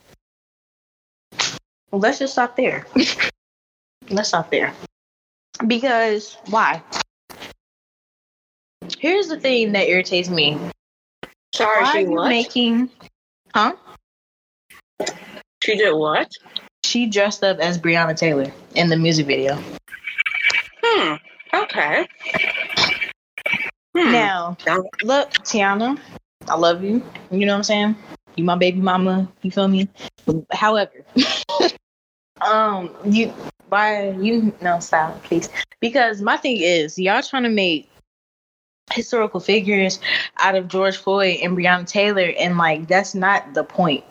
let's 1.92 2.18
just 2.18 2.32
stop 2.32 2.56
there. 2.56 2.86
let's 4.10 4.28
stop 4.28 4.50
there. 4.50 4.72
Because 5.66 6.36
why? 6.46 6.82
Here's 8.98 9.28
the 9.28 9.38
thing 9.38 9.72
that 9.72 9.88
irritates 9.88 10.28
me. 10.28 10.58
Sorry, 11.54 11.82
Why 11.82 11.92
she 11.92 12.00
you 12.00 12.10
what? 12.10 12.28
making 12.28 12.90
huh? 13.54 13.74
she 15.62 15.76
did 15.76 15.92
what? 15.94 16.28
She 16.94 17.06
dressed 17.06 17.42
up 17.42 17.58
as 17.58 17.76
Breonna 17.76 18.16
Taylor 18.16 18.52
in 18.76 18.88
the 18.88 18.96
music 18.96 19.26
video. 19.26 19.60
Hmm. 20.80 21.14
Okay. 21.52 22.06
Hmm. 23.98 24.12
Now, 24.12 24.56
look, 25.02 25.28
Teyana, 25.42 25.98
I 26.48 26.54
love 26.54 26.84
you. 26.84 27.02
You 27.32 27.46
know 27.46 27.54
what 27.54 27.56
I'm 27.56 27.62
saying? 27.64 27.96
You 28.36 28.44
my 28.44 28.54
baby 28.54 28.80
mama. 28.80 29.26
You 29.42 29.50
feel 29.50 29.66
me? 29.66 29.88
However, 30.52 30.92
um, 32.40 32.94
you 33.04 33.34
why 33.70 34.10
you 34.10 34.54
no 34.62 34.78
stop, 34.78 35.20
please. 35.24 35.48
Because 35.80 36.22
my 36.22 36.36
thing 36.36 36.58
is, 36.58 36.96
y'all 36.96 37.22
trying 37.22 37.42
to 37.42 37.48
make 37.48 37.90
historical 38.92 39.40
figures 39.40 39.98
out 40.38 40.54
of 40.54 40.68
George 40.68 40.96
Floyd 40.96 41.38
and 41.42 41.58
Breonna 41.58 41.88
Taylor, 41.88 42.32
and 42.38 42.56
like 42.56 42.86
that's 42.86 43.16
not 43.16 43.52
the 43.52 43.64
point. 43.64 44.04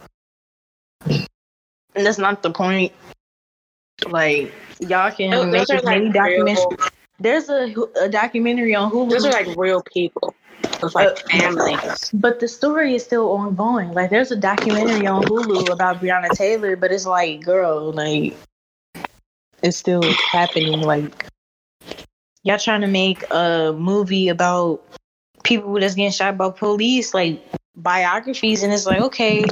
That's 1.95 2.17
not 2.17 2.41
the 2.43 2.51
point. 2.51 2.91
Like 4.07 4.53
y'all 4.79 5.11
can 5.11 5.31
Those- 5.31 5.45
make 5.47 5.67
those 5.67 5.77
as 5.79 5.83
many 5.85 6.07
like 6.11 6.15
real-. 6.15 6.75
There's 7.19 7.47
a, 7.49 7.73
a 8.01 8.09
documentary 8.09 8.75
on 8.75 8.91
Hulu. 8.91 9.09
Those 9.11 9.25
are 9.25 9.31
like 9.31 9.55
real 9.55 9.81
people 9.83 10.33
with 10.81 10.95
like 10.95 11.09
Uh, 11.09 11.15
families. 11.31 12.09
But 12.13 12.39
the 12.39 12.47
story 12.47 12.95
is 12.95 13.03
still 13.03 13.31
ongoing. 13.31 13.93
Like 13.93 14.09
there's 14.09 14.31
a 14.31 14.35
documentary 14.35 15.07
on 15.07 15.23
Hulu 15.23 15.69
about 15.71 16.01
Breonna 16.01 16.29
Taylor, 16.31 16.75
but 16.75 16.91
it's 16.91 17.05
like, 17.05 17.41
girl, 17.43 17.93
like 17.93 18.33
it's 19.61 19.77
still 19.77 20.03
happening. 20.31 20.81
Like 20.81 21.27
y'all 22.43 22.57
trying 22.57 22.81
to 22.81 22.87
make 22.87 23.23
a 23.31 23.73
movie 23.77 24.27
about 24.27 24.81
people 25.43 25.73
that's 25.79 25.95
getting 25.95 26.11
shot 26.11 26.37
by 26.37 26.49
police, 26.49 27.13
like 27.13 27.41
biographies, 27.75 28.63
and 28.63 28.73
it's 28.73 28.85
like, 28.85 29.01
okay, 29.01 29.45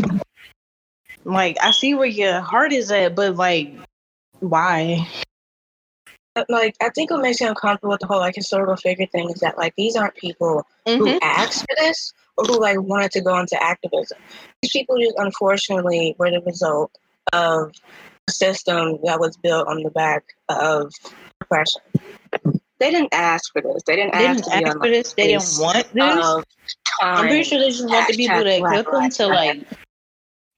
like 1.24 1.58
I 1.62 1.72
see 1.72 1.94
where 1.94 2.08
your 2.08 2.42
heart 2.42 2.74
is 2.74 2.92
at, 2.92 3.16
but 3.16 3.36
like, 3.36 3.74
why? 4.40 5.08
Like, 6.48 6.76
I 6.82 6.90
think 6.90 7.12
what 7.12 7.22
makes 7.22 7.42
me 7.42 7.48
uncomfortable 7.48 7.92
with 7.92 8.00
the 8.00 8.08
whole 8.08 8.20
like 8.20 8.36
historical 8.36 8.78
figure 8.78 9.06
thing 9.08 9.30
is 9.30 9.42
that 9.42 9.58
like 9.58 9.74
these 9.76 9.96
aren't 9.96 10.16
people 10.16 10.66
who 10.86 11.06
mm-hmm. 11.06 11.18
asked 11.22 11.62
for 11.62 11.76
this 11.78 12.14
or 12.38 12.46
who 12.46 12.60
like 12.60 12.80
wanted 12.82 13.12
to 13.12 13.22
go 13.22 13.38
into 13.38 13.62
activism. 13.62 14.18
These 14.62 14.72
people 14.72 14.98
just 15.00 15.16
unfortunately 15.18 16.16
were 16.18 16.32
the 16.32 16.42
result 16.42 16.92
of 17.34 17.74
a 18.28 18.32
system 18.32 19.00
that 19.04 19.20
was 19.20 19.36
built 19.38 19.68
on 19.68 19.84
the 19.84 19.90
back 19.90 20.24
of 20.48 20.94
oppression. 21.42 21.82
They 22.80 22.90
didn't 22.90 23.14
ask 23.14 23.52
for 23.52 23.62
this. 23.62 23.84
They 23.86 23.96
didn't 23.96 24.14
They 24.14 24.26
ask 24.26 24.44
didn't 24.44 24.54
to 24.54 24.60
be 24.60 24.66
ask 24.66 24.78
for 24.78 24.90
this. 24.90 25.14
They 25.14 25.28
didn't 25.28 25.60
want 25.60 25.94
this. 25.94 26.46
I'm 27.02 27.28
pretty 27.28 27.44
sure 27.44 27.60
they 27.60 27.70
just 27.70 27.88
want 27.88 28.08
the 28.08 28.16
people 28.16 28.44
that 28.44 28.60
Black 28.60 28.80
equip 28.80 29.02
them 29.02 29.10
to 29.10 29.28
like, 29.28 29.68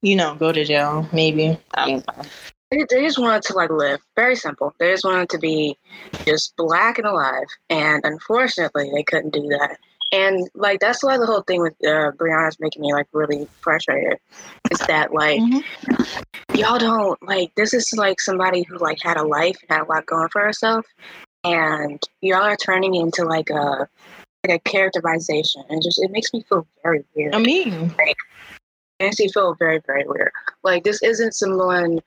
you 0.04 0.16
know, 0.16 0.36
go 0.36 0.52
to 0.52 0.64
jail. 0.64 1.10
Maybe. 1.12 1.58
I 1.74 1.90
don't 1.90 2.08
know. 2.08 2.24
They, 2.70 2.86
they 2.90 3.02
just 3.04 3.18
wanted 3.18 3.42
to 3.44 3.54
like 3.54 3.70
live. 3.72 4.00
Very 4.16 4.36
simple. 4.36 4.74
They 4.80 4.92
just 4.92 5.06
wanted 5.06 5.30
to 5.30 5.40
be 5.40 5.78
just 6.26 6.56
black 6.58 6.98
and 6.98 7.08
alive. 7.08 7.46
And 7.70 8.02
unfortunately, 8.04 8.92
they 8.94 9.04
couldn't 9.04 9.34
do 9.34 9.48
that. 9.48 9.78
And 10.12 10.48
like 10.54 10.80
that's 10.80 11.04
why 11.04 11.18
the 11.18 11.26
whole 11.26 11.42
thing 11.42 11.62
with 11.62 11.74
uh, 11.86 12.12
Breonna's 12.12 12.60
making 12.60 12.82
me 12.82 12.94
like 12.94 13.08
really 13.14 13.48
frustrated. 13.62 14.20
Is 14.70 14.80
that 14.80 15.14
like 15.14 15.40
Mhm. 15.40 15.64
y'all 16.56 16.78
don't 16.78 17.18
like 17.24 17.56
this 17.56 17.74
is 17.74 17.92
like 17.98 18.20
somebody 18.20 18.64
who 18.64 18.78
like 18.78 19.02
had 19.02 19.18
a 19.18 19.24
life 19.24 19.58
and 19.62 19.72
had 19.78 19.86
a 19.88 19.90
lot 19.90 20.06
going 20.06 20.30
for 20.30 20.42
herself, 20.42 20.86
and 21.44 22.02
y'all 22.22 22.44
are 22.44 22.58
turning 22.58 22.94
into 22.96 23.24
like 23.24 23.50
a 23.50 23.88
like 24.46 24.60
a 24.66 24.70
characterization, 24.70 25.64
and 25.70 25.82
just 25.82 26.02
it 26.04 26.12
makes 26.12 26.34
me 26.34 26.44
feel 26.50 26.68
very 26.84 27.04
weird. 27.16 27.34
I 27.34 27.40
mean, 27.40 27.94
It 27.98 28.18
me 29.00 29.30
feel 29.30 29.56
very, 29.56 29.80
very 29.86 30.06
weird. 30.06 30.32
Like 30.64 30.84
this 30.84 31.02
isn't 31.04 31.34
someone 31.34 32.00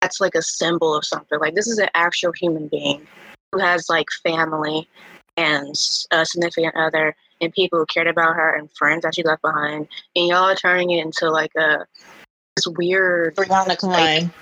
that's 0.00 0.20
like 0.20 0.34
a 0.34 0.42
symbol 0.42 0.94
of 0.94 1.04
something. 1.04 1.38
Like 1.38 1.54
this 1.54 1.68
is 1.68 1.78
an 1.78 1.88
actual 1.94 2.32
human 2.32 2.68
being 2.68 3.06
who 3.52 3.60
has 3.60 3.88
like 3.88 4.06
family 4.22 4.88
and 5.36 5.74
a 6.12 6.26
significant 6.26 6.74
other 6.76 7.14
and 7.40 7.52
people 7.52 7.78
who 7.78 7.86
cared 7.86 8.06
about 8.06 8.36
her 8.36 8.54
and 8.54 8.70
friends 8.72 9.02
that 9.02 9.14
she 9.14 9.22
left 9.22 9.42
behind. 9.42 9.88
And 10.16 10.28
y'all 10.28 10.50
are 10.50 10.54
turning 10.54 10.90
it 10.90 11.04
into 11.04 11.30
like 11.30 11.52
a 11.56 11.86
this 12.56 12.66
weird 12.66 13.36
Brianna 13.36 13.76
Klein. 13.76 14.32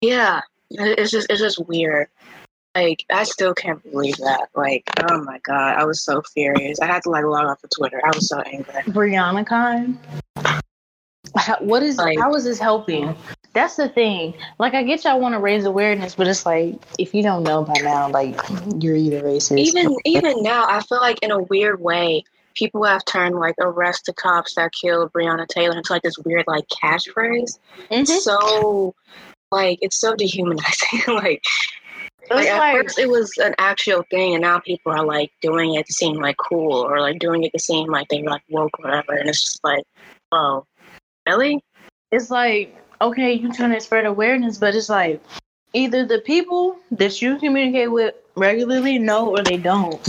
yeah. 0.00 0.40
It's 0.70 1.10
just 1.10 1.30
it's 1.30 1.40
just 1.40 1.66
weird. 1.66 2.08
Like 2.74 3.04
I 3.12 3.24
still 3.24 3.52
can't 3.52 3.82
believe 3.82 4.16
that. 4.18 4.48
Like, 4.54 4.84
oh 5.10 5.22
my 5.22 5.38
god, 5.40 5.76
I 5.76 5.84
was 5.84 6.02
so 6.02 6.22
furious. 6.22 6.80
I 6.80 6.86
had 6.86 7.02
to 7.02 7.10
like 7.10 7.24
log 7.24 7.44
off 7.44 7.62
of 7.62 7.70
Twitter. 7.70 8.00
I 8.02 8.08
was 8.14 8.28
so 8.28 8.40
angry. 8.40 8.82
Brianna 8.84 9.46
Klein. 9.46 9.98
How, 11.36 11.56
what 11.60 11.82
is 11.82 11.96
Like- 11.98 12.18
how 12.18 12.34
is 12.34 12.44
this 12.44 12.58
helping? 12.58 13.16
That's 13.54 13.76
the 13.76 13.88
thing. 13.88 14.32
Like, 14.58 14.72
I 14.72 14.82
get 14.82 15.04
y'all 15.04 15.20
want 15.20 15.34
to 15.34 15.38
raise 15.38 15.66
awareness, 15.66 16.14
but 16.14 16.26
it's 16.26 16.46
like 16.46 16.74
if 16.98 17.14
you 17.14 17.22
don't 17.22 17.42
know 17.42 17.62
by 17.64 17.74
now, 17.82 18.08
like 18.08 18.40
you're 18.80 18.96
either 18.96 19.20
racist. 19.22 19.58
even 19.58 19.94
even 20.06 20.42
now 20.42 20.66
i 20.68 20.80
feel 20.80 20.98
like 21.00 21.18
in 21.22 21.30
a 21.30 21.38
weird 21.42 21.80
way 21.80 22.24
people 22.54 22.82
have 22.84 23.04
turned 23.04 23.34
like 23.34 23.54
arrest 23.60 24.06
the 24.06 24.12
cops 24.12 24.54
that 24.54 24.70
killed 24.72 25.10
Breonna 25.12 25.46
Taylor 25.48 25.76
into 25.76 25.92
like 25.92 26.02
this 26.02 26.18
weird 26.18 26.44
like 26.46 26.66
catchphrase. 26.68 27.58
Mhm. 27.90 28.06
So 28.06 28.94
like 29.50 29.78
it's 29.80 29.98
so 29.98 30.14
dehumanizing. 30.14 31.00
like 31.08 31.42
like 32.30 32.48
at 32.48 32.58
like- 32.58 32.76
first 32.76 32.98
it 32.98 33.08
was 33.08 33.32
an 33.38 33.54
actual 33.58 34.02
thing 34.10 34.34
and 34.34 34.42
now 34.42 34.58
people 34.60 34.92
are 34.92 35.04
like 35.04 35.30
doing 35.40 35.74
it 35.74 35.86
to 35.86 35.92
seem 35.92 36.16
like 36.16 36.36
cool 36.36 36.72
or 36.74 37.00
like 37.00 37.18
doing 37.18 37.42
it 37.42 37.52
to 37.52 37.58
seem 37.58 37.88
like 37.90 38.06
they're 38.08 38.22
like 38.22 38.42
woke 38.50 38.78
or 38.78 38.84
whatever 38.84 39.12
and 39.14 39.28
it's 39.28 39.42
just 39.42 39.64
like, 39.64 39.84
whoa. 40.30 40.66
Really? 41.26 41.62
it's 42.12 42.30
like 42.30 42.76
okay, 43.00 43.32
you 43.32 43.52
trying 43.52 43.72
to 43.72 43.80
spread 43.80 44.06
awareness, 44.06 44.58
but 44.58 44.76
it's 44.76 44.88
like 44.88 45.20
either 45.72 46.06
the 46.06 46.20
people 46.20 46.76
that 46.92 47.20
you 47.20 47.36
communicate 47.38 47.90
with 47.90 48.14
regularly 48.36 48.98
know 48.98 49.30
or 49.30 49.42
they 49.42 49.56
don't. 49.56 50.00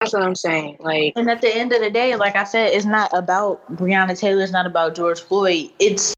That's 0.00 0.12
what 0.12 0.22
I'm 0.22 0.34
saying. 0.34 0.78
Like 0.80 1.12
And 1.14 1.30
at 1.30 1.40
the 1.40 1.54
end 1.54 1.72
of 1.72 1.80
the 1.80 1.90
day, 1.90 2.16
like 2.16 2.34
I 2.34 2.44
said, 2.44 2.72
it's 2.72 2.86
not 2.86 3.10
about 3.16 3.76
Breonna 3.76 4.18
Taylor. 4.18 4.42
It's 4.42 4.52
not 4.52 4.66
about 4.66 4.96
George 4.96 5.20
Floyd. 5.20 5.70
It's 5.78 6.14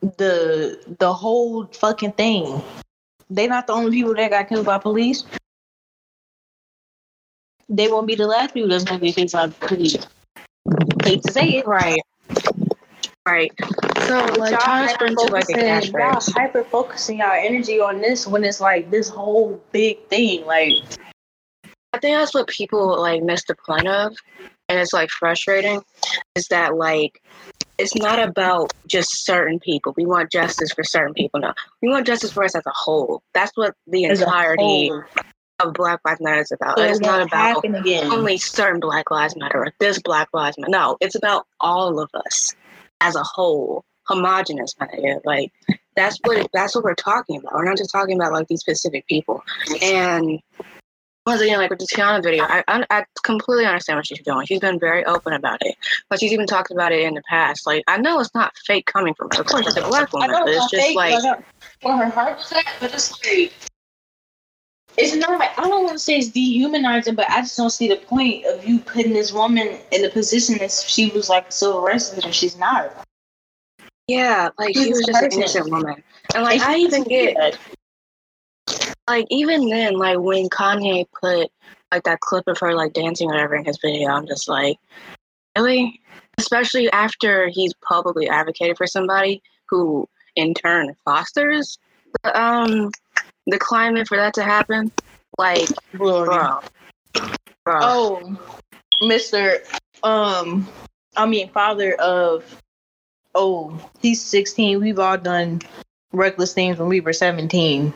the 0.00 0.78
the 0.98 1.12
whole 1.12 1.66
fucking 1.66 2.12
thing. 2.12 2.62
They're 3.30 3.48
not 3.48 3.66
the 3.66 3.72
only 3.72 3.90
people 3.90 4.14
that 4.14 4.30
got 4.30 4.48
killed 4.48 4.66
by 4.66 4.78
police. 4.78 5.24
They 7.68 7.88
won't 7.88 8.06
be 8.06 8.14
the 8.14 8.26
last 8.26 8.52
people 8.52 8.68
that's 8.68 8.84
gonna 8.84 9.00
get 9.00 9.14
killed 9.14 9.32
by 9.32 9.48
police. 9.66 9.96
Hate 11.04 11.22
to 11.22 11.32
say 11.32 11.48
it. 11.56 11.66
Right. 11.66 12.00
Right. 13.26 13.52
So 14.06 14.26
like 14.38 14.50
Y'all 14.52 14.60
trying 14.60 14.86
to 14.88 14.94
sprint 14.94 15.32
like 15.32 15.48
a 15.48 15.80
hyper-focusing- 15.80 15.94
y'all 15.98 16.20
hyper 16.34 16.64
focusing 16.64 17.20
our 17.22 17.34
energy 17.34 17.80
on 17.80 18.00
this 18.00 18.26
when 18.26 18.44
it's 18.44 18.60
like 18.60 18.90
this 18.90 19.08
whole 19.08 19.62
big 19.72 20.06
thing. 20.08 20.44
Like 20.44 20.72
I 21.94 21.98
think 21.98 22.18
that's 22.18 22.34
what 22.34 22.48
people 22.48 23.00
like 23.00 23.22
miss 23.22 23.44
the 23.44 23.54
point 23.54 23.88
of, 23.88 24.14
and 24.68 24.78
it's 24.78 24.92
like 24.92 25.08
frustrating, 25.08 25.82
is 26.34 26.48
that 26.48 26.76
like 26.76 27.22
it's 27.78 27.94
not 27.96 28.18
about 28.18 28.72
just 28.86 29.24
certain 29.24 29.58
people. 29.58 29.94
We 29.96 30.04
want 30.04 30.30
justice 30.30 30.72
for 30.72 30.84
certain 30.84 31.14
people. 31.14 31.40
No, 31.40 31.54
we 31.80 31.88
want 31.88 32.06
justice 32.06 32.32
for 32.32 32.44
us 32.44 32.54
as 32.54 32.66
a 32.66 32.72
whole. 32.74 33.22
That's 33.32 33.52
what 33.54 33.74
the 33.86 34.04
as 34.06 34.20
entirety 34.20 34.90
of 35.60 35.72
Black 35.72 36.00
Lives 36.04 36.20
Matter 36.20 36.42
is 36.42 36.52
about. 36.52 36.78
So 36.78 36.84
it's 36.84 37.00
not 37.00 37.22
about 37.22 37.64
again. 37.64 38.12
only 38.12 38.36
certain 38.36 38.80
Black 38.80 39.10
Lives 39.10 39.34
Matter 39.36 39.58
or 39.58 39.72
this 39.80 39.98
Black 40.00 40.28
Lives 40.34 40.58
Matter. 40.58 40.70
No, 40.70 40.96
it's 41.00 41.14
about 41.14 41.46
all 41.60 42.00
of 42.00 42.10
us 42.26 42.54
as 43.00 43.16
a 43.16 43.22
whole, 43.22 43.84
homogenous 44.04 44.74
matter. 44.78 45.20
Like 45.24 45.52
that's 45.96 46.18
what 46.24 46.48
that's 46.52 46.74
what 46.74 46.84
we're 46.84 46.94
talking 46.94 47.38
about. 47.38 47.54
We're 47.54 47.64
not 47.64 47.78
just 47.78 47.92
talking 47.92 48.16
about 48.16 48.32
like 48.32 48.48
these 48.48 48.60
specific 48.60 49.06
people. 49.06 49.42
And 49.82 50.40
once 51.26 51.40
again, 51.40 51.58
like 51.58 51.70
with 51.70 51.78
the 51.78 51.86
Teyana 51.86 52.22
video, 52.22 52.44
I, 52.44 52.62
I 52.68 52.84
I 52.90 53.04
completely 53.22 53.64
understand 53.64 53.96
what 53.98 54.06
she's 54.06 54.20
doing. 54.22 54.46
She's 54.46 54.60
been 54.60 54.78
very 54.78 55.04
open 55.06 55.32
about 55.32 55.58
it, 55.62 55.74
but 56.10 56.20
she's 56.20 56.32
even 56.32 56.46
talked 56.46 56.70
about 56.70 56.92
it 56.92 57.00
in 57.00 57.14
the 57.14 57.22
past. 57.28 57.66
Like 57.66 57.82
I 57.86 57.96
know 57.98 58.20
it's 58.20 58.34
not 58.34 58.52
fake 58.66 58.86
coming 58.86 59.14
from 59.14 59.30
her. 59.34 59.40
Of 59.40 59.46
course, 59.46 59.66
it's 59.66 59.76
a 59.76 59.88
black 59.88 60.12
woman, 60.12 60.30
but 60.30 60.48
it's 60.48 60.70
just 60.70 60.84
fake, 60.84 60.96
like 60.96 61.22
her 61.82 62.08
heart 62.10 62.38
was 62.38 62.52
at, 62.52 62.66
but 62.80 62.92
it's 62.92 63.24
like 63.24 63.52
it's 64.96 65.14
not. 65.14 65.38
Like 65.38 65.58
I 65.58 65.62
don't 65.62 65.84
want 65.84 65.92
to 65.94 65.98
say 65.98 66.18
it's 66.18 66.28
dehumanizing, 66.28 67.14
but 67.14 67.28
I 67.30 67.40
just 67.40 67.56
don't 67.56 67.70
see 67.70 67.88
the 67.88 67.96
point 67.96 68.44
of 68.46 68.64
you 68.66 68.78
putting 68.80 69.12
this 69.12 69.32
woman 69.32 69.78
in 69.92 70.02
the 70.02 70.10
position 70.10 70.58
that 70.58 70.70
she 70.70 71.10
was 71.10 71.28
like 71.28 71.48
a 71.48 71.52
civil 71.52 71.82
rights 71.82 72.14
leader. 72.14 72.32
She's 72.32 72.56
not. 72.56 72.92
yeah, 74.08 74.50
like 74.58 74.74
she 74.74 74.90
was 74.90 75.04
just 75.06 75.22
an 75.22 75.32
innocent 75.32 75.70
woman. 75.70 76.02
And 76.34 76.44
like 76.44 76.60
I 76.62 76.76
even 76.76 77.04
get 77.04 77.58
like 79.08 79.26
even 79.30 79.68
then, 79.68 79.98
like 79.98 80.18
when 80.18 80.48
Kanye 80.48 81.06
put 81.20 81.50
like 81.92 82.04
that 82.04 82.20
clip 82.20 82.46
of 82.48 82.58
her 82.58 82.74
like 82.74 82.92
dancing 82.92 83.28
or 83.28 83.34
whatever 83.34 83.56
in 83.56 83.64
his 83.64 83.78
video, 83.82 84.08
I'm 84.10 84.26
just 84.26 84.48
like, 84.48 84.76
really? 85.56 86.00
Especially 86.38 86.90
after 86.90 87.48
he's 87.48 87.74
publicly 87.74 88.28
advocated 88.28 88.76
for 88.76 88.86
somebody 88.86 89.42
who 89.68 90.08
in 90.36 90.54
turn 90.54 90.94
fosters 91.04 91.78
the 92.22 92.40
um 92.40 92.90
the 93.46 93.58
climate 93.58 94.08
for 94.08 94.16
that 94.16 94.34
to 94.34 94.42
happen. 94.42 94.92
Like, 95.38 95.68
bro, 95.92 96.60
bro. 97.64 97.80
Oh, 97.82 98.38
Mister. 99.02 99.58
Um, 100.02 100.68
I 101.16 101.26
mean, 101.26 101.48
father 101.50 101.94
of. 101.94 102.60
Oh, 103.34 103.78
he's 104.00 104.22
sixteen. 104.22 104.80
We've 104.80 104.98
all 104.98 105.18
done 105.18 105.62
reckless 106.12 106.52
things 106.54 106.78
when 106.78 106.88
we 106.88 107.00
were 107.00 107.12
seventeen. 107.12 107.92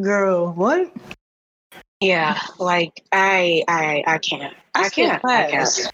Girl, 0.00 0.52
what? 0.52 0.92
Yeah, 2.00 2.38
like 2.58 3.02
I 3.12 3.64
I 3.68 4.04
I 4.06 4.18
can't. 4.18 4.54
I 4.74 4.88
skipped 4.88 5.22
can't. 5.22 5.24
I 5.24 5.50
class 5.50 5.82
can't. 5.82 5.92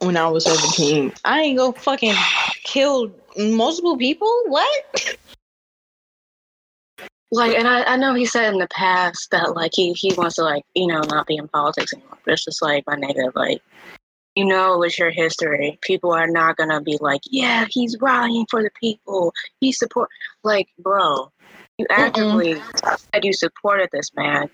When 0.00 0.16
I 0.16 0.28
was 0.28 0.44
seventeen, 0.44 1.12
I 1.24 1.42
ain't 1.42 1.58
go 1.58 1.70
fucking 1.70 2.14
kill 2.64 3.12
multiple 3.36 3.96
people. 3.96 4.42
What? 4.46 5.16
Like, 7.32 7.56
and 7.56 7.66
I, 7.66 7.82
I 7.84 7.96
know 7.96 8.12
he 8.12 8.26
said 8.26 8.52
in 8.52 8.58
the 8.58 8.68
past 8.68 9.30
that 9.30 9.56
like 9.56 9.72
he 9.74 9.94
he 9.94 10.12
wants 10.14 10.36
to 10.36 10.42
like 10.42 10.64
you 10.74 10.86
know 10.86 11.00
not 11.00 11.26
be 11.26 11.36
in 11.36 11.48
politics 11.48 11.94
anymore. 11.94 12.18
But 12.24 12.34
it's 12.34 12.44
just 12.44 12.60
like 12.60 12.84
my 12.86 12.94
nigga, 12.94 13.34
like 13.34 13.62
you 14.34 14.44
know, 14.44 14.82
it's 14.82 14.98
your 14.98 15.10
history. 15.10 15.78
People 15.80 16.12
are 16.12 16.26
not 16.26 16.56
gonna 16.56 16.82
be 16.82 16.98
like, 17.00 17.22
yeah, 17.30 17.66
he's 17.70 17.96
rallying 18.00 18.46
for 18.50 18.62
the 18.62 18.70
people. 18.78 19.32
He 19.60 19.72
support 19.72 20.10
like, 20.44 20.68
bro, 20.78 21.32
you 21.78 21.86
actively 21.90 22.60
said 22.84 23.24
you 23.24 23.32
supported 23.32 23.88
this 23.92 24.10
man. 24.14 24.50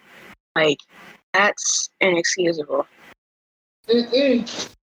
Like, 0.54 0.78
that's 1.32 1.90
inexcusable. 2.00 2.86
Mm-mm. 3.88 4.74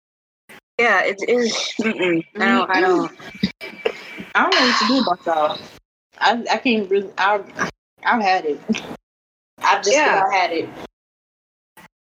Yeah, 0.79 1.03
it 1.05 1.19
is. 1.29 1.53
Mm-mm. 1.81 2.25
I 2.41 2.47
don't. 2.47 2.71
I 2.71 2.81
don't. 2.81 3.13
I 4.35 4.43
don't 4.43 4.55
know 4.55 4.67
what 4.67 4.81
to 4.81 4.87
do 4.89 5.01
about 5.01 5.27
y'all. 5.27 5.59
I 6.19 6.45
I 6.51 6.59
can't 6.59 6.91
really. 6.91 7.11
I 7.19 7.41
I've 8.05 8.23
had 8.23 8.45
it. 8.45 8.61
I've 9.63 9.83
just 9.83 9.93
Yeah. 9.97 10.19
about 10.21 10.33
had 10.33 10.53
it. 10.53 10.69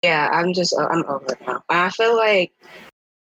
Yeah, 0.04 0.30
I'm 0.32 0.54
just 0.54 0.76
I'm 0.78 1.06
over 1.08 1.34
it 1.34 1.47
now. 1.47 1.64
I 1.70 1.89
feel 1.89 2.16
like 2.16 2.52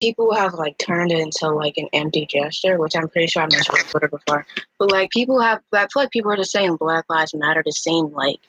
people 0.01 0.33
have 0.33 0.53
like 0.53 0.77
turned 0.77 1.11
it 1.11 1.19
into 1.19 1.49
like 1.49 1.77
an 1.77 1.87
empty 1.93 2.25
gesture, 2.25 2.77
which 2.77 2.95
I'm 2.95 3.07
pretty 3.07 3.27
sure 3.27 3.43
I 3.43 3.47
mentioned 3.47 3.77
on 3.79 3.85
Twitter 3.85 4.09
before. 4.09 4.45
But 4.77 4.91
like 4.91 5.09
people 5.11 5.39
have, 5.39 5.61
I 5.73 5.87
feel 5.87 6.03
like 6.03 6.11
people 6.11 6.31
are 6.31 6.35
just 6.37 6.51
saying 6.51 6.75
Black 6.75 7.05
Lives 7.09 7.33
Matter 7.33 7.63
to 7.63 7.71
seem 7.71 8.11
like 8.11 8.39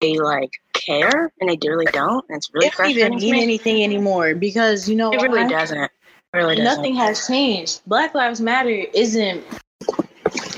they 0.00 0.18
like 0.18 0.50
care, 0.74 1.32
and 1.40 1.48
they 1.48 1.58
really 1.68 1.86
don't. 1.86 2.24
And 2.28 2.36
it's 2.36 2.50
really 2.52 2.66
It 2.66 2.72
don't 2.76 2.90
even 2.90 3.12
frustrating 3.12 3.32
mean 3.32 3.42
anything 3.42 3.82
anymore 3.84 4.34
because 4.34 4.88
you 4.88 4.96
know 4.96 5.12
It 5.12 5.22
really 5.22 5.42
why? 5.42 5.48
doesn't. 5.48 5.78
It 5.84 5.90
really 6.36 6.56
doesn't. 6.56 6.76
Nothing 6.76 6.94
has 6.96 7.26
changed. 7.26 7.80
Black 7.86 8.14
Lives 8.14 8.40
Matter 8.40 8.70
isn't 8.92 9.44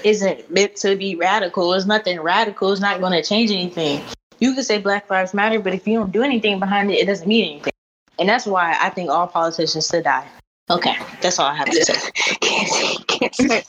isn't 0.05 0.51
meant 0.51 0.77
to 0.77 0.97
be 0.97 1.17
radical. 1.17 1.73
It's 1.75 1.87
nothing 1.87 2.21
radical. 2.21 2.73
It's 2.73 2.81
not 2.81 3.01
going 3.01 3.13
to 3.13 3.23
change 3.23 3.51
anything. 3.51 4.03
You 4.39 4.55
can 4.55 4.65
say 4.65 4.79
Black 4.79 5.11
Lives 5.11 5.35
Matter, 5.35 5.61
but 5.61 5.75
if 5.75 5.87
you 5.87 5.99
don't 5.99 6.13
do 6.13 6.23
anything 6.23 6.59
behind 6.59 6.91
it, 6.91 6.95
it 6.95 7.07
doesn't 7.07 7.29
mean 7.29 7.51
anything. 7.51 7.73
And 8.19 8.29
that's 8.29 8.47
why 8.47 8.77
I 8.81 8.91
think 8.91 9.11
all 9.11 9.27
politicians 9.27 9.89
should 9.89 10.05
die. 10.05 10.27
Okay, 10.71 10.97
that's 11.21 11.39
all 11.39 11.47
I 11.47 11.55
have 11.57 11.69
to 11.69 11.85
say. 11.85 12.11
can't 12.41 12.69
say, 12.69 12.95
can't 13.09 13.35
say. 13.35 13.63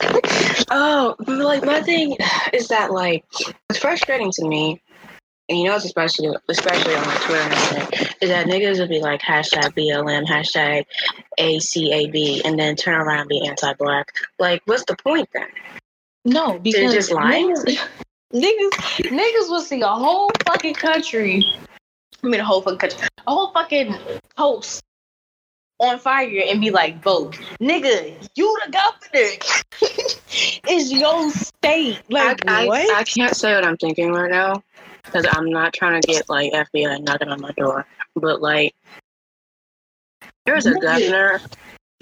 oh, 0.70 1.16
like 1.26 1.66
my 1.66 1.82
thing 1.82 2.16
is 2.54 2.68
that 2.68 2.91
like 2.91 3.26
it's 3.70 3.80
frustrating 3.80 4.32
to 4.34 4.47
me, 4.47 4.84
and 5.49 5.58
you 5.58 5.66
know 5.66 5.76
it's 5.76 5.86
especially 5.86 6.30
especially 6.47 6.93
on 6.93 7.04
like 7.04 7.22
Twitter 7.22 7.41
and 7.41 7.54
everything, 7.54 8.08
is 8.22 8.30
that 8.30 8.45
niggas 8.45 8.80
will 8.80 8.88
be 8.88 9.02
like 9.02 9.20
hashtag 9.22 9.74
BLM, 9.74 10.28
hashtag 10.28 10.86
ACAB, 11.39 12.41
and 12.45 12.60
then 12.60 12.76
turn 12.76 13.02
around 13.02 13.22
and 13.22 13.30
be 13.30 13.47
anti-black. 13.47 14.14
Like, 14.38 14.62
what's 14.66 14.86
the 14.86 14.95
point 14.95 15.28
then? 15.34 15.47
No, 16.26 16.60
because 16.60 16.94
just 16.94 17.12
lying? 17.12 17.56
niggas, 17.56 17.80
niggas, 18.34 18.72
niggas 19.10 19.50
will 19.50 19.62
see 19.62 19.82
a 19.82 19.88
whole 19.88 20.30
fucking 20.46 20.76
country. 20.76 21.44
I 22.24 22.28
mean, 22.28 22.40
a 22.40 22.44
whole 22.44 22.62
fucking 22.62 22.80
country, 22.80 23.08
a 23.26 23.32
whole 23.32 23.52
fucking 23.52 23.96
coast 24.38 24.84
on 25.80 25.98
fire 25.98 26.44
and 26.48 26.62
be 26.62 26.70
like, 26.70 27.02
"Vote, 27.02 27.38
nigga, 27.60 28.16
you 28.36 28.58
the 28.66 28.72
governor. 28.72 29.32
it's 30.70 30.92
your 30.92 31.32
state." 31.32 32.02
Like 32.10 32.48
I, 32.48 32.68
what? 32.68 32.96
I, 32.96 33.00
I 33.00 33.04
can't 33.04 33.36
say 33.36 33.56
what 33.56 33.66
I'm 33.66 33.78
thinking 33.78 34.12
right 34.12 34.30
now 34.30 34.62
because 35.04 35.26
I'm 35.32 35.50
not 35.50 35.74
trying 35.74 36.00
to 36.00 36.08
get 36.08 36.30
like 36.30 36.54
FBI 36.54 37.04
knocking 37.04 37.30
on 37.30 37.42
my 37.42 37.52
door, 37.52 37.88
but 38.16 38.42
like. 38.42 38.76
There's 40.46 40.66
a 40.66 40.72
Nigga, 40.72 40.82
governor 40.82 41.42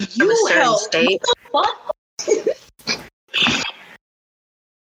a 0.00 0.36
certain 0.48 0.78
state. 0.78 1.22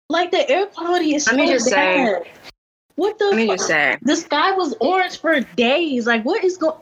Like 0.10 0.32
the 0.32 0.49
air 0.49 0.68
quality 0.68 1.16
is 1.16 1.26
so 1.26 1.36
me 1.36 1.47
just 1.47 1.66
say- 1.66 1.72
bad. 1.72 2.24
what 2.95 3.20
the? 3.20 3.26
Let 3.26 3.36
me 3.36 3.47
fuck? 3.47 3.58
just 3.58 3.68
say, 3.68 3.97
the 4.01 4.16
sky 4.16 4.51
was 4.53 4.74
orange 4.80 5.20
for 5.20 5.39
days. 5.41 6.08
Like, 6.08 6.24
what 6.24 6.43
is 6.43 6.58
going? 6.58 6.78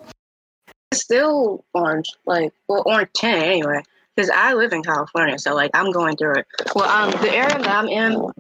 it's 0.92 1.04
still 1.04 1.64
orange, 1.74 2.10
like 2.26 2.54
well, 2.68 2.84
orange 2.86 3.10
ten 3.16 3.42
anyway. 3.42 3.82
Because 4.16 4.30
I 4.30 4.54
live 4.54 4.72
in 4.72 4.82
California, 4.82 5.38
so 5.38 5.54
like 5.54 5.72
I'm 5.74 5.92
going 5.92 6.16
through 6.16 6.36
it. 6.36 6.48
Well, 6.74 6.90
um, 6.90 7.12
the 7.22 7.34
area 7.34 7.58
that 7.58 7.68
I'm 7.68 7.90
in 7.90 8.32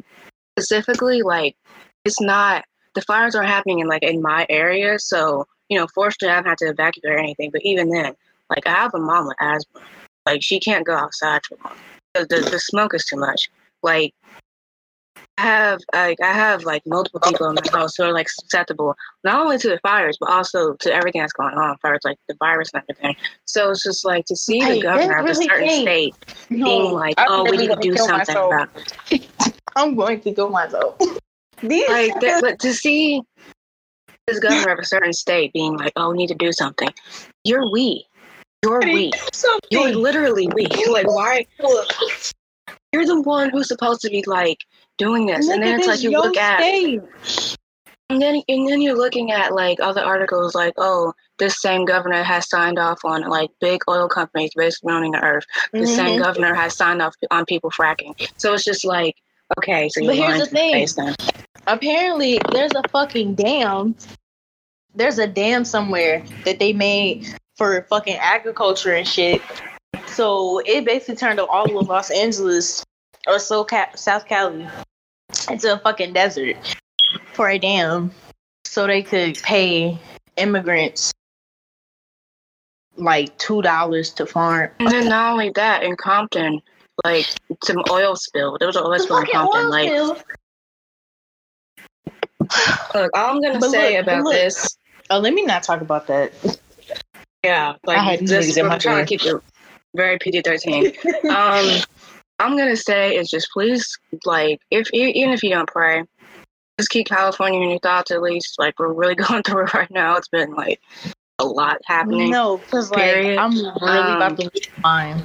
specifically, 0.57 1.21
like, 1.21 1.57
it's 2.05 2.21
not 2.21 2.63
the 2.93 3.01
fires 3.01 3.36
are 3.36 3.43
happening 3.43 3.79
in 3.79 3.88
like 3.88 4.03
in 4.03 4.21
my 4.21 4.45
area, 4.49 4.99
so 4.99 5.45
you 5.69 5.77
know, 5.77 5.88
fortunately 5.93 6.29
I 6.29 6.36
haven't 6.36 6.49
had 6.49 6.57
to 6.59 6.69
evacuate 6.69 7.13
or 7.13 7.17
anything. 7.17 7.49
But 7.51 7.61
even 7.63 7.89
then, 7.89 8.15
like 8.49 8.65
I 8.67 8.73
have 8.73 8.93
a 8.93 8.99
mom 8.99 9.27
with 9.27 9.38
asthma. 9.39 9.81
Like 10.25 10.41
she 10.41 10.59
can't 10.59 10.86
go 10.86 10.95
outside 10.95 11.41
for 11.45 11.57
long. 11.63 11.77
The, 12.13 12.25
the, 12.25 12.49
the 12.49 12.59
smoke 12.59 12.93
is 12.93 13.05
too 13.05 13.17
much. 13.17 13.49
Like 13.83 14.13
I 15.38 15.41
have 15.41 15.79
like 15.93 16.21
I 16.21 16.31
have 16.31 16.63
like 16.63 16.83
multiple 16.86 17.19
people 17.19 17.47
in 17.47 17.55
my 17.55 17.77
house 17.77 17.95
who 17.97 18.03
are 18.03 18.13
like 18.13 18.29
susceptible 18.29 18.95
not 19.25 19.41
only 19.41 19.57
to 19.57 19.67
the 19.67 19.79
fires 19.79 20.17
but 20.19 20.29
also 20.29 20.75
to 20.75 20.93
everything 20.93 21.21
that's 21.21 21.33
going 21.33 21.55
on, 21.55 21.77
fires 21.77 22.01
like 22.05 22.17
the 22.29 22.36
virus 22.39 22.71
and 22.73 22.83
everything. 22.89 23.15
So 23.43 23.71
it's 23.71 23.83
just 23.83 24.05
like 24.05 24.25
to 24.25 24.36
see 24.36 24.59
the 24.63 24.81
governor 24.81 25.17
of 25.17 25.27
a 25.27 25.36
certain 25.36 25.69
state 25.69 26.15
No, 26.49 26.65
being 26.65 26.91
like, 26.93 27.15
I'm 27.17 27.27
"Oh, 27.29 27.51
we 27.51 27.57
need 27.57 27.69
to 27.69 27.75
do 27.81 27.95
something 27.97 28.19
myself. 28.19 28.53
about." 28.53 28.69
It. 29.11 29.27
I'm 29.75 29.95
going 29.95 30.21
to 30.21 30.33
kill 30.33 30.49
myself. 30.49 30.97
Like 31.63 32.13
that, 32.21 32.41
but 32.41 32.59
to 32.59 32.73
see 32.73 33.23
this 34.27 34.39
governor 34.39 34.73
of 34.73 34.79
a 34.79 34.86
certain 34.86 35.13
state 35.13 35.51
being 35.53 35.77
like, 35.77 35.93
"Oh, 35.95 36.11
we 36.11 36.17
need 36.17 36.27
to 36.27 36.36
do 36.36 36.51
something," 36.51 36.89
you're 37.43 37.71
we. 37.71 38.05
You're 38.63 38.81
we. 38.81 39.11
You're 39.71 39.93
literally 39.93 40.47
we. 40.53 40.67
Like, 40.89 41.07
why? 41.07 41.45
You're 42.91 43.05
the 43.05 43.21
one 43.21 43.49
who's 43.49 43.67
supposed 43.67 44.01
to 44.01 44.09
be 44.09 44.23
like 44.27 44.59
doing 44.97 45.25
this, 45.25 45.47
and 45.49 45.61
then 45.61 45.75
it's 45.79 45.87
like 45.87 46.01
you 46.03 46.11
look 46.11 46.37
at, 46.37 46.59
and 48.09 48.21
then 48.21 48.41
and 48.47 48.67
then 48.69 48.81
you're 48.81 48.95
looking 48.97 49.31
at 49.31 49.53
like 49.53 49.79
other 49.79 50.01
articles 50.01 50.53
like, 50.55 50.73
oh, 50.77 51.13
this 51.39 51.61
same 51.61 51.85
governor 51.85 52.23
has 52.23 52.49
signed 52.49 52.79
off 52.79 53.03
on 53.03 53.21
like 53.23 53.49
big 53.59 53.81
oil 53.89 54.07
companies 54.07 54.51
basically 54.55 54.93
owning 54.93 55.11
the 55.11 55.23
earth. 55.23 55.45
The 55.73 55.79
Mm-hmm. 55.79 55.95
same 55.95 56.19
governor 56.21 56.53
has 56.53 56.75
signed 56.77 57.01
off 57.01 57.15
on 57.31 57.45
people 57.45 57.71
fracking. 57.71 58.13
So 58.37 58.53
it's 58.53 58.63
just 58.63 58.85
like, 58.85 59.15
okay, 59.57 59.89
so 59.89 60.05
But 60.05 60.15
here's 60.15 60.39
the 60.39 60.45
thing. 60.47 60.87
Apparently, 61.67 62.39
there's 62.51 62.71
a 62.75 62.87
fucking 62.89 63.35
dam. 63.35 63.95
There's 64.93 65.17
a 65.17 65.27
dam 65.27 65.65
somewhere 65.65 66.23
that 66.45 66.59
they 66.59 66.71
made 66.73 67.27
for 67.57 67.81
fucking 67.89 68.15
agriculture 68.15 68.93
and 68.93 69.07
shit. 69.07 69.41
So 70.05 70.59
it 70.65 70.85
basically 70.85 71.15
turned 71.15 71.39
all 71.39 71.77
of 71.77 71.87
Los 71.87 72.11
Angeles 72.11 72.83
or 73.28 73.39
so 73.39 73.65
South 73.95 74.28
Cali 74.28 74.67
into 75.49 75.73
a 75.73 75.78
fucking 75.80 76.13
desert 76.13 76.55
for 77.34 77.49
a 77.49 77.59
dam, 77.59 78.11
so 78.65 78.88
they 78.88 79.01
could 79.03 79.38
pay 79.43 79.97
immigrants 80.38 81.11
like 82.97 83.38
two 83.38 83.61
dollars 83.61 84.11
to 84.13 84.26
farm. 84.26 84.69
And 84.80 84.89
then 84.89 85.09
not 85.09 85.32
only 85.34 85.51
that, 85.55 85.84
in 85.84 85.95
Compton, 85.97 86.61
like 87.03 87.26
some 87.63 87.78
oil 87.89 88.15
spill. 88.15 88.57
There 88.59 88.67
was 88.67 88.76
an 88.76 88.84
oil 88.86 88.99
spill 88.99 89.17
in 89.17 89.26
Compton. 89.28 89.69
Like, 89.69 89.89
spill. 89.89 90.17
look, 92.93 93.11
all 93.17 93.36
I'm 93.36 93.41
gonna 93.41 93.59
But 93.59 93.71
say 93.71 93.95
look, 93.97 94.03
about 94.07 94.23
look. 94.23 94.34
this, 94.34 94.78
Oh, 95.09 95.19
let 95.19 95.34
me 95.34 95.43
not 95.43 95.63
talk 95.63 95.82
about 95.82 96.07
that. 96.07 96.34
yeah, 97.43 97.73
I 97.88 97.88
like 97.88 97.97
had 97.99 98.28
this, 98.28 98.47
niggas 98.47 98.57
in 98.57 98.63
we're 98.63 98.69
my 98.69 98.78
trying 98.78 99.05
to 99.05 99.17
keep 99.17 99.26
it 99.26 99.39
very 99.95 100.17
PG-13. 100.17 101.26
um, 101.30 101.84
I'm 102.39 102.57
gonna 102.57 102.75
say 102.75 103.15
is 103.15 103.29
just 103.29 103.49
please, 103.51 103.97
like, 104.25 104.59
if 104.71 104.89
even 104.93 105.31
if 105.31 105.43
you 105.43 105.49
don't 105.49 105.69
pray, 105.69 106.03
just 106.77 106.89
keep 106.89 107.07
California 107.07 107.61
in 107.61 107.69
your 107.69 107.79
thoughts. 107.79 108.11
At 108.11 108.21
least, 108.21 108.55
like, 108.59 108.77
we're 108.79 108.91
really 108.91 109.15
going 109.27 109.43
through 109.43 109.65
it 109.65 109.73
right 109.73 109.91
now. 109.91 110.17
It's 110.17 110.27
been 110.27 110.53
like 110.53 110.81
a 111.39 111.45
lot 111.45 111.77
happening. 111.86 112.31
No, 112.31 112.57
because 112.57 112.91
like 112.91 113.15
I'm 113.15 113.51
really 113.55 113.97
Um, 113.97 114.15
about 114.15 114.38
to 114.39 114.43
lose 114.53 114.67
mine. 114.83 115.23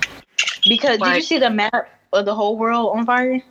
Because 0.69 0.99
did 0.99 1.17
you 1.17 1.23
see 1.23 1.39
the 1.39 1.51
map 1.51 1.89
of 2.13 2.25
the 2.25 2.35
whole 2.35 2.57
world 2.57 2.97
on 2.97 3.07
fire? 3.07 3.43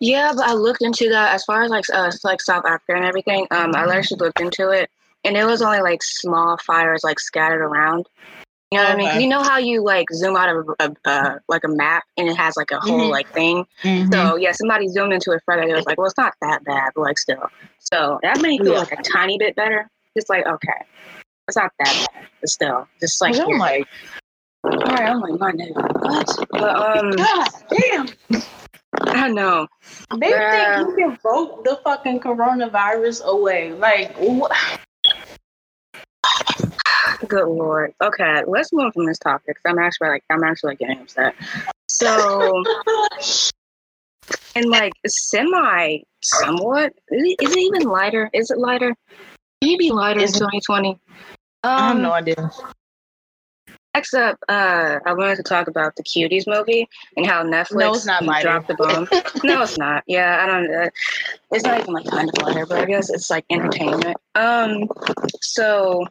Yeah, 0.00 0.32
but 0.34 0.46
I 0.46 0.52
looked 0.52 0.82
into 0.82 1.08
that 1.10 1.34
as 1.34 1.44
far 1.44 1.62
as 1.62 1.70
like 1.70 1.84
uh, 1.92 2.10
like 2.24 2.40
South 2.40 2.64
Africa 2.66 2.94
and 2.94 3.04
everything. 3.04 3.46
Um, 3.50 3.74
I 3.74 3.84
actually 3.94 4.18
looked 4.18 4.40
into 4.40 4.70
it, 4.70 4.90
and 5.24 5.36
it 5.36 5.44
was 5.44 5.62
only 5.62 5.80
like 5.80 6.02
small 6.02 6.58
fires 6.58 7.02
like 7.04 7.20
scattered 7.20 7.62
around. 7.62 8.06
You 8.72 8.78
know 8.78 8.84
what 8.84 8.92
I 8.92 8.96
mean? 8.96 9.20
You 9.20 9.28
know 9.28 9.42
how 9.42 9.58
you 9.58 9.82
like 9.84 10.06
zoom 10.14 10.34
out 10.34 10.48
of 10.48 10.66
a, 10.80 10.84
a 10.84 10.94
uh, 11.04 11.38
like 11.46 11.62
a 11.64 11.68
map 11.68 12.04
and 12.16 12.26
it 12.26 12.36
has 12.36 12.56
like 12.56 12.70
a 12.70 12.80
whole 12.80 13.08
Mhm. 13.08 13.10
like 13.10 13.30
thing. 13.34 13.66
Mm-hmm. 13.82 14.10
So 14.12 14.36
yeah, 14.36 14.52
somebody 14.52 14.88
zoomed 14.88 15.12
into 15.12 15.32
it 15.32 15.42
further. 15.44 15.62
It 15.64 15.74
was 15.74 15.84
like, 15.84 15.98
well, 15.98 16.06
it's 16.06 16.16
not 16.16 16.32
that 16.40 16.64
bad, 16.64 16.92
but 16.94 17.02
like 17.02 17.18
still. 17.18 17.50
So 17.80 18.18
that 18.22 18.40
made 18.40 18.60
me 18.60 18.64
feel 18.66 18.72
Yeah. 18.72 18.78
like 18.78 18.92
a 18.92 19.02
tiny 19.02 19.36
bit 19.36 19.54
better. 19.56 19.90
Just 20.16 20.30
like 20.30 20.46
okay, 20.46 20.84
it's 21.48 21.56
not 21.58 21.70
that 21.80 22.06
bad, 22.14 22.26
but 22.40 22.48
still, 22.48 22.88
just 22.98 23.20
like, 23.20 23.36
I'm 23.38 23.58
like, 23.58 23.86
all 24.64 24.70
right, 24.78 25.08
I'm 25.10 25.20
like 25.20 25.38
my 25.38 25.52
nigga, 25.52 25.74
what? 25.74 26.48
But 26.50 26.96
um, 26.96 27.10
God 27.10 27.48
damn. 27.68 28.08
I 29.04 29.28
know. 29.28 29.66
They 30.18 30.30
Bruh. 30.30 30.76
think 30.76 30.88
you 30.88 30.96
can 30.96 31.18
vote 31.22 31.64
the 31.64 31.78
fucking 31.84 32.20
coronavirus 32.20 33.24
away. 33.24 33.72
Like, 33.72 34.14
what? 34.16 34.52
Good 37.28 37.46
lord. 37.46 37.94
Okay, 38.02 38.42
let's 38.46 38.72
move 38.72 38.86
on 38.86 38.92
from 38.92 39.06
this 39.06 39.18
topic. 39.18 39.56
I'm 39.66 39.78
actually 39.78 40.08
like 40.08 40.24
I'm 40.30 40.42
actually 40.44 40.70
like 40.72 40.78
getting 40.80 41.00
upset. 41.00 41.34
So 41.88 42.64
and 44.54 44.66
like 44.70 44.92
semi 45.06 45.98
somewhat 46.22 46.92
is 47.10 47.22
it, 47.24 47.36
is 47.44 47.52
it 47.52 47.58
even 47.58 47.82
lighter? 47.82 48.30
Is 48.32 48.50
it 48.50 48.58
lighter? 48.58 48.94
Maybe 49.62 49.90
lighter 49.90 50.20
in 50.20 50.24
Is 50.24 50.36
it- 50.36 50.38
2020? 50.40 50.98
I 51.64 51.86
have 51.88 51.96
Um, 51.96 52.02
no 52.02 52.12
idea. 52.12 52.50
next 53.94 54.14
up, 54.14 54.36
uh, 54.48 54.98
I 55.06 55.12
wanted 55.12 55.36
to 55.36 55.42
talk 55.44 55.68
about 55.68 55.94
the 55.94 56.02
Cuties 56.02 56.46
movie 56.48 56.88
and 57.16 57.24
how 57.26 57.44
Netflix 57.44 57.76
No, 57.78 57.94
it's 57.94 58.06
not 58.06 58.40
dropped 58.42 58.66
the 58.68 58.74
bomb. 58.74 59.06
no, 59.44 59.62
it's 59.62 59.78
not. 59.78 60.02
Yeah, 60.08 60.42
I 60.42 60.46
don't. 60.46 60.74
Uh, 60.74 60.90
it's 61.52 61.62
not 61.64 61.78
even 61.80 61.94
like 61.94 62.06
kind 62.06 62.28
of 62.28 62.42
lighter, 62.42 62.66
but 62.66 62.78
I 62.78 62.86
guess 62.86 63.10
it's 63.10 63.30
like 63.30 63.44
entertainment. 63.50 64.16
Um, 64.34 64.88
so 65.40 66.04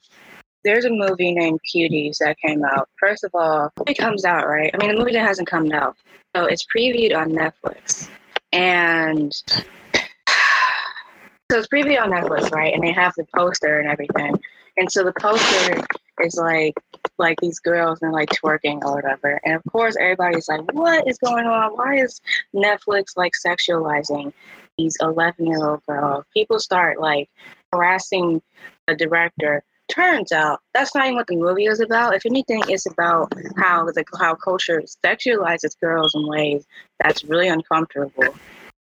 there's 0.63 0.85
a 0.85 0.89
movie 0.89 1.33
named 1.33 1.59
Cuties 1.73 2.17
that 2.19 2.37
came 2.39 2.63
out. 2.63 2.89
First 2.99 3.23
of 3.23 3.31
all, 3.33 3.71
it 3.87 3.97
comes 3.97 4.25
out 4.25 4.47
right. 4.47 4.71
I 4.73 4.77
mean, 4.77 4.91
the 4.91 4.99
movie 4.99 5.13
that 5.13 5.27
hasn't 5.27 5.47
come 5.47 5.71
out, 5.71 5.95
so 6.35 6.45
it's 6.45 6.65
previewed 6.75 7.15
on 7.15 7.31
Netflix, 7.31 8.09
and 8.51 9.33
so 9.43 11.57
it's 11.57 11.67
previewed 11.67 12.01
on 12.01 12.11
Netflix, 12.11 12.51
right? 12.51 12.73
And 12.73 12.83
they 12.83 12.91
have 12.91 13.13
the 13.17 13.25
poster 13.35 13.79
and 13.79 13.89
everything, 13.89 14.35
and 14.77 14.91
so 14.91 15.03
the 15.03 15.13
poster 15.19 15.83
is 16.23 16.35
like 16.35 16.73
like 17.17 17.37
these 17.41 17.59
girls 17.59 17.99
and 18.01 18.11
like 18.11 18.29
twerking 18.29 18.83
or 18.83 18.95
whatever. 18.95 19.39
And 19.45 19.55
of 19.55 19.63
course, 19.71 19.95
everybody's 19.99 20.47
like, 20.47 20.61
"What 20.73 21.07
is 21.07 21.17
going 21.17 21.45
on? 21.45 21.71
Why 21.71 21.97
is 21.97 22.21
Netflix 22.55 23.15
like 23.15 23.33
sexualizing 23.45 24.33
these 24.77 24.95
11 25.01 25.45
year 25.45 25.65
old 25.65 25.81
girls?" 25.87 26.25
People 26.33 26.59
start 26.59 26.99
like 26.99 27.29
harassing 27.71 28.41
the 28.87 28.95
director. 28.95 29.63
Turns 29.91 30.31
out 30.31 30.61
that's 30.73 30.95
not 30.95 31.05
even 31.05 31.17
what 31.17 31.27
the 31.27 31.35
movie 31.35 31.65
is 31.65 31.81
about. 31.81 32.15
If 32.15 32.25
anything, 32.25 32.63
it's 32.69 32.85
about 32.85 33.33
how 33.57 33.85
the 33.85 34.05
how 34.17 34.35
culture 34.35 34.81
sexualizes 35.05 35.77
girls 35.81 36.15
in 36.15 36.25
ways 36.27 36.65
that's 36.99 37.25
really 37.25 37.49
uncomfortable. 37.49 38.33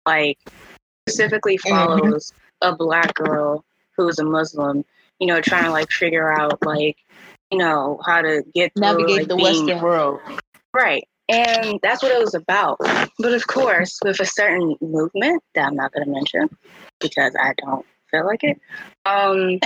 Like 0.06 0.38
specifically 1.08 1.58
follows 1.58 2.32
a 2.62 2.74
black 2.74 3.14
girl 3.16 3.66
who's 3.98 4.18
a 4.18 4.24
Muslim, 4.24 4.86
you 5.20 5.28
know, 5.28 5.42
trying 5.42 5.66
to 5.66 5.72
like 5.72 5.92
figure 5.92 6.32
out 6.32 6.66
like 6.66 6.98
you 7.52 7.58
know 7.58 8.00
how 8.06 8.22
to 8.22 8.42
get 8.54 8.72
through, 8.74 8.82
Navigate 8.82 9.18
like, 9.18 9.28
the 9.28 9.36
being- 9.36 9.66
Western 9.68 9.82
world. 9.82 10.22
Right. 10.74 11.06
And 11.30 11.80
that's 11.82 12.02
what 12.02 12.12
it 12.12 12.20
was 12.20 12.34
about. 12.34 12.78
But 12.80 13.34
of 13.34 13.46
course, 13.48 14.00
with 14.04 14.20
a 14.20 14.26
certain 14.26 14.76
movement 14.82 15.44
that 15.56 15.68
I'm 15.68 15.76
not 15.76 15.94
going 15.94 16.06
to 16.06 16.12
mention 16.12 16.50
because 17.00 17.36
I 17.40 17.54
don't 17.58 17.86
feel 18.12 18.26
like 18.26 18.44
it, 18.44 18.60
um, 19.06 19.60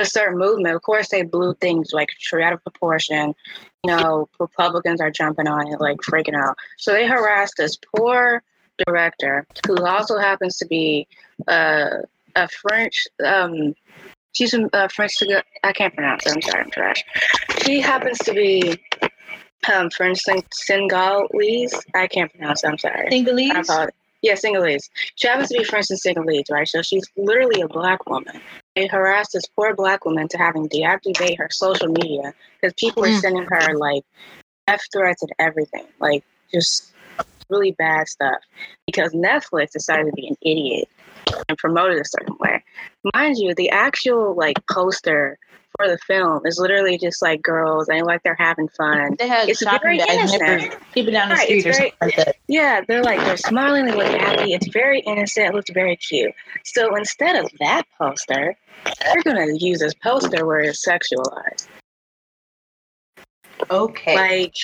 a 0.00 0.04
certain 0.04 0.38
movement, 0.38 0.74
of 0.74 0.82
course, 0.82 1.08
they 1.08 1.22
blew 1.22 1.54
things 1.54 1.90
like 1.92 2.10
straight 2.18 2.44
out 2.44 2.52
of 2.52 2.62
proportion. 2.62 3.34
You 3.84 3.96
know, 3.96 4.28
Republicans 4.38 5.00
are 5.00 5.10
jumping 5.10 5.46
on 5.46 5.72
it, 5.72 5.80
like 5.80 5.98
freaking 5.98 6.34
out. 6.34 6.56
So 6.76 6.92
they 6.92 7.06
harassed 7.06 7.54
this 7.56 7.78
poor 7.96 8.42
director 8.86 9.46
who 9.66 9.84
also 9.84 10.18
happens 10.18 10.56
to 10.58 10.66
be 10.66 11.06
uh, 11.46 11.98
a 12.36 12.48
French. 12.48 13.06
Um, 13.24 13.74
she's 14.32 14.54
a 14.54 14.68
uh, 14.76 14.88
French. 14.88 15.14
I 15.62 15.72
can't 15.72 15.94
pronounce 15.94 16.26
it. 16.26 16.32
I'm 16.34 16.42
sorry, 16.42 16.64
I'm 16.64 16.70
trash. 16.70 17.04
She 17.64 17.80
happens 17.80 18.18
to 18.18 18.32
be 18.32 18.78
um, 19.72 19.90
French 19.90 20.20
Sen- 20.20 20.42
Senegalese. 20.52 21.74
I 21.94 22.06
can't 22.06 22.32
pronounce 22.32 22.64
it. 22.64 22.68
I'm 22.68 22.78
sorry. 22.78 23.06
I 23.06 23.10
Singalese? 23.10 23.54
Yeah, 24.22 24.34
Senegalese. 24.34 24.90
She 25.14 25.28
happens 25.28 25.48
to 25.50 25.58
be 25.58 25.64
French 25.64 25.90
and 25.90 25.98
Senegalese, 25.98 26.46
right? 26.50 26.66
So 26.66 26.82
she's 26.82 27.04
literally 27.16 27.60
a 27.60 27.68
black 27.68 28.08
woman. 28.08 28.40
They 28.78 28.86
harassed 28.86 29.32
this 29.32 29.46
poor 29.56 29.74
black 29.74 30.04
woman 30.04 30.28
to 30.28 30.38
having 30.38 30.68
deactivate 30.68 31.36
her 31.38 31.48
social 31.50 31.88
media 31.88 32.32
because 32.60 32.72
people 32.74 33.04
are 33.04 33.08
Mm. 33.08 33.20
sending 33.20 33.44
her 33.50 33.76
like 33.76 34.04
death 34.68 34.82
threats 34.92 35.20
and 35.20 35.32
everything, 35.40 35.84
like 35.98 36.22
just 36.54 36.94
really 37.50 37.72
bad 37.72 38.06
stuff. 38.06 38.38
Because 38.86 39.12
Netflix 39.12 39.72
decided 39.72 40.06
to 40.06 40.12
be 40.12 40.28
an 40.28 40.36
idiot 40.42 40.88
and 41.48 41.58
promote 41.58 41.90
it 41.90 42.00
a 42.00 42.04
certain 42.04 42.36
way. 42.38 42.62
Mind 43.16 43.36
you, 43.38 43.52
the 43.52 43.70
actual 43.70 44.36
like 44.36 44.64
poster 44.70 45.40
the 45.86 45.98
film 46.06 46.44
is 46.44 46.58
literally 46.58 46.98
just 46.98 47.22
like 47.22 47.40
girls 47.42 47.88
and 47.88 48.04
like 48.04 48.22
they're 48.24 48.34
having 48.38 48.68
fun. 48.70 49.14
They 49.18 49.28
had 49.28 49.48
It's 49.48 49.60
shopping 49.60 49.80
very 49.80 49.98
bags, 49.98 50.32
keep 50.92 51.06
it 51.06 51.12
down 51.12 51.28
the 51.28 51.34
Right, 51.36 51.44
street 51.44 51.60
or 51.66 51.72
very- 51.72 51.74
something 51.74 51.92
like 52.00 52.16
that. 52.16 52.36
Yeah, 52.48 52.80
they're 52.88 53.02
like 53.02 53.20
they're 53.20 53.36
smiling, 53.36 53.84
they 53.86 53.92
look 53.92 54.06
happy. 54.06 54.54
It's 54.54 54.66
very 54.68 55.00
innocent, 55.00 55.46
it 55.46 55.54
looks 55.54 55.70
very 55.70 55.94
cute. 55.96 56.32
So 56.64 56.96
instead 56.96 57.36
of 57.36 57.48
that 57.60 57.84
poster, 57.96 58.56
they're 59.00 59.22
gonna 59.22 59.54
use 59.58 59.78
this 59.78 59.94
poster 59.94 60.44
where 60.46 60.60
it's 60.60 60.84
sexualized. 60.84 61.68
Okay. 63.70 64.16
Like 64.16 64.54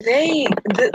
they 0.00 0.46
the, 0.64 0.90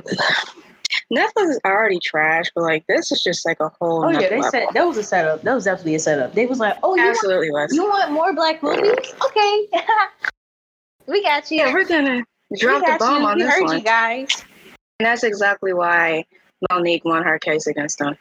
Netflix 1.14 1.50
is 1.50 1.60
already 1.66 2.00
trash, 2.00 2.52
but 2.54 2.62
like 2.62 2.86
this 2.88 3.12
is 3.12 3.24
just 3.24 3.46
like 3.46 3.60
a 3.60 3.70
whole. 3.80 4.06
oh 4.06 4.10
yeah, 4.10 4.30
they 4.30 4.38
level. 4.38 4.52
said 4.52 4.68
that 4.74 4.88
was 4.88 4.98
a 4.98 5.04
setup. 5.04 5.42
That 5.42 5.56
was 5.56 5.64
definitely 5.64 5.96
a 5.96 6.00
setup. 6.00 6.34
They 6.34 6.46
was 6.46 6.60
like, 6.60 6.78
oh, 6.84 6.96
you 6.96 7.04
want, 7.04 7.52
was. 7.52 7.76
you 7.76 7.84
want 7.84 8.12
more 8.12 8.34
black 8.34 8.62
movies? 8.62 9.14
Okay, 9.26 9.68
we 11.08 11.24
got 11.24 11.50
you. 11.50 11.58
Yeah, 11.58 11.74
we're 11.74 11.86
gonna 11.88 12.24
drop 12.60 12.86
we 12.86 12.92
the 12.92 12.98
bomb 13.00 13.22
you. 13.24 13.28
on 13.28 13.38
we 13.38 13.44
this 13.44 13.54
heard 13.54 13.64
one, 13.64 13.78
you 13.80 13.84
guys. 13.84 14.46
and 15.00 15.08
that's 15.08 15.24
exactly 15.24 15.74
why 15.74 16.26
Mo'Nique 16.72 17.06
won 17.06 17.24
her 17.24 17.40
case 17.40 17.66
against 17.66 17.98
them. 17.98 18.16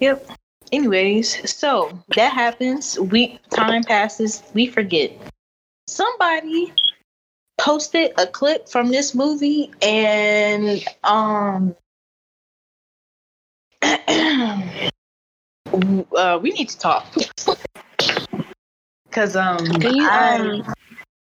Yep. 0.00 0.28
Anyways, 0.72 1.48
so 1.48 1.96
that 2.16 2.32
happens. 2.32 2.98
We 2.98 3.38
time 3.50 3.84
passes. 3.84 4.42
We 4.52 4.66
forget. 4.66 5.12
Somebody 5.86 6.72
posted 7.58 8.12
a 8.18 8.26
clip 8.26 8.68
from 8.68 8.90
this 8.90 9.14
movie, 9.14 9.70
and 9.82 10.84
um, 11.04 11.74
uh, 13.82 14.60
we 16.40 16.50
need 16.50 16.68
to 16.68 16.78
talk 16.78 17.06
because 19.08 19.36
um, 19.36 19.58
Can 19.80 19.94
you 19.94 20.08
I- 20.08 20.36
um, 20.36 20.62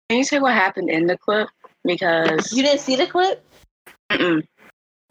can 0.09 0.19
you 0.19 0.25
say 0.25 0.39
what 0.39 0.55
happened 0.55 0.91
in 0.91 1.07
the 1.07 1.17
clip? 1.17 1.49
Because 1.85 2.53
you 2.53 2.63
didn't 2.63 2.81
see 2.81 2.97
the 2.97 3.07
clip. 3.07 3.45
mm-mm. 4.11 4.47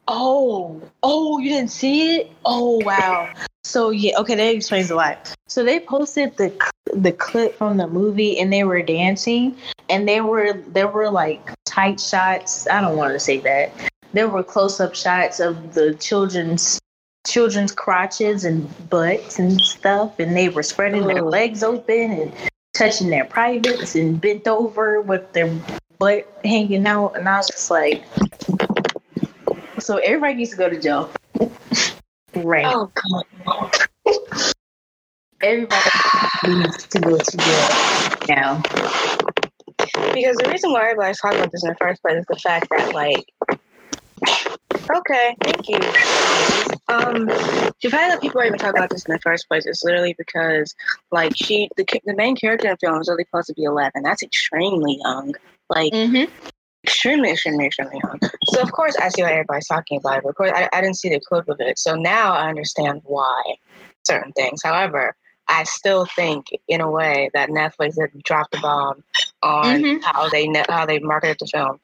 Oh, 0.08 0.82
oh, 1.04 1.40
you 1.40 1.50
didn't 1.50 1.72
see 1.72 2.18
it? 2.18 2.32
Oh, 2.46 2.82
wow. 2.84 3.34
So 3.72 3.90
yeah, 3.90 4.20
okay, 4.20 4.36
that 4.36 4.54
explains 4.54 4.92
a 4.92 4.96
lot. 4.96 5.34
So 5.48 5.64
they 5.64 5.80
posted 5.80 6.36
the 6.36 6.52
the 6.94 7.14
clip 7.14 7.56
from 7.56 7.78
the 7.78 7.88
movie, 7.88 8.38
and 8.38 8.52
they 8.52 8.66
were 8.66 8.82
dancing, 8.82 9.56
and 9.90 10.10
they 10.10 10.20
were 10.20 10.52
there 10.68 10.90
were 10.90 11.10
like 11.10 11.40
tight 11.64 11.98
shots. 12.02 12.68
I 12.68 12.82
don't 12.82 12.98
want 12.98 13.14
to 13.14 13.20
say 13.20 13.38
that. 13.40 13.72
There 14.12 14.28
were 14.28 14.44
close 14.44 14.82
up 14.82 14.94
shots 14.94 15.40
of 15.40 15.74
the 15.74 15.94
children's 15.96 16.82
children's 17.26 17.72
crotches 17.72 18.44
and 18.44 18.68
butts 18.90 19.40
and 19.40 19.62
stuff, 19.62 20.20
and 20.20 20.36
they 20.36 20.50
were 20.50 20.64
spreading 20.64 21.08
their 21.08 21.24
Oh. 21.24 21.30
legs 21.30 21.64
open 21.64 22.12
and 22.12 22.34
touching 22.74 23.10
their 23.10 23.24
privates 23.24 23.96
and 23.96 24.20
bent 24.20 24.50
over 24.50 25.00
with 25.00 25.32
their 25.32 25.50
butt 25.98 26.28
hanging 26.44 26.86
out, 26.86 27.16
and 27.16 27.30
I 27.30 27.38
was 27.38 27.48
just 27.48 27.72
like. 27.72 28.04
So 29.80 29.96
everybody 29.96 30.34
needs 30.34 30.52
to 30.52 30.58
go 30.58 30.68
to 30.70 30.78
jail. 30.78 31.10
Right. 32.36 32.66
oh 32.68 32.92
god, 32.96 33.26
Everybody 35.42 36.60
needs 36.60 36.88
to 36.88 37.00
go 37.00 37.18
to 37.18 37.38
jail 37.38 37.70
now. 38.30 38.62
because 40.14 40.38
the 40.38 40.50
reason 40.52 40.72
why 40.72 40.84
everybody's 40.84 41.20
talking 41.20 41.40
about 41.40 41.52
this 41.52 41.64
in 41.64 41.70
the 41.70 41.76
first 41.76 42.02
place 42.04 42.18
is 42.18 42.26
the 42.30 42.38
fact 42.38 42.68
that 42.70 42.94
like. 42.94 43.26
Okay, 44.94 45.36
thank 45.44 45.70
you. 45.70 45.78
Um, 46.88 47.26
the 47.26 47.90
fact 47.90 48.12
that 48.12 48.20
people 48.22 48.42
are 48.42 48.46
even 48.46 48.58
talking 48.60 48.78
about 48.78 48.90
this 48.90 49.06
in 49.06 49.14
the 49.14 49.20
first 49.20 49.48
place 49.48 49.66
is 49.66 49.82
literally 49.86 50.14
because, 50.18 50.76
like, 51.12 51.32
she, 51.36 51.70
the 51.78 51.86
the 52.06 52.16
main 52.16 52.36
character 52.36 52.68
in 52.68 52.74
the 52.74 52.78
film 52.86 53.00
is 53.00 53.08
only 53.08 53.24
supposed 53.24 53.48
to 53.48 53.54
be 53.54 53.64
eleven. 53.64 54.04
That's 54.04 54.22
extremely 54.24 55.00
young. 55.04 55.34
Like, 55.70 55.94
Mm-hmm. 55.94 56.51
Extremely, 56.84 57.32
extremely, 57.32 57.66
extremely 57.68 58.00
young. 58.04 58.20
So 58.46 58.62
of 58.62 58.72
course 58.72 58.96
I 58.98 59.10
see 59.10 59.24
why 59.24 59.32
everybody's 59.32 59.68
talking 59.68 59.98
about 60.00 60.18
it. 60.18 60.24
But 60.24 60.30
of 60.30 60.36
course 60.36 60.52
I, 60.54 60.70
I 60.74 60.82
didn't 60.82 60.98
see 60.98 61.10
the 61.10 61.20
clip 61.20 61.48
of 61.50 61.60
it. 61.60 61.78
So 61.80 61.96
now 61.96 62.34
I 62.34 62.50
understand 62.50 63.02
why 63.04 63.42
certain 64.04 64.32
things. 64.34 64.62
However, 64.64 65.16
I 65.48 65.64
still 65.64 66.06
think 66.16 66.48
in 66.68 66.82
a 66.82 66.90
way 66.90 67.30
that 67.34 67.50
Netflix 67.50 67.96
did 67.96 68.24
dropped 68.24 68.52
the 68.52 68.60
bomb 68.60 69.04
on 69.44 69.82
Mhm. 69.82 70.04
how 70.04 70.30
they 70.30 70.48
ne- 70.48 70.66
how 70.70 70.86
they 70.86 71.00
marketed 71.00 71.38
the 71.40 71.48
film. 71.48 71.80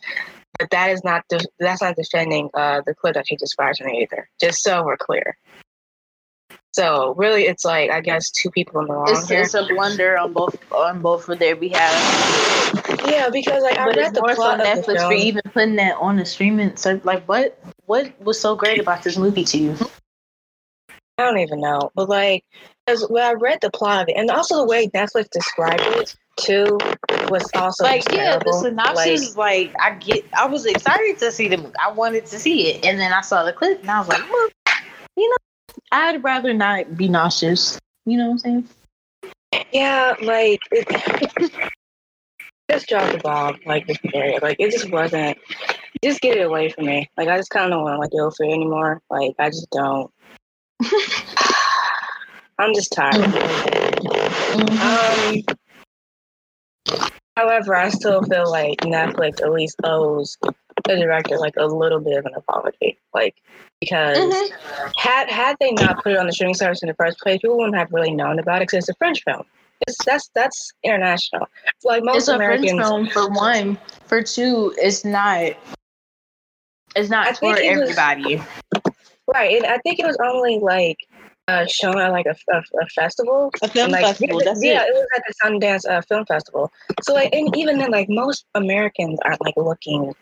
But 0.59 0.69
that 0.71 0.89
is 0.91 1.03
not 1.03 1.27
de- 1.27 1.45
that's 1.59 1.81
not 1.81 1.95
defending 1.95 2.49
uh, 2.53 2.81
the 2.85 2.95
clip 2.95 3.13
that 3.15 3.27
she 3.27 3.35
describes 3.35 3.79
me 3.81 4.01
either. 4.01 4.29
Just 4.39 4.63
so 4.63 4.83
we're 4.83 4.97
clear. 4.97 5.37
So 6.77 7.15
really, 7.15 7.47
it's 7.47 7.65
like 7.65 7.89
I 7.89 8.01
guess 8.01 8.29
two 8.29 8.51
people 8.51 8.81
in 8.81 8.87
the 8.87 8.93
wrong 8.93 9.09
It's, 9.09 9.27
here. 9.27 9.41
it's 9.41 9.55
a 9.55 9.65
blunder 9.65 10.15
on 10.15 10.31
both 10.31 10.55
on 10.71 11.01
both 11.01 11.27
of 11.27 11.39
their 11.39 11.55
behalf. 11.55 11.91
yeah, 13.07 13.29
because 13.31 13.63
like 13.63 13.79
I 13.79 13.87
read 13.87 14.13
the 14.13 14.21
so 14.27 14.35
plot 14.35 14.59
the 14.59 14.63
Netflix 14.63 15.07
for 15.07 15.13
even 15.13 15.41
putting 15.55 15.75
that 15.77 15.97
on 15.97 16.17
the 16.17 16.25
streaming. 16.25 16.75
So 16.75 17.01
like, 17.03 17.27
what 17.27 17.59
what 17.87 18.13
was 18.21 18.39
so 18.39 18.55
great 18.55 18.79
about 18.79 19.01
this 19.01 19.17
movie 19.17 19.43
to 19.45 19.57
you? 19.57 19.75
I 21.17 21.23
don't 21.23 21.39
even 21.39 21.61
know, 21.61 21.89
but 21.95 22.09
like, 22.09 22.43
as 22.85 23.03
when 23.09 23.23
I 23.23 23.33
read 23.33 23.57
the 23.61 23.71
plot 23.71 24.03
of 24.03 24.09
it, 24.09 24.15
and 24.15 24.29
also 24.29 24.57
the 24.57 24.65
way 24.67 24.87
Netflix 24.89 25.31
described 25.31 25.81
it 25.81 26.15
too 26.35 26.77
was 27.31 27.49
also 27.55 27.85
like 27.85 28.03
yeah, 28.11 28.37
the 28.37 28.43
terrible. 28.43 28.53
synopsis. 28.53 29.35
Like, 29.35 29.73
I 29.81 29.95
get, 29.95 30.25
I 30.37 30.45
was 30.45 30.67
excited 30.67 31.17
to 31.17 31.31
see 31.31 31.47
the 31.47 31.57
movie. 31.57 31.73
I 31.83 31.91
wanted 31.91 32.27
to 32.27 32.37
see 32.37 32.67
it, 32.69 32.85
and 32.85 32.99
then 32.99 33.13
I 33.13 33.21
saw 33.21 33.43
the 33.43 33.51
clip, 33.51 33.81
and 33.81 33.89
I 33.89 33.97
was 33.97 34.09
like, 34.09 34.21
well, 34.31 34.47
you 35.15 35.27
know, 35.27 35.37
I'd 35.91 36.23
rather 36.23 36.53
not 36.53 36.97
be 36.97 37.07
nauseous. 37.07 37.79
You 38.05 38.17
know 38.17 38.25
what 38.27 38.31
I'm 38.31 38.39
saying? 38.39 38.69
yeah, 39.71 40.15
like 40.21 40.59
it, 40.71 41.51
just 42.69 42.87
drop 42.87 43.11
the 43.11 43.17
ball, 43.19 43.53
like 43.65 43.87
this 43.87 43.97
period. 43.97 44.41
Like 44.41 44.57
it 44.59 44.71
just 44.71 44.91
wasn't. 44.91 45.37
Just 46.03 46.21
get 46.21 46.37
it 46.37 46.45
away 46.45 46.69
from 46.69 46.85
me. 46.85 47.09
Like 47.17 47.27
I 47.27 47.37
just 47.37 47.49
kind 47.49 47.65
of 47.65 47.71
don't 47.71 47.83
want 47.83 47.95
to 47.95 47.99
like 47.99 48.11
go 48.11 48.29
for 48.31 48.45
it 48.45 48.53
anymore. 48.53 49.01
Like 49.09 49.33
I 49.39 49.49
just 49.49 49.69
don't. 49.71 50.11
I'm 52.59 52.73
just 52.73 52.91
tired. 52.91 53.23
Um. 54.81 55.43
However, 57.35 57.75
I 57.75 57.89
still 57.89 58.23
feel 58.23 58.49
like 58.49 58.79
Netflix 58.79 59.41
at 59.41 59.51
least 59.51 59.75
owes 59.83 60.37
the 60.85 60.95
director 60.97 61.37
like 61.37 61.55
a 61.57 61.65
little 61.65 61.99
bit 61.99 62.17
of 62.17 62.25
an 62.25 62.33
apology, 62.35 62.97
like 63.13 63.35
because 63.79 64.17
Mhm. 64.17 64.91
had 64.97 65.29
had 65.29 65.55
they 65.59 65.71
not 65.71 66.03
put 66.03 66.13
it 66.13 66.17
on 66.17 66.25
the 66.27 66.31
streaming 66.33 66.55
service 66.55 66.81
in 66.83 66.87
the 66.87 66.93
first 66.95 67.19
place, 67.19 67.39
people 67.41 67.57
wouldn't 67.57 67.75
have 67.77 67.91
really 67.91 68.11
known 68.11 68.39
about 68.39 68.61
it 68.61 68.67
because 68.69 68.79
it's 68.83 68.89
a 68.89 68.95
French 68.95 69.23
film. 69.23 69.43
It's 69.87 70.03
that's 70.05 70.29
that's 70.33 70.71
international. 70.83 71.47
Like 71.83 72.03
most 72.03 72.17
it's 72.17 72.27
a 72.29 72.35
French 72.37 72.67
Americans, 72.69 72.87
film 72.87 73.07
for 73.09 73.29
one. 73.29 73.77
For 74.05 74.21
two, 74.23 74.73
it's 74.77 75.05
not. 75.05 75.51
It's 76.95 77.09
not 77.09 77.37
think 77.37 77.57
for 77.57 77.61
it 77.61 77.77
was- 77.77 77.97
everybody. 77.97 78.41
right? 79.27 79.57
And 79.57 79.65
I 79.65 79.77
think 79.79 79.99
it 79.99 80.05
was 80.05 80.17
only 80.23 80.59
like 80.59 80.97
uh, 81.47 81.65
shown 81.65 81.97
at 81.99 82.11
like 82.11 82.25
a, 82.25 82.35
a, 82.53 82.57
a 82.81 82.85
festival. 82.95 83.51
A 83.63 83.67
film 83.69 83.85
And, 83.85 83.91
like, 83.93 84.05
festival. 84.05 84.41
That's 84.43 84.63
yeah, 84.63 84.83
it. 84.83 84.87
it 84.89 84.93
was 84.93 85.07
at 85.15 85.23
the 85.27 85.33
Sundance 85.43 85.89
uh, 85.89 86.01
Film 86.01 86.25
Festival. 86.25 86.71
So 87.03 87.13
like, 87.13 87.33
and 87.33 87.55
even 87.55 87.77
then, 87.77 87.91
like 87.91 88.09
most 88.09 88.45
Americans 88.55 89.17
aren't 89.23 89.39
like 89.41 89.53
looking 89.55 90.13
for, 90.13 90.15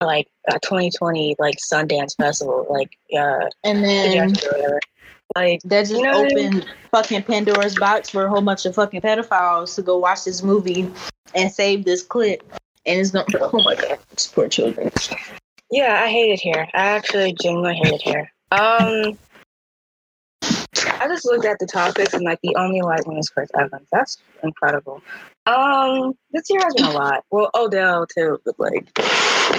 like 0.00 0.28
a 0.48 0.58
2020 0.60 1.36
like 1.38 1.56
Sundance 1.58 2.16
Festival, 2.16 2.66
like 2.70 2.96
uh, 3.16 3.48
And 3.64 3.84
then 3.84 4.30
projection 4.30 4.48
or 4.48 4.58
whatever. 4.58 4.80
Like, 5.36 5.60
that 5.64 5.82
just 5.82 5.92
You 5.92 6.02
know 6.02 6.22
what 6.22 6.32
I 6.32 6.34
mean? 6.34 6.46
opened 6.48 6.66
fucking 6.90 7.22
Pandora's 7.24 7.76
box 7.76 8.08
for 8.08 8.24
a 8.24 8.28
whole 8.28 8.40
bunch 8.40 8.64
of 8.64 8.74
fucking 8.74 9.02
pedophiles 9.02 9.74
to 9.74 9.82
go 9.82 9.98
watch 9.98 10.24
this 10.24 10.42
movie 10.42 10.90
and 11.34 11.52
save 11.52 11.84
this 11.84 12.02
clip. 12.02 12.42
And 12.86 13.00
it's 13.00 13.10
gonna. 13.10 13.26
Oh 13.40 13.62
my 13.62 13.74
god, 13.74 13.98
these 14.10 14.28
poor 14.28 14.48
children. 14.48 14.90
yeah, 15.70 16.02
I 16.02 16.08
hate 16.08 16.32
it 16.32 16.40
here. 16.40 16.66
I 16.72 16.78
actually 16.96 17.34
genuinely 17.34 17.74
hate 17.74 17.94
it 17.94 18.02
here. 18.02 18.32
Um, 18.50 19.18
I 21.00 21.06
just 21.06 21.26
looked 21.26 21.44
at 21.44 21.58
the 21.58 21.66
topics 21.66 22.14
and 22.14 22.24
like 22.24 22.40
the 22.42 22.56
only 22.56 22.80
white 22.80 23.06
one 23.06 23.18
is 23.18 23.28
Chris 23.28 23.50
Evans. 23.58 23.86
That's 23.92 24.18
incredible. 24.42 25.02
Um, 25.48 26.12
this 26.32 26.44
year 26.50 26.60
has 26.62 26.74
been 26.74 26.84
a 26.84 26.92
lot. 26.92 27.24
Well, 27.30 27.50
Odell 27.54 28.06
too, 28.06 28.38
but 28.44 28.54
like, 28.58 28.90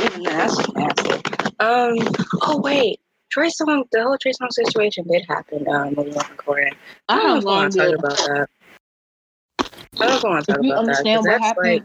even 0.05 0.23
that's 0.23 0.71
nasty. 0.73 1.13
Um, 1.59 1.97
oh 2.43 2.61
wait, 2.63 2.99
Trey 3.31 3.47
Songz, 3.47 3.85
the 3.91 4.03
whole 4.03 4.17
Trey 4.21 4.31
Songz 4.33 4.53
situation 4.53 5.07
did 5.07 5.25
happen. 5.27 5.67
Um, 5.67 5.95
when 5.95 6.05
we 6.05 6.11
were 6.11 6.21
recording. 6.29 6.75
I 7.07 7.15
don't 7.15 7.27
know 7.27 7.37
if 7.37 7.45
I 7.45 7.49
want 7.49 7.73
to 7.73 7.79
talk 7.79 7.97
about 7.97 8.17
that. 8.17 8.47
I 9.99 10.07
don't 10.07 10.25
I 10.25 10.29
want 10.29 10.45
to 10.45 10.51
talk 10.51 10.59
about 10.59 10.67
that. 10.69 10.77
understand 10.77 11.25
what 11.25 11.41
happened, 11.41 11.73
like, 11.73 11.83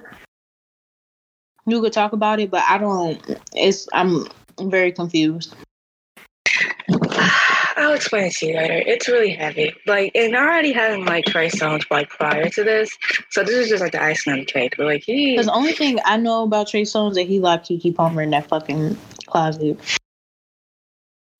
you 1.67 1.81
could 1.81 1.93
talk 1.95 2.13
about 2.13 2.41
it, 2.41 2.51
but 2.51 2.63
I 2.69 2.77
don't. 2.77 3.41
It's 3.55 3.89
I'm 3.95 4.27
very 4.61 4.93
confused. 4.93 5.55
I'll 7.77 7.93
explain 7.95 8.25
it 8.25 8.33
to 8.35 8.47
you 8.47 8.57
later. 8.57 8.83
It's 8.87 9.09
really 9.09 9.31
heavy. 9.31 9.75
Like, 9.87 10.13
and 10.15 10.37
I 10.37 10.41
already 10.43 10.73
had 10.73 11.01
like 11.01 11.25
Trey 11.27 11.49
Songz 11.49 11.85
like 11.91 12.09
prior 12.09 12.49
to 12.49 12.65
this, 12.65 12.91
so 13.31 13.43
this 13.43 13.55
is 13.55 13.69
just 13.69 13.83
like 13.83 13.93
the 13.93 14.03
icing 14.03 14.33
on 14.33 14.39
the 14.41 14.45
cake. 14.45 14.75
But 14.77 14.87
like, 14.87 15.03
he, 15.05 15.33
Because 15.33 15.47
the 15.47 15.53
only 15.53 15.73
thing 15.73 15.99
I 16.05 16.17
know 16.17 16.45
about 16.45 16.69
Trey 16.69 16.83
Songz 16.83 17.11
is 17.11 17.17
that 17.17 17.27
he 17.27 17.41
locked 17.41 17.69
Keke 17.69 17.95
Palmer 17.95 18.23
in 18.23 18.31
that 18.31 18.49
fucking 18.49 18.97
closet. 19.27 19.79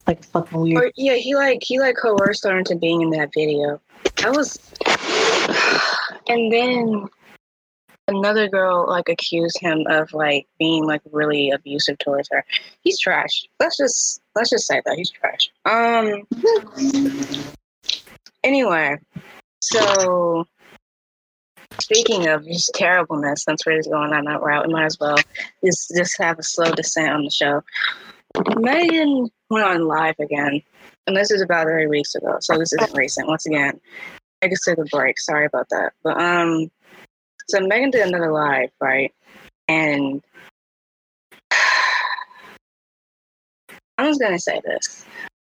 Like 0.07 0.25
fucking 0.25 0.61
weird. 0.61 0.83
or, 0.83 0.93
yeah, 0.97 1.15
he 1.15 1.35
like 1.35 1.61
he 1.63 1.79
like 1.81 1.97
coerced 1.97 2.45
her 2.45 2.59
into 2.59 2.77
being 2.77 3.01
in 3.01 3.11
that 3.11 3.31
video. 3.33 3.81
That 4.17 4.33
was 4.33 4.59
and 6.29 6.53
then 6.53 7.09
another 8.09 8.49
girl 8.49 8.87
like 8.89 9.09
accused 9.09 9.59
him 9.61 9.85
of 9.89 10.13
like 10.13 10.47
being 10.59 10.85
like 10.85 11.03
really 11.11 11.51
abusive 11.51 11.99
towards 11.99 12.29
her. 12.31 12.45
He's 12.83 12.99
trash. 12.99 13.47
Let's 13.61 13.77
just 13.77 14.21
let's 14.35 14.51
just 14.51 14.67
say 14.67 14.83
that 14.85 14.97
he's 14.97 15.11
trash. 15.11 15.51
Um. 15.65 16.23
Anyway, 18.43 18.99
so 19.61 20.47
speaking 21.81 22.29
of 22.29 22.45
just 22.45 22.75
terribleness, 22.75 23.45
since 23.45 23.65
we're 23.65 23.79
just 23.79 23.91
going 23.91 24.13
on 24.13 24.25
that 24.25 24.43
route, 24.43 24.67
we 24.67 24.73
might 24.73 24.85
as 24.85 24.99
well 25.01 25.17
just 25.65 25.93
just 25.97 26.21
have 26.21 26.39
a 26.39 26.43
slow 26.43 26.71
descent 26.73 27.11
on 27.11 27.25
the 27.25 27.31
show. 27.31 27.63
Megan 28.57 29.31
went 29.49 29.67
on 29.67 29.87
live 29.87 30.17
again, 30.21 30.61
and 31.07 31.17
this 31.17 31.31
is 31.31 31.41
about 31.41 31.65
three 31.67 31.87
weeks 31.87 32.15
ago, 32.15 32.37
so 32.41 32.59
this 32.59 32.73
isn't 32.73 32.97
recent. 32.97 33.29
Once 33.29 33.47
again, 33.47 33.81
I 34.43 34.49
just 34.49 34.65
took 34.65 34.79
a 34.79 34.85
break. 34.85 35.19
Sorry 35.19 35.47
about 35.47 35.69
that, 35.71 35.93
but 36.03 36.21
um, 36.21 36.71
so 37.49 37.61
Megan 37.61 37.91
did 37.91 38.07
another 38.07 38.33
live, 38.33 38.71
right? 38.81 39.13
And 39.69 40.23
I 43.99 44.09
was 44.09 44.19
gonna 44.19 44.39
say 44.39 44.61
this. 44.65 45.05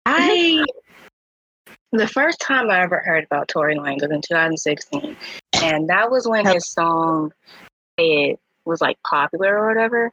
I 0.06 0.64
the 1.92 2.08
first 2.08 2.40
time 2.40 2.70
I 2.70 2.80
ever 2.80 2.98
heard 2.98 3.24
about 3.24 3.48
Tory 3.48 3.76
Lanez 3.76 4.02
was 4.02 4.10
in 4.10 4.22
2016, 4.22 5.16
and 5.62 5.88
that 5.88 6.10
was 6.10 6.26
when 6.28 6.46
his 6.46 6.68
song 6.68 7.32
"It" 7.98 8.38
was 8.64 8.80
like 8.80 8.98
popular 9.02 9.58
or 9.58 9.68
whatever. 9.68 10.12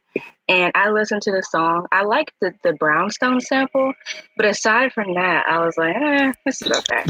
And 0.50 0.72
I 0.76 0.90
listened 0.92 1.22
to 1.24 1.32
the 1.32 1.44
song. 1.44 1.88
I 1.92 2.04
liked 2.04 2.32
the 2.40 2.54
the 2.64 2.74
Brownstone 2.74 3.42
sample, 3.42 3.94
but 4.38 4.46
aside 4.46 4.94
from 4.94 5.14
that, 5.16 5.46
I 5.46 5.66
was 5.66 5.78
like, 5.78 5.96
eh, 5.96 6.32
this 6.46 6.62
is 6.62 6.72
okay. 6.72 7.04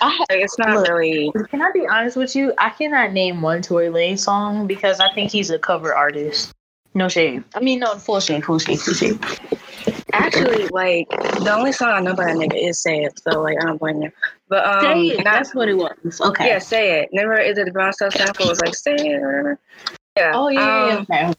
I, 0.00 0.16
Like, 0.18 0.26
it's 0.30 0.58
not 0.58 0.76
Look. 0.76 0.88
really. 0.88 1.32
can 1.50 1.60
I 1.60 1.72
be 1.72 1.86
honest 1.88 2.16
with 2.16 2.36
you? 2.36 2.52
I 2.58 2.70
cannot 2.70 3.12
name 3.12 3.42
one 3.42 3.62
Tory 3.62 3.88
Lanez 3.88 4.20
song 4.20 4.66
because 4.68 5.00
I 5.00 5.12
think 5.12 5.30
he's 5.32 5.50
a 5.50 5.58
cover 5.58 5.94
artist. 5.94 6.52
No 6.94 7.08
shame. 7.08 7.44
I 7.56 7.60
mean, 7.60 7.80
no, 7.80 7.96
full 7.96 8.20
shame, 8.20 8.42
full 8.42 8.60
shame, 8.60 8.76
full 8.76 8.94
shame. 8.94 9.18
Actually, 10.12 10.68
like 10.68 11.08
the 11.10 11.52
only 11.52 11.72
song 11.72 11.90
I 11.90 12.00
know 12.00 12.14
by 12.14 12.26
that 12.26 12.36
nigga 12.36 12.68
is 12.68 12.80
"Say 12.80 13.02
It," 13.02 13.18
so 13.18 13.42
like 13.42 13.58
I 13.60 13.66
don't 13.66 13.78
blame 13.80 14.00
you. 14.02 14.12
But 14.48 14.64
um, 14.64 14.80
Say 14.82 15.06
it. 15.08 15.16
not- 15.24 15.24
That's 15.24 15.54
what 15.56 15.68
it 15.68 15.74
was. 15.74 16.20
Okay. 16.20 16.46
yeah, 16.46 16.58
"Say 16.60 17.00
It." 17.00 17.08
Never 17.12 17.34
is 17.36 17.58
it 17.58 17.64
the 17.64 17.72
Brownstone 17.72 18.12
sample? 18.12 18.46
It 18.46 18.50
was 18.50 18.60
like 18.60 18.76
"Say 18.76 18.94
It" 18.94 19.58
Yeah. 20.16 20.30
Oh 20.32 20.48
yeah, 20.48 20.60
um, 20.98 21.06
yeah, 21.10 21.28
yeah. 21.28 21.32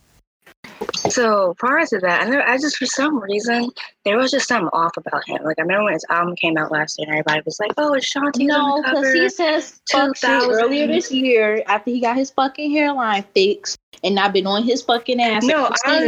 So 1.10 1.54
prior 1.58 1.86
to 1.86 2.00
that, 2.00 2.22
I, 2.22 2.26
never, 2.30 2.44
I 2.44 2.58
just 2.58 2.78
for 2.78 2.86
some 2.86 3.20
reason 3.22 3.70
there 4.04 4.18
was 4.18 4.32
just 4.32 4.48
something 4.48 4.70
off 4.74 4.96
about 4.98 5.28
him. 5.28 5.44
Like 5.44 5.58
I 5.60 5.62
remember 5.64 5.86
when 5.86 5.94
his 5.94 6.06
album 6.10 6.36
came 6.36 6.58
out 6.58 6.72
last 6.72 6.98
year, 6.98 7.08
and 7.08 7.14
everybody 7.20 7.42
was 7.46 7.60
like, 7.60 7.72
"Oh, 7.78 7.94
it's 7.94 8.12
Shanti 8.14 8.46
No, 8.48 8.82
because 8.84 9.14
he 9.14 9.30
says 9.30 9.82
fuck 9.92 10.18
shit 10.18 10.30
earlier 10.52 10.88
this 10.88 11.12
year 11.12 11.64
after 11.68 11.92
he 11.92 12.00
got 12.00 12.16
his 12.16 12.32
fucking 12.32 12.72
hairline 12.72 13.24
fixed, 13.34 13.78
and 14.04 14.20
I've 14.20 14.34
been 14.34 14.48
on 14.48 14.64
his 14.64 14.82
fucking 14.82 15.20
ass. 15.22 15.44
No, 15.44 15.66
I'm- 15.86 16.04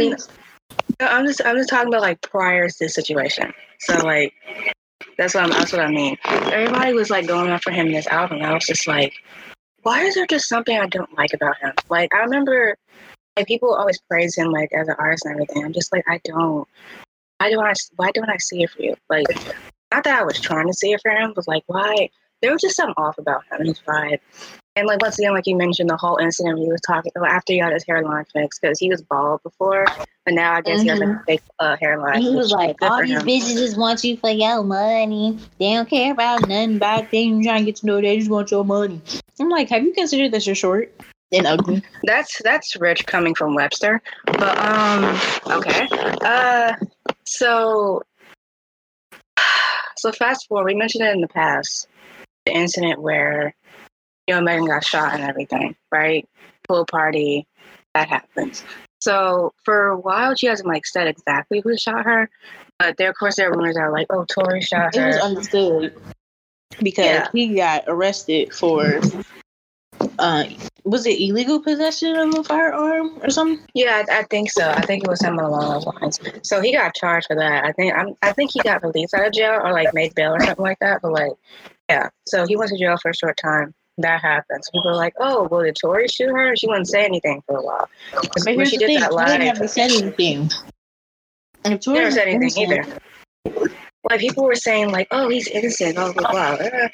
No, 1.00 1.06
I'm 1.06 1.26
just 1.26 1.40
I'm 1.44 1.56
just 1.56 1.68
talking 1.70 1.88
about 1.88 2.02
like 2.02 2.20
prior 2.22 2.68
to 2.68 2.74
this 2.78 2.94
situation. 2.94 3.52
So 3.80 3.98
like 4.04 4.32
that's 5.16 5.34
what 5.34 5.44
I'm, 5.44 5.50
that's 5.50 5.72
what 5.72 5.80
I 5.80 5.88
mean. 5.90 6.16
Everybody 6.24 6.92
was 6.92 7.10
like 7.10 7.26
going 7.26 7.50
after 7.50 7.70
him 7.70 7.86
in 7.88 7.92
this 7.92 8.06
album. 8.08 8.42
I 8.42 8.52
was 8.54 8.64
just 8.66 8.86
like, 8.86 9.12
why 9.82 10.02
is 10.02 10.14
there 10.14 10.26
just 10.26 10.48
something 10.48 10.78
I 10.78 10.86
don't 10.86 11.12
like 11.16 11.32
about 11.34 11.56
him? 11.58 11.72
Like 11.88 12.12
I 12.14 12.18
remember 12.20 12.76
like 13.38 13.46
people 13.46 13.72
always 13.74 14.00
praise 14.10 14.36
him 14.36 14.50
like 14.50 14.72
as 14.72 14.88
an 14.88 14.96
artist 14.98 15.24
and 15.24 15.34
everything. 15.34 15.64
I'm 15.64 15.72
just 15.72 15.92
like 15.92 16.04
I 16.08 16.20
don't. 16.24 16.66
Why 17.38 17.50
do 17.50 17.60
I 17.60 17.72
why 17.96 18.10
don't 18.12 18.28
I 18.28 18.36
see 18.38 18.64
it 18.64 18.70
for 18.70 18.82
you? 18.82 18.96
Like 19.08 19.26
not 19.92 20.04
that 20.04 20.18
I 20.18 20.24
was 20.24 20.40
trying 20.40 20.66
to 20.66 20.74
see 20.74 20.92
it 20.92 21.00
for 21.00 21.10
him, 21.12 21.32
but 21.34 21.46
like 21.46 21.62
why 21.66 22.10
there 22.42 22.52
was 22.52 22.60
just 22.60 22.76
something 22.76 22.94
off 22.96 23.16
about 23.18 23.44
him 23.44 23.60
and 23.60 23.68
his 23.68 23.80
vibe. 23.80 24.18
And 24.74 24.86
like 24.86 25.00
once 25.00 25.18
again, 25.18 25.34
like 25.34 25.46
you 25.46 25.56
mentioned, 25.56 25.88
the 25.88 25.96
whole 25.96 26.16
incident 26.18 26.56
when 26.56 26.66
he 26.66 26.72
was 26.72 26.80
talking 26.80 27.12
after 27.16 27.52
he 27.52 27.60
got 27.60 27.72
his 27.72 27.84
hairline 27.84 28.24
fixed 28.32 28.60
because 28.60 28.78
he 28.78 28.88
was 28.88 29.02
bald 29.02 29.42
before, 29.42 29.86
but 30.24 30.34
now 30.34 30.54
I 30.54 30.60
guess 30.60 30.82
he 30.82 30.88
has 30.88 31.00
like 31.00 31.08
a 31.08 31.22
fake 31.26 31.42
uh, 31.58 31.76
hairline. 31.80 32.20
He 32.20 32.34
was 32.34 32.52
like, 32.52 32.76
all 32.82 33.02
these 33.02 33.18
him. 33.18 33.26
bitches 33.26 33.54
just 33.54 33.76
want 33.76 34.04
you 34.04 34.16
for 34.16 34.30
your 34.30 34.62
money. 34.62 35.38
They 35.58 35.74
don't 35.74 35.88
care 35.88 36.12
about 36.12 36.46
nothing 36.48 36.76
about 36.76 37.10
them 37.10 37.42
trying 37.42 37.60
to 37.60 37.64
get 37.64 37.76
to 37.76 37.86
know. 37.86 38.00
They 38.00 38.18
just 38.18 38.30
want 38.30 38.50
your 38.50 38.64
money. 38.64 39.00
I'm 39.40 39.48
like, 39.48 39.68
have 39.70 39.82
you 39.82 39.92
considered 39.92 40.32
that 40.32 40.46
you're 40.46 40.54
short 40.54 40.92
and 41.32 41.46
ugly? 41.46 41.82
That's 42.04 42.40
that's 42.42 42.76
rich 42.76 43.06
coming 43.06 43.34
from 43.34 43.54
Webster. 43.54 44.00
But 44.24 44.58
um 44.58 45.20
okay. 45.46 45.88
Uh 46.22 46.74
so 47.24 48.02
so 49.96 50.12
fast 50.12 50.46
forward, 50.48 50.66
we 50.66 50.74
mentioned 50.74 51.04
it 51.04 51.14
in 51.14 51.20
the 51.20 51.28
past. 51.28 51.88
The 52.46 52.52
incident 52.56 53.00
where 53.00 53.54
you 54.26 54.34
know 54.34 54.40
Megan 54.40 54.66
got 54.66 54.84
shot 54.84 55.14
and 55.14 55.22
everything, 55.22 55.76
right? 55.92 56.26
Pool 56.68 56.86
party, 56.86 57.46
that 57.94 58.08
happens. 58.08 58.64
So 59.00 59.52
for 59.64 59.88
a 59.88 59.96
while 59.98 60.34
she 60.34 60.46
hasn't 60.46 60.68
like 60.68 60.86
said 60.86 61.06
exactly 61.06 61.60
who 61.60 61.76
shot 61.76 62.04
her. 62.04 62.30
But 62.78 62.96
there 62.96 63.10
of 63.10 63.16
course 63.16 63.36
there 63.36 63.48
are 63.50 63.52
rumors 63.52 63.74
that 63.74 63.82
are 63.82 63.92
like, 63.92 64.06
oh 64.10 64.24
Tory 64.24 64.60
shot 64.60 64.94
her." 64.94 65.02
It 65.04 65.06
was 65.08 65.16
understood 65.18 65.94
because 66.82 67.04
Yeah. 67.04 67.28
he 67.32 67.54
got 67.54 67.84
arrested 67.86 68.54
for 68.54 69.00
uh 70.18 70.44
was 70.84 71.06
it 71.06 71.20
illegal 71.20 71.60
possession 71.62 72.16
of 72.16 72.34
a 72.34 72.42
firearm 72.44 73.18
or 73.22 73.30
something? 73.30 73.64
Yeah, 73.74 74.04
I, 74.08 74.20
I 74.20 74.22
think 74.24 74.50
so. 74.50 74.70
I 74.70 74.80
think 74.86 75.04
it 75.04 75.10
was 75.10 75.20
something 75.20 75.44
along 75.44 75.70
those 75.72 75.86
lines. 75.86 76.20
So 76.42 76.62
he 76.62 76.72
got 76.72 76.94
charged 76.94 77.26
for 77.26 77.36
that. 77.36 77.64
I 77.64 77.72
think 77.72 77.94
I'm, 77.94 78.14
I 78.22 78.32
think 78.32 78.52
he 78.52 78.60
got 78.60 78.82
released 78.82 79.12
out 79.14 79.26
of 79.26 79.32
jail 79.32 79.60
or 79.62 79.72
like 79.72 79.92
made 79.92 80.14
bail 80.14 80.34
or 80.34 80.40
something 80.40 80.62
like 80.62 80.78
that. 80.80 81.02
But 81.02 81.12
like, 81.12 81.32
yeah. 81.90 82.08
So 82.26 82.46
he 82.46 82.56
went 82.56 82.70
to 82.70 82.78
jail 82.78 82.96
for 83.00 83.10
a 83.10 83.14
short 83.14 83.36
time. 83.36 83.74
That 83.98 84.22
happened. 84.22 84.64
So 84.64 84.70
people 84.70 84.92
were 84.92 84.96
like, 84.96 85.14
"Oh, 85.18 85.48
well, 85.50 85.64
did 85.64 85.74
Tory 85.74 86.06
shoot 86.06 86.30
her?" 86.30 86.54
She 86.54 86.68
wouldn't 86.68 86.86
say 86.86 87.04
anything 87.04 87.42
for 87.46 87.56
a 87.56 87.62
while. 87.62 87.90
But 88.12 88.46
here's 88.46 88.70
she 88.70 88.76
the 88.76 88.86
did 88.86 88.86
thing, 88.86 89.00
that 89.00 89.12
live, 89.12 89.40
never 89.40 89.66
said 89.66 89.90
anything. 89.90 90.50
And 91.64 91.74
if 91.74 91.80
Tory 91.80 91.98
never 91.98 92.12
said 92.12 92.28
anything 92.28 92.62
innocent- 92.62 93.00
either. 93.44 93.70
Like 94.08 94.20
people 94.20 94.44
were 94.44 94.54
saying, 94.54 94.90
like, 94.92 95.08
"Oh, 95.10 95.28
he's 95.28 95.48
innocent." 95.48 95.96
Blah 95.96 96.12
blah 96.12 96.30
blah. 96.30 96.88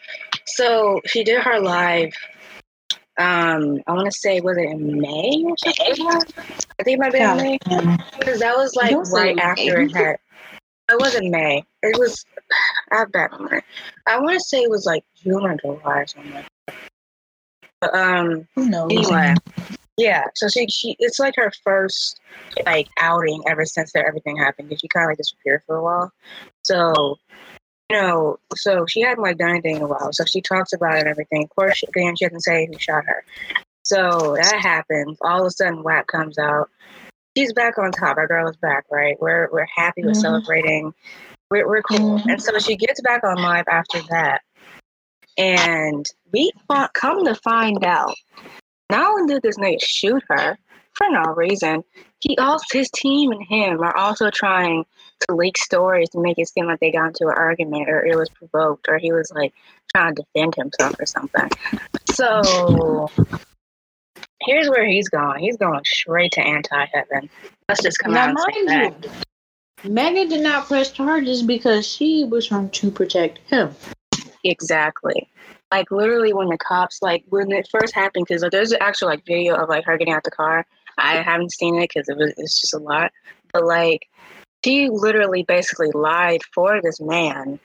So 0.47 1.01
she 1.05 1.23
did 1.23 1.43
her 1.43 1.61
live. 1.61 2.13
Um, 3.17 3.81
I 3.87 3.93
want 3.93 4.07
to 4.07 4.13
say, 4.13 4.41
was 4.41 4.57
it 4.59 4.65
in 4.65 5.01
May 5.01 5.45
or 5.45 5.57
something? 5.57 6.07
I 6.79 6.83
think 6.83 6.97
it 6.97 6.99
might 6.99 7.15
have 7.15 7.39
been 7.39 7.79
in 7.79 7.87
May. 7.87 7.97
Because 8.19 8.41
that 8.41 8.57
was 8.57 8.75
like 8.75 8.91
say 9.07 9.13
right 9.13 9.37
May. 9.37 9.43
after 9.43 9.81
it 9.83 9.97
had. 9.97 10.17
It 10.91 11.01
wasn't 11.01 11.31
May. 11.31 11.65
It 11.83 11.99
was. 11.99 12.25
I 12.91 12.99
have 12.99 13.13
bad 13.13 13.31
memory. 13.31 13.63
I 14.07 14.19
want 14.19 14.35
to 14.35 14.41
say 14.41 14.63
it 14.63 14.71
was 14.71 14.85
like 14.85 15.05
June 15.17 15.45
or 15.45 15.57
July 15.57 16.01
or 16.01 16.07
something. 16.07 16.45
But 17.81 17.95
um. 17.95 18.49
Who 18.57 18.69
knows? 18.69 18.91
Anyway, 18.91 19.35
yeah. 19.97 20.25
So 20.35 20.49
she 20.49 20.67
she 20.69 20.97
it's 20.99 21.21
like 21.21 21.35
her 21.37 21.53
first 21.63 22.21
like 22.67 22.89
outing 23.01 23.43
ever 23.47 23.65
since 23.65 23.93
that 23.93 24.07
everything 24.07 24.37
happened. 24.37 24.69
Because 24.69 24.81
she 24.81 24.89
kind 24.89 25.05
of 25.05 25.11
like 25.11 25.19
disappeared 25.19 25.63
for 25.67 25.77
a 25.77 25.83
while. 25.83 26.13
So. 26.63 27.17
Know, 27.95 28.39
so 28.57 28.87
she 28.87 29.03
hadn't 29.03 29.23
like 29.23 29.39
done 29.39 29.51
anything 29.51 29.77
in 29.77 29.83
a 29.83 29.87
while. 29.87 30.13
So 30.13 30.25
she 30.25 30.41
talks 30.41 30.73
about 30.73 30.97
it 30.97 31.01
and 31.01 31.09
everything. 31.09 31.45
Of 31.45 31.51
course, 31.51 31.77
she, 31.77 31.87
again, 31.87 32.17
she 32.17 32.25
doesn't 32.25 32.41
say 32.41 32.67
who 32.67 32.79
shot 32.79 33.05
her. 33.07 33.25
So 33.85 34.37
that 34.41 34.61
happens. 34.61 35.19
All 35.21 35.41
of 35.41 35.47
a 35.47 35.51
sudden, 35.51 35.83
WAP 35.83 36.07
comes 36.07 36.39
out 36.39 36.71
she's 37.37 37.53
back 37.53 37.79
on 37.79 37.93
top. 37.93 38.17
Our 38.17 38.27
girl 38.27 38.49
is 38.49 38.57
back, 38.57 38.85
right? 38.91 39.21
We're 39.21 39.49
we're 39.53 39.67
happy. 39.75 40.03
We're 40.03 40.13
Mhm. 40.13 40.17
celebrating. 40.17 40.95
We're 41.51 41.69
we're 41.69 41.83
cool. 41.83 42.19
Mhm. 42.21 42.33
And 42.33 42.43
so 42.43 42.59
she 42.59 42.77
gets 42.77 43.01
back 43.01 43.25
on 43.25 43.37
live 43.37 43.67
after 43.69 44.01
that, 44.11 44.43
and 45.37 46.07
we 46.33 46.53
come 46.95 47.25
to 47.25 47.35
find 47.37 47.85
out, 47.85 48.15
not 48.91 49.11
only 49.11 49.35
did 49.35 49.43
this 49.43 49.59
nigga 49.59 49.83
shoot 49.83 50.23
her 50.29 50.59
for 50.95 51.09
no 51.11 51.23
reason, 51.35 51.85
he 52.21 52.37
also 52.39 52.65
his 52.73 52.91
team 52.91 53.33
and 53.33 53.43
him 53.45 53.81
are 53.81 53.97
also 53.97 54.31
trying 54.31 54.85
to 55.21 55.35
leak 55.35 55.59
stories 55.59 56.09
to 56.11 56.21
make 56.21 56.39
it 56.39 56.49
seem 56.49 56.67
like 56.67 56.81
they 56.81 56.93
got 56.93 57.09
into 57.09 57.27
an 57.27 57.35
argument 57.37 57.89
or 57.89 58.05
it 58.05 58.17
was 58.17 58.29
provoked 58.31 58.87
or 58.89 58.99
he 58.99 59.13
was 59.13 59.31
like 59.35 59.53
trying 59.95 60.15
to 60.15 60.23
defend 60.23 60.55
himself 60.55 60.95
or 60.99 61.07
something. 61.07 61.51
So 62.11 63.11
here's 64.41 64.69
where 64.69 64.87
he's 64.87 65.09
going. 65.09 65.41
He's 65.41 65.57
going 65.57 65.81
straight 65.85 66.33
to 66.33 66.41
anti 66.41 66.87
heaven. 66.93 67.29
Let's 67.69 67.83
just 67.83 67.99
come 67.99 68.13
Now, 68.13 68.25
out 68.25 68.29
and 68.31 68.39
say 68.39 68.65
that. 68.67 69.05
you, 69.85 69.91
Megan 69.91 70.29
did 70.29 70.43
not 70.43 70.67
press 70.67 70.91
charges 70.91 71.43
because 71.43 71.87
she 71.87 72.25
was 72.25 72.49
trying 72.49 72.71
to 72.71 72.91
protect 72.91 73.39
him. 73.51 73.75
Exactly. 74.45 75.29
Like 75.73 75.91
literally 75.91 76.33
when 76.33 76.49
the 76.49 76.59
cops 76.59 77.01
like 77.03 77.25
when 77.29 77.51
it 77.51 77.69
first 77.71 77.95
happened 77.95 78.27
because 78.29 78.43
like, 78.43 78.53
there's 78.53 78.73
an 78.73 78.79
actual 78.81 79.09
like 79.09 79.25
video 79.27 79.55
of 79.55 79.69
like 79.69 79.85
her 79.85 79.99
getting 79.99 80.15
out 80.15 80.25
the 80.25 80.31
car. 80.31 80.67
I 80.99 81.17
haven't 81.23 81.53
seen 81.53 81.77
it 81.77 81.91
because 81.93 82.09
it 82.09 82.17
was 82.17 82.35
it's 82.37 82.61
just 82.61 82.75
a 82.75 82.79
lot. 82.79 83.13
But 83.53 83.65
like 83.65 84.09
she 84.65 84.89
literally 84.91 85.45
basically 85.45 85.91
lied 85.93 86.41
for 86.55 86.81
this 86.83 87.01
man 87.01 87.61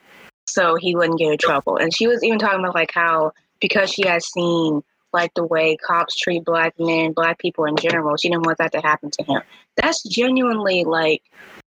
so 0.45 0.75
he 0.75 0.95
wouldn't 0.95 1.19
get 1.19 1.31
in 1.31 1.37
trouble. 1.37 1.77
And 1.77 1.95
she 1.95 2.07
was 2.07 2.23
even 2.23 2.39
talking 2.39 2.59
about 2.59 2.75
like 2.75 2.91
how 2.93 3.31
because 3.61 3.91
she 3.91 4.05
had 4.07 4.23
seen 4.23 4.81
like 5.13 5.33
the 5.35 5.45
way 5.45 5.77
cops 5.77 6.15
treat 6.15 6.43
black 6.45 6.73
men, 6.79 7.13
black 7.13 7.39
people 7.39 7.65
in 7.65 7.75
general, 7.77 8.15
she 8.17 8.29
didn't 8.29 8.45
want 8.45 8.57
that 8.57 8.71
to 8.73 8.81
happen 8.81 9.09
to 9.11 9.23
him. 9.23 9.41
That's 9.77 10.03
genuinely 10.03 10.83
like 10.83 11.21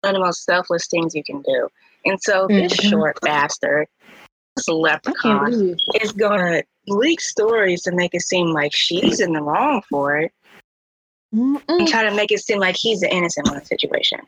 one 0.01 0.15
of 0.15 0.21
the 0.21 0.25
most 0.25 0.45
selfless 0.45 0.87
things 0.89 1.15
you 1.15 1.23
can 1.23 1.43
do. 1.43 1.69
And 2.05 2.21
so 2.23 2.49
this 2.49 2.73
Mhm. 2.73 2.91
short 2.91 3.21
bastard, 3.23 3.87
this 4.57 4.69
leprechaun, 4.69 5.53
is 6.01 6.13
gonna 6.13 6.63
leak 6.89 7.21
stories 7.21 7.83
to 7.83 7.93
make 7.93 8.15
it 8.15 8.23
seem 8.23 8.49
like 8.49 8.73
she's 8.75 9.21
in 9.21 9.33
the 9.33 9.43
wrong 9.43 9.83
for 9.89 10.17
it 10.17 10.33
and 11.33 11.59
Mm-mm. 11.67 11.87
try 11.87 12.03
to 12.09 12.15
make 12.15 12.33
it 12.33 12.41
seem 12.41 12.59
like 12.59 12.77
he's 12.77 13.01
the 13.01 13.13
innocent 13.13 13.47
one 13.47 13.57
in 13.57 13.61
the 13.61 13.67
situation. 13.67 14.21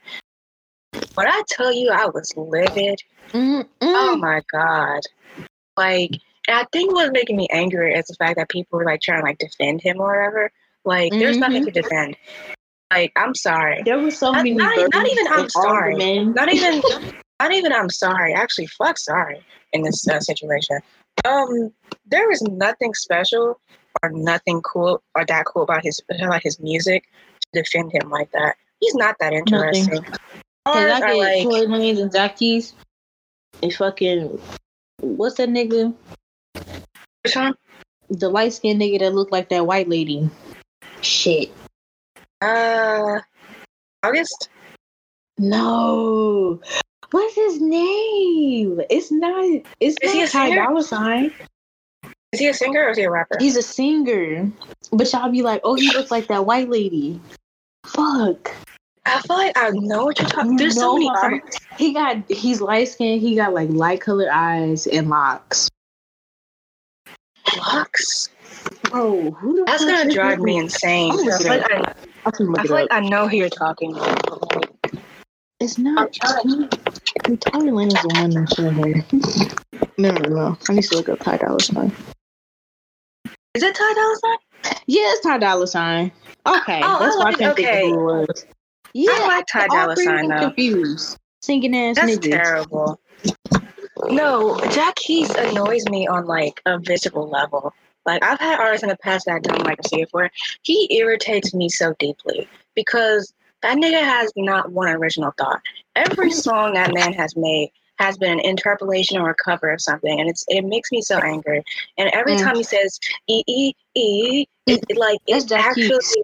When 1.15 1.27
I 1.27 1.43
tell 1.49 1.73
you 1.73 1.91
I 1.91 2.07
was 2.07 2.33
livid, 2.37 3.01
Mm-mm. 3.33 3.67
oh 3.83 4.17
my 4.17 4.41
god. 4.53 5.01
Like 5.77 6.11
and 6.49 6.57
I 6.57 6.67
think 6.73 6.93
what's 6.95 7.13
making 7.13 7.37
me 7.37 7.49
angry 7.51 7.95
is 7.95 8.07
the 8.07 8.15
fact 8.15 8.37
that 8.37 8.49
people 8.49 8.79
were 8.79 8.85
like 8.85 9.01
trying 9.01 9.21
to 9.21 9.25
like 9.25 9.39
defend 9.39 9.81
him 9.81 10.01
or 10.01 10.09
whatever. 10.17 10.51
Like 10.85 11.13
there's 11.13 11.39
nothing 11.39 11.65
to 11.65 11.71
defend. 11.71 12.17
Like 12.93 13.13
I'm 13.17 13.35
sorry. 13.35 13.83
There 13.85 13.99
was 13.99 14.19
so 14.19 14.33
Not- 14.33 14.39
many. 14.45 14.55
not- 14.55 14.95
not 14.95 15.07
even 15.09 15.27
I'm 15.29 15.41
and 15.41 15.51
sorry. 15.53 16.25
Not 16.25 16.53
even 16.53 16.83
not 17.41 17.53
even 17.53 17.73
I'm 17.73 17.91
sorry. 17.91 18.35
Actually 18.35 18.67
fuck 18.69 18.99
sorry 18.99 19.43
in 19.73 19.83
this 19.83 20.07
uh, 20.09 20.21
situation. 20.21 20.79
Um 21.25 21.73
there 22.07 22.29
was 22.29 22.43
nothing 22.43 22.93
special 22.95 23.59
or 24.03 24.11
nothing 24.11 24.61
cool 24.63 25.03
or 25.15 25.25
that 25.27 25.45
cool 25.47 25.63
about 25.63 25.83
his 25.83 26.01
about 26.11 26.43
his 26.43 26.61
music 26.61 27.09
to 27.41 27.63
defend 27.63 27.93
him 27.93 28.11
like 28.11 28.31
that. 28.33 28.57
He's 28.81 28.95
not 28.95 29.17
that 29.21 29.33
interesting. 29.33 30.05
Cause 30.67 30.77
Ours 30.77 30.93
I 30.93 31.01
are 31.01 31.09
get 31.09 31.17
like 31.17 31.43
Tory 31.43 31.67
Lanez 31.67 32.01
and 32.01 32.13
Jacquees. 32.13 32.73
And 33.63 33.73
fucking, 33.73 34.41
what's 35.01 35.37
that 35.37 35.49
nigga? 35.49 35.95
which 37.25 37.37
one? 37.37 37.55
The 38.11 38.29
light 38.29 38.53
skinned 38.53 38.81
nigga 38.81 39.01
that 39.01 39.15
looked 39.15 39.33
like 39.33 39.49
that 39.51 39.67
white 39.67 39.89
lady. 39.89 40.29
Shit. 41.01 41.51
Uh 42.41 43.21
August? 44.03 44.49
No. 45.39 46.61
What's 47.11 47.35
his 47.35 47.61
name? 47.61 48.81
It's 48.91 49.11
not. 49.11 49.45
It's 49.81 49.99
Is 50.03 50.13
he 50.13 50.21
not 50.21 50.31
Ty 50.31 50.49
singer? 50.49 50.65
Dolla 50.65 50.83
Sign. 50.83 51.33
Is 52.33 52.41
he 52.41 52.49
a 52.49 52.55
singer 52.55 52.85
or 52.85 52.91
is 52.91 52.97
he 52.97 53.05
a 53.05 53.11
rapper? 53.11 53.37
He's 53.39 53.57
a 53.57 53.63
singer. 53.63 54.51
But 54.91 55.13
y'all 55.13 55.31
be 55.31 55.43
like, 55.43 55.61
oh, 55.65 55.75
he 55.75 55.93
looks 55.93 56.11
like 56.11 56.29
that 56.29 56.47
white 56.47 56.71
lady. 56.71 57.21
Fuck. 57.85 58.51
I 59.05 59.21
feel 59.23 59.37
like 59.37 59.59
I 59.59 59.71
know 59.71 60.07
what 60.07 60.19
you're 60.19 60.29
talking. 60.29 60.57
There's 60.57 60.77
so 60.77 60.95
many 60.95 61.11
artists. 61.11 61.61
He 61.77 61.93
got. 61.93 62.31
He's 62.31 62.61
light 62.61 62.89
skinned. 62.89 63.21
He 63.21 63.35
got 63.35 63.53
like 63.53 63.69
light 63.71 64.01
colored 64.01 64.29
eyes 64.29 64.87
and 64.87 65.11
locks. 65.11 65.69
Locks, 67.57 68.31
Bro, 68.85 69.33
who 69.33 69.57
the 69.57 69.65
That's 69.65 69.85
gonna 69.85 70.13
drive 70.13 70.39
me 70.39 70.57
insane. 70.57 71.13
I 71.13 71.39
feel 71.39 71.49
like 71.49 71.71
I, 71.71 71.95
I 72.25 72.31
feel 72.31 72.55
up. 72.57 72.71
like 72.71 72.89
I 72.93 73.01
know 73.01 73.29
who 73.29 73.37
you're 73.37 73.49
talking 73.51 73.95
about. 73.95 74.67
It's 75.61 75.79
not. 75.79 76.17
Lane 77.55 77.89
is 77.89 77.95
the 77.95 78.11
one 78.15 78.31
that 78.31 78.53
showed 78.57 78.73
her. 78.75 79.89
no, 79.99 80.11
no, 80.13 80.29
no. 80.29 80.59
I 80.69 80.73
need 80.73 80.85
to 80.85 80.97
look 80.97 81.09
up 81.09 81.19
Ty 81.21 81.39
Dolla 81.39 81.61
Sign. 81.61 81.93
Is 83.55 83.63
it 83.63 83.75
Ty 83.75 83.93
Dolla 83.95 84.17
Sign? 84.23 84.73
Yeah, 84.87 85.03
it's 85.13 85.21
Ty 85.21 85.39
Dolla 85.39 85.67
Sign. 85.67 86.13
Okay, 86.47 86.81
Oh, 86.83 86.99
that's 86.99 87.17
I 87.17 87.19
why 87.19 87.25
I 87.25 87.25
like- 87.29 87.37
couldn't 87.37 87.57
think 87.57 87.69
okay. 87.69 87.83
of 87.83 87.89
who 87.91 88.09
it 88.23 88.29
was. 88.29 88.47
Yeah, 88.95 89.13
I 89.15 89.27
like 89.27 89.47
Ty 89.53 89.67
Dolla 89.69 89.97
Sign 89.97 90.29
though. 90.29 90.39
confused. 90.39 91.19
Singing 91.43 91.77
ass 91.77 91.97
That's 91.97 92.17
niggas. 92.17 92.31
terrible. 92.31 93.01
No, 94.09 94.57
Jacquees 94.71 95.31
annoys 95.51 95.85
me 95.91 96.07
on 96.07 96.27
like 96.27 96.61
a 96.67 96.79
visceral 96.79 97.29
level. 97.29 97.75
Like 98.07 98.25
I've 98.25 98.41
had 98.41 98.59
artists 98.59 98.83
in 98.83 98.89
the 98.89 98.97
past 98.97 99.27
that 99.27 99.35
I 99.37 99.39
don't 99.41 99.65
like 99.65 99.81
to 99.81 99.89
see 99.89 100.01
it 100.03 100.11
for. 100.11 100.31
He 100.63 100.97
irritates 100.97 101.53
me 101.55 101.69
so 101.69 101.95
deeply 101.99 102.49
because 102.75 103.33
that 103.61 103.77
nigga 103.77 104.01
has 104.01 104.33
not 104.37 104.73
one 104.73 104.89
original 104.89 105.33
thought. 105.39 105.61
Every 105.95 106.31
song 106.31 106.75
that 106.75 106.95
man 106.95 107.13
has 107.13 107.37
made 107.37 107.71
has 107.99 108.17
been 108.19 108.33
an 108.33 108.41
interpolation 108.41 109.19
or 109.19 109.31
a 109.31 109.35
cover 109.35 109.71
of 109.71 109.81
something, 109.81 110.21
and 110.21 110.29
it's 110.29 110.45
it 110.49 110.63
makes 110.65 110.91
me 110.93 111.03
so 111.03 111.19
angry. 111.19 111.63
And 111.99 112.11
every 112.13 112.35
Mm. 112.37 112.43
time 112.43 112.57
he 112.57 112.63
says 112.63 112.99
e 113.29 113.43
e 113.47 113.73
e, 113.95 114.47
it, 114.67 114.85
it, 114.89 114.97
like 114.97 115.19
it 115.27 115.51
actually 115.53 115.99
Keys. 115.99 116.17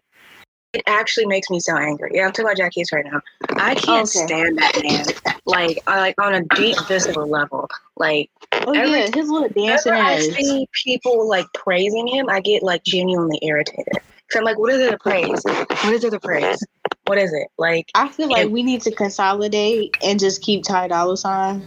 it 0.74 0.82
actually 0.86 1.26
makes 1.26 1.50
me 1.50 1.60
so 1.60 1.76
angry. 1.76 2.10
Yeah, 2.14 2.26
I'm 2.26 2.32
talking 2.32 2.46
about 2.46 2.56
Jack 2.56 2.72
right 2.92 3.04
now. 3.04 3.20
I 3.56 3.74
can't 3.74 4.08
Okay. 4.08 4.26
stand 4.26 4.58
that 4.58 4.82
man. 4.82 5.04
Like, 5.46 5.78
I 5.86 5.98
like 5.98 6.20
on 6.20 6.34
a 6.34 6.44
deep 6.56 6.76
visceral 6.86 7.28
level. 7.28 7.68
Like, 7.96 8.30
Oh 8.52 8.72
Every- 8.72 8.98
yeah, 9.00 9.06
his 9.14 9.28
little 9.28 9.48
dancing 9.48 9.92
whenever 9.92 10.10
I 10.10 10.18
see 10.18 10.68
people 10.84 11.28
like 11.28 11.46
praising 11.54 12.06
him, 12.06 12.28
I 12.28 12.40
get 12.40 12.62
like 12.62 12.84
genuinely 12.84 13.38
irritated. 13.42 13.94
So 14.30 14.40
I'm 14.40 14.44
like, 14.44 14.58
what 14.58 14.72
is 14.72 14.80
it 14.80 14.90
to 14.90 14.98
praise? 14.98 15.42
What 15.44 15.94
is 15.94 16.04
it 16.04 16.10
to 16.10 16.20
praise? 16.20 16.62
What 17.08 17.18
is 17.18 17.32
it? 17.32 17.48
Like, 17.58 17.90
I 17.94 18.08
feel 18.08 18.28
like 18.28 18.42
and- 18.44 18.52
we 18.52 18.62
need 18.62 18.82
to 18.82 18.90
consolidate 18.94 19.96
and 20.02 20.20
just 20.20 20.42
keep 20.42 20.62
Ty 20.64 20.88
Dolla 20.88 21.16
Sign. 21.16 21.66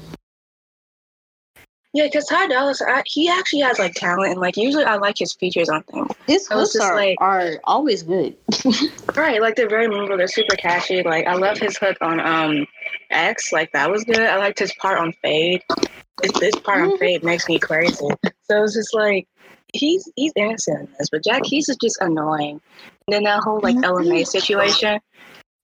yeah, 1.94 2.06
because 2.06 2.26
Ty 2.26 2.48
Dolla 2.48 2.74
Sign, 2.74 3.04
he 3.06 3.28
actually 3.28 3.60
has 3.62 3.78
like 3.80 3.94
talent, 3.96 4.32
and 4.32 4.40
like 4.40 4.56
usually 4.56 4.86
I 4.86 4.96
like 4.96 5.16
his 5.18 5.34
features 5.34 5.68
on 5.68 5.84
things. 5.84 6.08
His 6.28 6.48
hooks 6.48 6.76
are, 6.78 6.96
like- 6.96 7.18
are 7.20 7.60
always 7.66 8.04
good. 8.04 8.36
Right, 9.16 9.42
like 9.42 9.56
they're 9.58 9.68
very 9.70 9.88
memorable. 9.90 10.18
They're 10.18 10.28
super 10.28 10.56
catchy. 10.56 11.04
Like 11.04 11.28
I 11.28 11.34
love 11.36 11.58
his 11.58 11.78
hook 11.78 11.98
on 12.02 12.20
um 12.22 12.66
X. 13.10 13.52
Like 13.52 13.72
that 13.74 13.92
was 13.92 14.04
good. 14.06 14.22
I 14.22 14.38
liked 14.38 14.58
his 14.60 14.74
part 14.76 15.00
on 15.00 15.12
Fade. 15.22 15.62
This, 16.22 16.32
this 16.40 16.56
part 16.56 16.82
on 16.82 16.92
Mhm. 16.92 17.00
Fade 17.00 17.24
makes 17.24 17.48
me 17.50 17.60
crazy. 17.60 18.08
So 18.44 18.64
it's 18.64 18.74
just 18.76 18.94
like 18.94 19.28
he's 19.74 20.10
he's 20.16 20.32
innocent 20.38 20.82
in 20.82 20.88
this, 20.98 21.10
but 21.12 21.24
Jacquees 21.24 21.68
is 21.70 21.78
just 21.82 21.98
annoying. 22.00 22.62
And 23.08 23.14
then 23.14 23.24
that 23.24 23.42
whole 23.44 23.60
like 23.62 23.76
Ella 23.84 24.04
Mai 24.04 24.24
situation. 24.24 25.00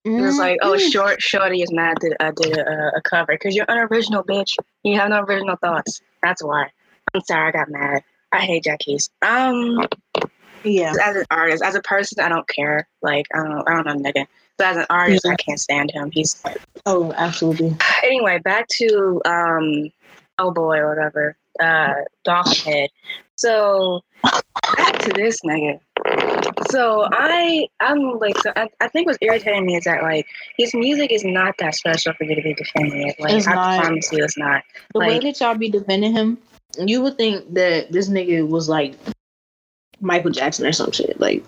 It 0.07 0.21
was 0.21 0.37
like, 0.37 0.57
oh, 0.61 0.73
Mhm. 0.73 0.91
short 0.91 1.21
shorty 1.21 1.61
is 1.61 1.71
mad 1.71 1.97
that 2.01 2.15
I 2.19 2.31
did 2.31 2.57
a, 2.57 2.91
a 2.97 3.01
cover 3.01 3.33
because 3.33 3.55
you're 3.55 3.65
unoriginal, 3.67 4.23
bitch. 4.23 4.55
You 4.83 4.97
have 4.99 5.09
no 5.09 5.21
original 5.21 5.55
thoughts. 5.57 6.01
That's 6.23 6.43
why. 6.43 6.69
I'm 7.13 7.21
sorry, 7.21 7.49
I 7.49 7.51
got 7.51 7.69
mad. 7.69 8.03
I 8.31 8.39
hate 8.39 8.63
Jacquees. 8.63 9.09
Um, 9.21 9.85
yeah. 10.63 10.93
as 11.03 11.15
an 11.15 11.25
artist, 11.31 11.63
as 11.63 11.75
a 11.75 11.81
person, 11.81 12.23
I 12.23 12.29
don't 12.29 12.47
care. 12.47 12.87
Like 13.01 13.25
I 13.33 13.37
don't, 13.43 13.69
I 13.69 13.81
don't 13.81 13.85
know, 14.03 14.09
nigga. 14.11 14.25
But 14.57 14.67
as 14.67 14.77
an 14.77 14.85
artist, 14.89 15.23
Yeah. 15.25 15.31
I 15.31 15.35
can't 15.35 15.59
stand 15.59 15.91
him. 15.91 16.09
He's 16.11 16.41
Oh, 16.85 17.13
absolutely. 17.15 17.75
anyway. 18.03 18.39
Back 18.39 18.67
to 18.79 19.21
um, 19.25 19.91
oh 20.39 20.51
boy, 20.51 20.85
whatever. 20.87 21.35
Uh, 21.59 21.93
Dolphin 22.23 22.53
Head. 22.71 22.89
So 23.35 24.01
back 24.23 24.99
to 24.99 25.11
this 25.13 25.41
nigga. 25.41 25.79
So 26.69 27.07
I, 27.11 27.67
I'm 27.79 28.17
like, 28.19 28.37
so 28.39 28.51
I, 28.55 28.67
I 28.81 28.87
think 28.89 29.07
what's 29.07 29.17
irritating 29.21 29.65
me 29.65 29.75
is 29.77 29.83
that 29.85 30.03
like 30.03 30.25
his 30.57 30.73
music 30.73 31.11
is 31.11 31.23
not 31.23 31.55
that 31.59 31.75
special 31.75 32.13
for 32.13 32.23
you 32.23 32.35
to 32.35 32.41
be 32.41 32.53
defending 32.53 33.07
it. 33.07 33.15
Like 33.19 33.33
It's 33.33 33.47
I 33.47 33.55
not. 33.55 33.83
promise 33.83 34.11
you, 34.11 34.23
it's 34.23 34.37
not. 34.37 34.63
The 34.93 34.99
way 34.99 35.19
that 35.19 35.39
y'all 35.39 35.55
be 35.55 35.69
defending 35.69 36.13
him, 36.13 36.37
you 36.77 37.01
would 37.01 37.17
think 37.17 37.53
that 37.53 37.91
this 37.91 38.09
nigga 38.09 38.47
was 38.47 38.67
like 38.69 38.95
Michael 39.99 40.31
Jackson 40.31 40.65
or 40.65 40.71
some 40.71 40.91
shit. 40.91 41.19
Like, 41.19 41.43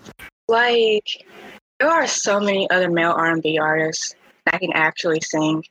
Like 0.48 1.04
there 1.78 1.90
are 1.90 2.06
so 2.06 2.40
many 2.40 2.68
other 2.70 2.90
male 2.90 3.12
R&B 3.12 3.58
artists 3.58 4.14
that 4.46 4.60
can 4.60 4.72
actually 4.74 5.20
sing 5.20 5.64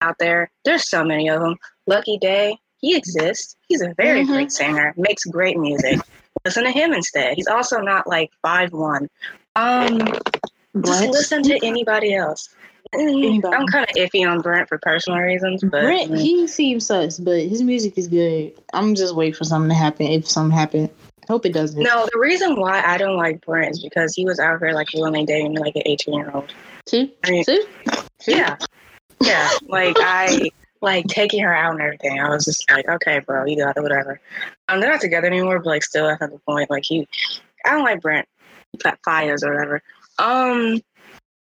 out 0.00 0.16
there. 0.18 0.50
There's 0.64 0.88
so 0.88 1.04
many 1.04 1.28
of 1.28 1.40
them. 1.40 1.56
Lucky 1.86 2.18
Daye, 2.18 2.56
he 2.80 2.96
exists. 2.96 3.56
He's 3.68 3.82
a 3.82 3.94
very 3.96 4.24
Mhm. 4.24 4.28
great 4.28 4.52
singer. 4.52 4.92
Makes 4.96 5.24
great 5.24 5.56
music. 5.58 5.98
Listen 6.44 6.64
to 6.64 6.70
him 6.70 6.92
instead. 6.92 7.34
He's 7.34 7.46
also 7.46 7.80
not 7.80 8.06
like 8.06 8.30
five 8.42 8.72
one. 8.72 9.08
Um, 9.56 9.98
just 10.84 11.08
listen 11.08 11.42
to 11.44 11.58
anybody 11.64 12.14
else. 12.14 12.48
Mm, 12.94 13.26
Anybody. 13.26 13.56
I'm 13.56 13.66
kind 13.66 13.86
of 13.88 13.96
iffy 13.96 14.28
on 14.30 14.40
Brent 14.40 14.68
for 14.68 14.78
personal 14.78 15.18
reasons, 15.20 15.62
but 15.62 15.82
Brent, 15.82 16.16
he 16.18 16.46
seems 16.46 16.86
sus, 16.86 17.18
but 17.18 17.40
his 17.40 17.62
music 17.62 17.96
is 17.96 18.08
good. 18.08 18.52
I'm 18.72 18.94
just 18.94 19.14
waiting 19.14 19.34
for 19.34 19.44
something 19.44 19.68
to 19.70 19.74
happen. 19.74 20.06
If 20.06 20.28
something 20.28 20.56
happen, 20.56 20.90
hope 21.28 21.46
it 21.46 21.52
doesn't. 21.54 21.82
no. 21.82 22.06
The 22.12 22.18
reason 22.18 22.60
why 22.60 22.82
I 22.84 22.98
don't 22.98 23.16
like 23.16 23.44
Brent 23.44 23.72
is 23.72 23.82
because 23.82 24.14
he 24.14 24.24
was 24.24 24.38
out 24.38 24.58
here 24.60 24.72
like 24.72 24.88
willingly 24.94 25.24
dating 25.24 25.54
like 25.56 25.74
an 25.76 25.82
18 25.86 26.14
year 26.14 26.30
old. 26.32 26.52
See, 26.86 27.14
I 27.24 27.30
mean, 27.30 27.44
See? 27.44 27.64
Yeah. 28.28 28.56
Yeah. 29.20 29.48
Like 29.66 29.96
I 29.98 30.50
like 30.80 31.06
taking 31.06 31.42
her 31.42 31.54
out 31.54 31.72
and 31.72 31.82
everything. 31.82 32.20
I 32.20 32.28
was 32.28 32.44
just 32.44 32.70
like, 32.70 32.88
okay, 32.88 33.20
bro, 33.20 33.44
you 33.44 33.56
got 33.56 33.76
it, 33.76 33.82
whatever. 33.82 34.20
Um, 34.68 34.80
they're 34.80 34.90
not 34.90 35.00
together 35.00 35.26
anymore, 35.26 35.58
but 35.58 35.66
like 35.66 35.82
still 35.82 36.06
that's 36.06 36.20
not 36.20 36.30
the 36.30 36.38
point. 36.40 36.70
Like 36.70 36.84
he 36.84 37.08
I 37.64 37.70
don't 37.70 37.84
like 37.84 38.00
Brent 38.00 38.28
that 38.82 39.00
Faiyaz 39.06 39.44
or 39.44 39.54
whatever. 39.54 39.82
Um 40.18 40.80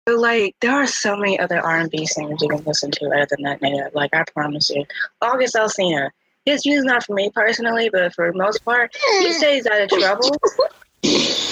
but 0.07 0.19
like 0.19 0.55
there 0.61 0.73
are 0.73 0.87
so 0.87 1.17
many 1.17 1.39
other 1.39 1.59
R 1.59 1.79
and 1.79 1.91
B 1.91 2.07
singers 2.07 2.41
you 2.41 2.49
can 2.49 2.63
listen 2.65 2.91
to 2.93 3.07
other 3.07 3.27
than 3.31 3.43
that 3.43 3.61
nigga. 3.61 3.93
Like 3.95 4.15
I 4.15 4.25
promise 4.25 4.71
you. 4.71 4.85
August 5.21 5.55
Alsina. 5.55 6.11
His 6.45 6.65
music's 6.65 6.87
not 6.87 7.05
for 7.05 7.15
me 7.15 7.29
personally, 7.35 7.91
but 7.91 8.15
for 8.15 8.31
the 8.31 8.39
most 8.39 8.65
part, 8.65 8.97
he 9.19 9.33
stays 9.33 9.67
out 9.67 9.83
of 9.83 9.89
trouble. 9.91 10.31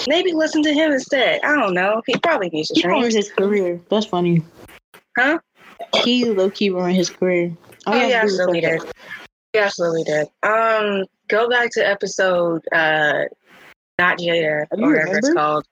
Maybe 0.06 0.32
listen 0.32 0.62
to 0.62 0.72
him 0.72 0.92
instead. 0.92 1.40
I 1.42 1.52
don't 1.56 1.74
know. 1.74 2.00
He 2.06 2.16
probably 2.18 2.48
needs 2.50 2.68
to 2.68 2.80
he 2.80 2.86
ruined 2.86 3.12
his 3.12 3.28
career. 3.32 3.80
That's 3.88 4.06
funny. 4.06 4.44
Huh? 5.18 5.40
He 6.02 6.24
low 6.26 6.50
key 6.50 6.70
ruined 6.70 6.96
his 6.96 7.10
career. 7.10 7.56
Oh, 7.86 7.92
he 7.92 8.08
yeah, 8.08 8.20
had 8.20 8.28
to 8.28 8.28
do 8.28 8.32
was 8.32 8.40
absolutely 8.40 8.60
did. 8.60 8.82
He 9.52 9.58
absolutely 9.58 10.04
did. 10.04 10.26
Um, 10.42 11.04
go 11.28 11.48
back 11.48 11.70
to 11.72 11.86
episode 11.86 12.62
uh, 12.72 13.24
not 13.98 14.18
Jada 14.18 14.66
or 14.70 14.78
whatever 14.78 15.18
it's 15.18 15.32
called. 15.32 15.66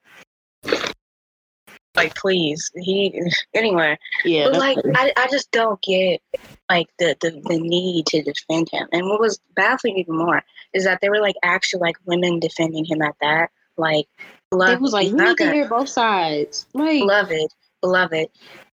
Like, 1.95 2.15
please. 2.15 2.71
He 2.75 3.21
anyway. 3.53 3.97
Yeah, 4.25 4.49
But 4.49 4.59
like. 4.59 4.77
I, 4.95 5.11
I 5.15 5.27
just 5.29 5.51
don't 5.51 5.79
get 5.81 6.21
like 6.69 6.87
the, 6.97 7.15
the 7.21 7.31
the 7.45 7.59
need 7.59 8.07
to 8.07 8.23
defend 8.23 8.69
him. 8.71 8.87
And 8.91 9.05
what 9.07 9.19
was 9.19 9.39
baffling 9.55 9.97
even 9.99 10.17
more 10.17 10.41
is 10.73 10.85
that 10.85 10.99
there 11.01 11.11
were 11.11 11.21
like 11.21 11.35
actually 11.43 11.81
like 11.81 11.97
women 12.05 12.39
defending 12.39 12.85
him 12.85 13.01
at 13.01 13.15
that. 13.21 13.51
Like, 13.77 14.07
love, 14.51 14.69
it 14.73 14.81
was 14.81 14.93
like 14.93 15.07
you 15.07 15.17
need 15.17 15.37
to 15.37 15.51
hear 15.51 15.67
both 15.67 15.89
sides. 15.89 16.65
Like 16.73 16.99
beloved, 16.99 17.51
beloved. 17.81 18.27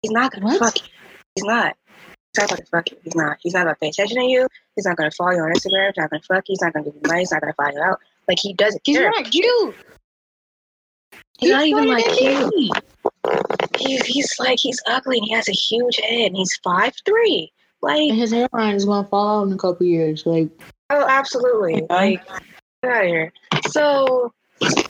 He's 0.02 0.12
not 0.12 0.32
gonna 0.32 0.46
What? 0.46 0.60
fuck 0.60 0.78
you. 0.78 0.88
He's 1.38 1.44
not. 1.44 1.76
He's 2.34 2.42
not 2.42 2.50
gonna 2.50 2.66
fuck 2.66 2.90
you. 2.92 2.98
He's 3.04 3.16
not. 3.16 3.38
He's 3.42 3.54
not 3.54 3.64
gonna 3.66 3.76
pay 3.80 3.90
attention 3.90 4.18
to 4.18 4.24
you. 4.24 4.48
He's 4.76 4.86
not 4.86 4.98
gonna 4.98 5.12
follow 5.12 5.32
you 5.32 5.42
on 5.42 5.52
Instagram. 5.52 5.88
He's 5.88 5.98
not 5.98 6.10
gonna 6.10 6.24
fuck 6.24 6.50
you. 6.50 6.54
He's 6.54 6.62
not 6.62 6.74
gonna 6.74 6.86
give 6.86 6.96
you 6.96 7.02
money. 7.06 7.20
He's 7.20 7.32
not 7.32 7.42
gonna 7.42 7.54
fly 7.54 7.72
you 7.74 7.82
out. 7.82 8.00
Like 8.28 8.40
he 8.40 8.54
doesn't 8.54 8.82
he's 8.84 8.98
care. 8.98 9.12
not 9.12 9.30
cute. 9.30 9.76
He's 11.38 11.52
not 11.52 11.66
even, 11.68 11.88
like, 11.88 12.04
than 12.06 12.16
cute. 12.16 12.56
me. 12.56 12.72
He's 13.78 14.06
he's 14.06 14.34
like 14.40 14.58
he's 14.60 14.82
ugly 14.88 15.18
and 15.20 15.28
he 15.28 15.34
has 15.34 15.48
a 15.48 15.52
huge 15.52 15.98
head 15.98 16.28
and 16.28 16.36
he's 16.36 16.56
five 16.64 16.94
three. 17.06 17.52
Like 17.84 18.10
And 18.10 18.18
his 18.18 18.32
hairline 18.32 18.76
is 18.76 18.86
gonna 18.86 19.08
fall 19.08 19.42
out 19.42 19.48
in 19.48 19.54
a 19.54 19.58
couple 19.58 19.86
years. 19.86 20.26
Like 20.26 20.50
oh 20.90 21.06
absolutely. 21.08 21.76
Yeah. 21.76 21.96
Like 21.96 22.28
get 22.82 22.92
out 22.92 23.04
of 23.04 23.08
here. 23.08 23.34
So 23.70 24.34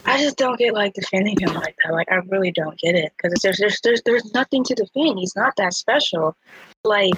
I 0.05 0.19
just 0.19 0.37
don't 0.37 0.57
get 0.57 0.73
like 0.73 0.93
defending 0.93 1.37
him 1.39 1.53
like 1.53 1.75
that. 1.83 1.93
Like 1.93 2.11
I 2.11 2.15
really 2.27 2.51
don't 2.51 2.77
get 2.79 2.95
it 2.95 3.11
because 3.17 3.39
there's 3.41 3.57
there's 3.57 3.79
there's 3.81 4.01
there's 4.03 4.33
nothing 4.33 4.63
to 4.65 4.75
defend. 4.75 5.19
He's 5.19 5.35
not 5.35 5.53
that 5.57 5.73
special. 5.73 6.35
Like 6.83 7.15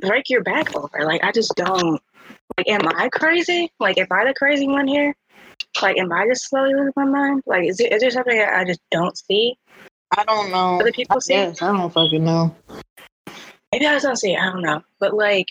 break 0.00 0.30
your 0.30 0.42
back 0.42 0.74
over. 0.74 1.04
Like 1.04 1.22
I 1.22 1.32
just 1.32 1.54
don't. 1.56 2.00
Like 2.56 2.68
am 2.68 2.88
I 2.88 3.08
crazy? 3.10 3.70
Like 3.78 3.98
am 3.98 4.06
I 4.10 4.24
the 4.24 4.34
crazy 4.34 4.66
one 4.66 4.88
here? 4.88 5.14
Like 5.82 5.98
am 5.98 6.12
I 6.12 6.26
just 6.26 6.48
slowly 6.48 6.74
losing 6.74 6.92
my 6.96 7.04
mind? 7.04 7.42
Like 7.46 7.68
is 7.68 7.76
there, 7.76 7.88
is 7.88 8.00
there 8.00 8.10
something 8.10 8.36
that 8.36 8.54
I 8.54 8.64
just 8.64 8.80
don't 8.90 9.16
see? 9.16 9.56
I 10.16 10.24
don't 10.24 10.50
know. 10.50 10.80
Other 10.80 10.92
people 10.92 11.20
see? 11.20 11.34
Yes, 11.34 11.60
I 11.60 11.70
don't 11.76 11.92
fucking 11.92 12.24
know. 12.24 12.54
Maybe 13.72 13.86
I 13.86 13.92
just 13.94 14.04
don't 14.06 14.16
see 14.16 14.32
it. 14.32 14.40
I 14.40 14.46
don't 14.46 14.62
know. 14.62 14.82
But 14.98 15.14
like, 15.14 15.48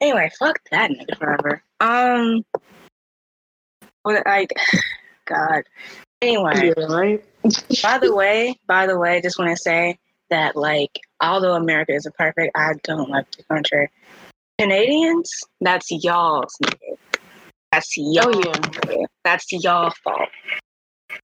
anyway, 0.00 0.30
fuck 0.38 0.60
that 0.70 0.90
nigga 0.90 1.18
forever. 1.18 1.62
Um, 1.80 2.44
what 4.02 4.24
like, 4.24 4.52
God. 5.32 5.62
Anyway, 6.20 6.72
Yeah, 6.76 6.84
right. 6.86 7.24
by 7.82 7.98
the 7.98 8.14
way, 8.14 8.56
by 8.66 8.86
the 8.86 8.98
way, 8.98 9.20
just 9.20 9.38
want 9.38 9.50
to 9.50 9.56
say 9.56 9.98
that 10.30 10.56
like, 10.56 10.90
although 11.20 11.54
America 11.54 11.92
isn't 11.92 12.14
perfect, 12.16 12.52
I 12.56 12.74
don't 12.84 13.10
like 13.10 13.26
the 13.36 13.42
country. 13.44 13.90
Canadians, 14.58 15.30
that's 15.60 15.88
y'all's 15.90 16.56
nigga. 16.62 16.96
That's 17.72 17.96
y'all. 17.96 18.26
Oh 18.26 18.42
yeah. 18.44 18.52
nigga. 18.52 19.04
That's 19.24 19.50
y'all 19.52 19.92
fault. 20.04 20.28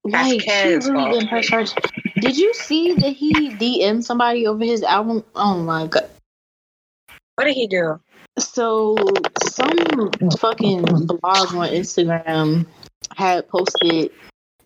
That's 0.05 0.31
Like 0.31 0.41
she 0.41 0.69
really 0.69 0.81
fault. 1.21 1.29
press 1.29 1.47
charge. 1.47 1.75
Did 2.17 2.37
you 2.37 2.53
see 2.55 2.95
that 2.95 3.11
he 3.11 3.33
DM'd 3.51 4.05
somebody 4.05 4.47
over 4.47 4.65
his 4.65 4.83
album? 4.83 5.25
Oh 5.35 5.59
my 5.59 5.87
god. 5.87 6.09
What 7.37 7.45
did 7.45 7.55
he 7.55 7.67
do? 7.69 8.01
So 8.39 8.97
some 9.43 10.11
fucking 10.39 10.83
blog 10.83 11.55
on 11.55 11.69
Instagram 11.69 12.67
had 13.19 13.49
posted 13.49 14.13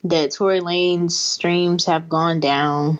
that 0.04 0.30
Tory 0.30 0.60
Lanez 0.60 1.12
streams 1.12 1.86
have 1.86 2.06
gone 2.06 2.38
down 2.38 2.98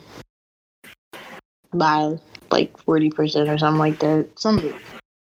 by 1.75 2.19
like 2.51 2.79
forty 2.79 3.11
percent 3.11 3.51
or 3.51 3.59
something 3.59 3.79
like 3.79 3.99
that. 3.99 4.29
Some 4.37 4.75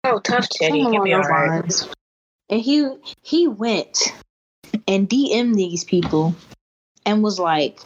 Oh, 0.04 0.20
tough 0.20 0.50
titty. 0.50 0.82
something 0.82 0.92
He'll 0.92 1.02
be 1.02 1.14
alright. 1.14 1.88
And 2.50 2.60
he 2.60 2.86
he 3.22 3.48
went 3.48 4.14
and 4.86 5.08
DM'd 5.08 5.56
these 5.56 5.84
people 5.84 6.34
and 7.06 7.22
was 7.22 7.38
like, 7.38 7.80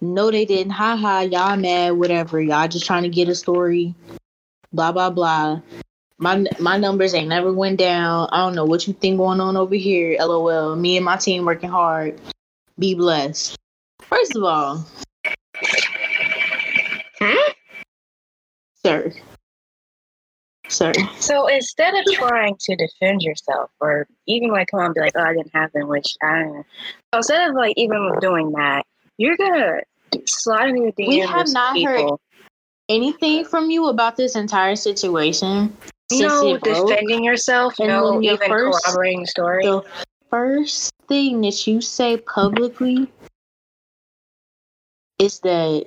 "No, 0.00 0.30
they 0.30 0.44
didn't. 0.44 0.72
Ha 0.72 0.94
ha. 0.96 1.20
Y'all 1.22 1.56
mad? 1.56 1.94
Whatever. 1.94 2.40
Y'all 2.40 2.68
just 2.68 2.86
trying 2.86 3.02
to 3.02 3.08
get 3.08 3.28
a 3.28 3.34
story. 3.34 3.96
Blah 4.72 4.92
blah 4.92 5.10
blah. 5.10 5.60
My 6.24 6.42
my 6.58 6.78
numbers 6.78 7.12
ain't 7.12 7.28
never 7.28 7.52
went 7.52 7.78
down. 7.78 8.30
I 8.32 8.38
don't 8.38 8.54
know 8.54 8.64
what 8.64 8.86
you 8.86 8.94
think 8.94 9.18
going 9.18 9.42
on 9.42 9.58
over 9.58 9.74
here. 9.74 10.16
LOL. 10.18 10.74
Me 10.74 10.96
and 10.96 11.04
my 11.04 11.18
team 11.18 11.44
working 11.44 11.68
hard. 11.68 12.18
Be 12.78 12.94
blessed. 12.94 13.58
First 14.00 14.34
of 14.34 14.42
all, 14.42 14.86
Hmm? 17.20 17.52
sir, 18.86 19.12
sir. 20.68 20.94
So 21.20 21.46
instead 21.46 21.92
of 21.92 22.06
trying 22.14 22.56
to 22.58 22.74
defend 22.74 23.20
yourself 23.20 23.70
or 23.78 24.06
even 24.26 24.48
like 24.48 24.68
come 24.68 24.80
on 24.80 24.86
and 24.86 24.94
be 24.94 25.02
like, 25.02 25.12
oh, 25.16 25.20
I 25.20 25.34
didn't 25.34 25.52
happen, 25.52 25.88
which 25.88 26.16
I 26.22 26.38
don't 26.38 26.54
know. 26.54 26.64
So 27.12 27.18
instead 27.18 27.50
of 27.50 27.54
like 27.54 27.74
even 27.76 28.14
doing 28.22 28.50
that, 28.52 28.84
you're 29.18 29.36
gonna 29.36 29.80
slide 30.24 30.70
into 30.70 30.90
the 30.96 31.02
DMs 31.02 31.08
We 31.08 31.18
have 31.18 31.48
not 31.52 31.82
heard. 31.84 32.18
Anything 32.88 33.44
from 33.44 33.68
you 33.70 33.88
about 33.88 34.16
this 34.16 34.36
entire 34.36 34.76
situation? 34.76 35.76
No 36.12 36.56
defending 36.58 37.24
yourself, 37.24 37.74
And 37.78 37.88
no 37.88 38.20
even 38.22 38.38
first- 38.48 38.84
corroborating 38.84 39.26
story. 39.26 39.64
The 39.64 39.82
first 40.30 40.92
thing 41.08 41.40
that 41.42 41.66
you 41.66 41.80
say 41.80 42.16
publicly 42.18 43.10
is 45.18 45.40
that 45.40 45.86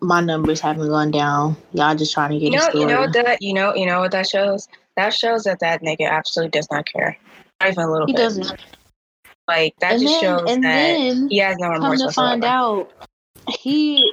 my 0.00 0.20
numbers 0.20 0.60
haven't 0.60 0.88
gone 0.88 1.10
down. 1.10 1.56
Y'all 1.72 1.94
just 1.94 2.12
trying 2.12 2.30
to 2.32 2.38
get 2.38 2.52
you 2.52 2.58
a 2.58 2.60
know, 2.62 2.68
story. 2.68 2.80
you 2.80 2.86
know 2.86 3.06
that 3.12 3.40
you 3.40 3.54
know, 3.54 3.74
you 3.74 3.86
know 3.86 4.00
what 4.00 4.10
that 4.12 4.28
shows? 4.28 4.68
That 4.96 5.14
shows 5.14 5.44
that 5.44 5.60
that 5.60 5.82
nigga 5.82 6.08
absolutely 6.10 6.50
does 6.50 6.68
not 6.70 6.84
care, 6.86 7.16
not 7.60 7.70
even 7.70 7.84
a 7.84 7.90
little 7.90 8.06
he 8.06 8.12
bit. 8.12 8.18
doesn't. 8.18 8.52
Like 9.48 9.74
that 9.80 9.92
and 9.94 10.02
just 10.02 10.20
then, 10.20 10.38
shows 10.38 10.50
and 10.50 10.64
that 10.64 10.76
then 10.76 11.28
he 11.28 11.38
has 11.38 11.56
no 11.58 11.68
come 11.72 11.82
remorse 11.82 12.02
to 12.02 12.10
find 12.12 12.44
out, 12.44 12.90
he. 13.60 14.12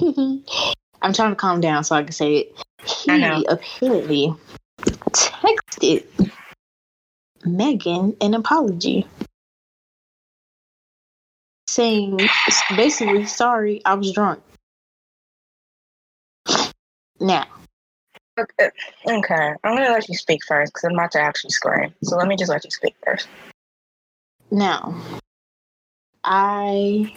I'm 1.02 1.12
trying 1.12 1.30
to 1.30 1.36
calm 1.36 1.60
down 1.60 1.84
so 1.84 1.96
I 1.96 2.02
can 2.02 2.12
say 2.12 2.36
it. 2.36 2.64
He 2.84 3.46
apparently 3.48 4.34
texted 5.10 6.32
Megan 7.44 8.16
an 8.20 8.34
apology. 8.34 9.06
Saying 11.68 12.18
basically, 12.76 13.26
sorry, 13.26 13.82
I 13.84 13.94
was 13.94 14.12
drunk. 14.12 14.42
Now, 17.20 17.46
Okay, 18.38 18.70
okay. 19.08 19.52
I'm 19.64 19.76
gonna 19.76 19.90
let 19.90 20.08
you 20.08 20.14
speak 20.14 20.40
first 20.46 20.72
because 20.72 20.84
I'm 20.84 20.94
about 20.94 21.10
to 21.12 21.20
actually 21.20 21.50
scream. 21.50 21.92
So 22.04 22.16
let 22.16 22.28
me 22.28 22.36
just 22.36 22.50
let 22.50 22.64
you 22.64 22.70
speak 22.70 22.94
first. 23.04 23.26
now, 24.52 24.94
I 26.22 27.12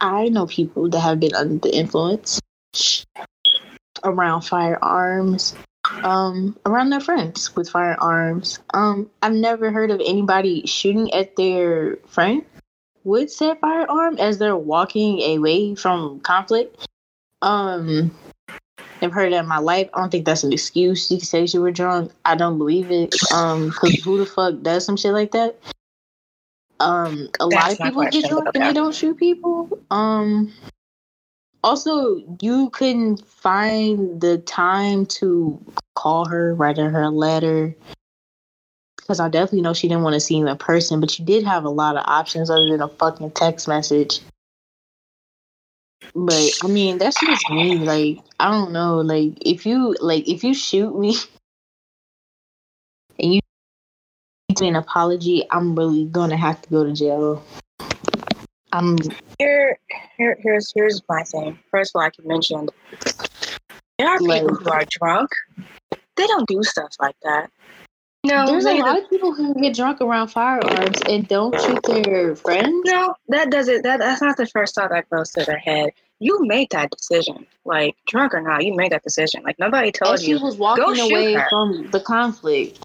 I 0.00 0.28
know 0.28 0.46
people 0.46 0.88
that 0.90 1.00
have 1.00 1.20
been 1.20 1.34
under 1.34 1.58
the 1.58 1.74
influence 1.74 2.40
around 4.04 4.42
firearms, 4.42 5.54
um, 6.04 6.56
around 6.66 6.90
their 6.90 7.00
friends 7.00 7.54
with 7.56 7.68
firearms. 7.68 8.58
Um, 8.74 9.10
I've 9.22 9.32
never 9.32 9.70
heard 9.70 9.90
of 9.90 10.00
anybody 10.04 10.66
shooting 10.66 11.12
at 11.14 11.36
their 11.36 11.96
friend 12.06 12.44
with 13.04 13.30
said 13.30 13.58
firearm 13.60 14.18
as 14.18 14.38
they're 14.38 14.56
walking 14.56 15.22
away 15.36 15.74
from 15.74 16.20
conflict. 16.20 16.86
Um, 17.42 18.14
I've 19.00 19.12
heard 19.12 19.32
that 19.32 19.40
in 19.40 19.48
my 19.48 19.58
life. 19.58 19.88
I 19.94 20.00
don't 20.00 20.10
think 20.10 20.24
that's 20.24 20.44
an 20.44 20.52
excuse. 20.52 21.10
You 21.10 21.18
can 21.18 21.26
say 21.26 21.44
you 21.44 21.60
were 21.60 21.70
drunk. 21.70 22.12
I 22.24 22.34
don't 22.34 22.58
believe 22.58 22.90
it. 22.90 23.14
Um, 23.32 23.68
because 23.68 24.02
who 24.02 24.18
the 24.18 24.26
fuck 24.26 24.62
does 24.62 24.84
some 24.84 24.96
shit 24.96 25.12
like 25.12 25.32
that? 25.32 25.56
Um, 26.78 27.28
a 27.40 27.46
lot 27.46 27.72
of 27.72 27.78
people 27.78 28.04
get 28.06 28.28
drunk 28.28 28.48
and 28.54 28.64
they 28.64 28.72
don't 28.72 28.94
shoot 28.94 29.16
people. 29.16 29.78
Um, 29.90 30.52
also, 31.64 32.22
you 32.40 32.70
couldn't 32.70 33.26
find 33.26 34.20
the 34.20 34.38
time 34.38 35.06
to 35.06 35.60
call 35.94 36.28
her, 36.28 36.54
write 36.54 36.78
her 36.78 37.02
a 37.02 37.10
letter. 37.10 37.74
Because 38.96 39.20
I 39.20 39.28
definitely 39.28 39.62
know 39.62 39.72
she 39.72 39.88
didn't 39.88 40.02
want 40.02 40.14
to 40.14 40.20
see 40.20 40.36
you 40.36 40.46
in 40.46 40.58
person, 40.58 41.00
but 41.00 41.18
you 41.18 41.24
did 41.24 41.44
have 41.44 41.64
a 41.64 41.70
lot 41.70 41.96
of 41.96 42.04
options 42.06 42.50
other 42.50 42.68
than 42.68 42.82
a 42.82 42.88
fucking 42.88 43.32
text 43.32 43.68
message. 43.68 44.20
But 46.14 46.58
I 46.62 46.68
mean, 46.68 46.98
that's 46.98 47.20
just 47.20 47.50
me. 47.50 47.78
Like, 47.78 48.18
I 48.40 48.50
don't 48.50 48.72
know. 48.72 49.00
Like, 49.00 49.34
if 49.40 49.66
you 49.66 49.96
like, 50.00 50.28
if 50.28 50.44
you 50.44 50.54
shoot 50.54 50.98
me 50.98 51.16
me 54.60 54.68
an 54.68 54.76
apology, 54.76 55.44
I'm 55.50 55.74
really 55.74 56.04
gonna 56.06 56.36
have 56.36 56.60
to 56.62 56.68
go 56.70 56.84
to 56.84 56.92
jail. 56.92 57.42
I'm 58.72 58.96
Here, 59.38 59.78
here, 60.16 60.36
here's 60.40 60.72
here's 60.74 61.00
my 61.08 61.22
thing. 61.22 61.58
First 61.70 61.92
of 61.94 61.98
all, 62.00 62.02
like 62.06 62.18
you 62.18 62.26
mentioned, 62.28 62.70
there 63.98 64.08
are 64.08 64.18
Like- 64.20 64.42
people 64.42 64.56
who 64.56 64.70
are 64.70 64.84
drunk. 64.88 65.30
They 66.16 66.26
don't 66.26 66.48
do 66.48 66.62
stuff 66.62 66.90
like 67.00 67.16
that. 67.22 67.50
No, 68.24 68.44
there's 68.46 68.64
a 68.64 68.70
they, 68.70 68.80
lot 68.82 68.98
of 68.98 69.08
people 69.08 69.32
who 69.32 69.54
get 69.54 69.74
drunk 69.76 70.00
around 70.00 70.28
firearms 70.28 70.98
and 71.08 71.28
don't 71.28 71.54
shoot 71.60 71.78
their 71.84 72.34
friends. 72.34 72.72
no, 72.84 73.14
that 73.28 73.50
doesn't. 73.50 73.82
That 73.82 73.98
that's 74.00 74.20
not 74.20 74.36
the 74.36 74.46
first 74.46 74.74
thought 74.74 74.90
that 74.90 75.08
goes 75.10 75.30
to 75.32 75.44
their 75.44 75.58
head. 75.58 75.90
You 76.18 76.40
made 76.46 76.70
that 76.70 76.90
decision, 76.90 77.46
like 77.66 77.94
drunk 78.06 78.34
or 78.34 78.40
not. 78.40 78.64
You 78.64 78.74
made 78.74 78.90
that 78.92 79.04
decision. 79.04 79.42
Like 79.44 79.58
nobody 79.58 79.92
told 79.92 80.14
And 80.14 80.20
she 80.22 80.30
you. 80.30 80.40
was 80.42 80.56
walking 80.56 80.94
shoot 80.94 81.10
away 81.12 81.34
her. 81.34 81.46
from 81.50 81.88
the 81.90 82.00
conflict. 82.00 82.84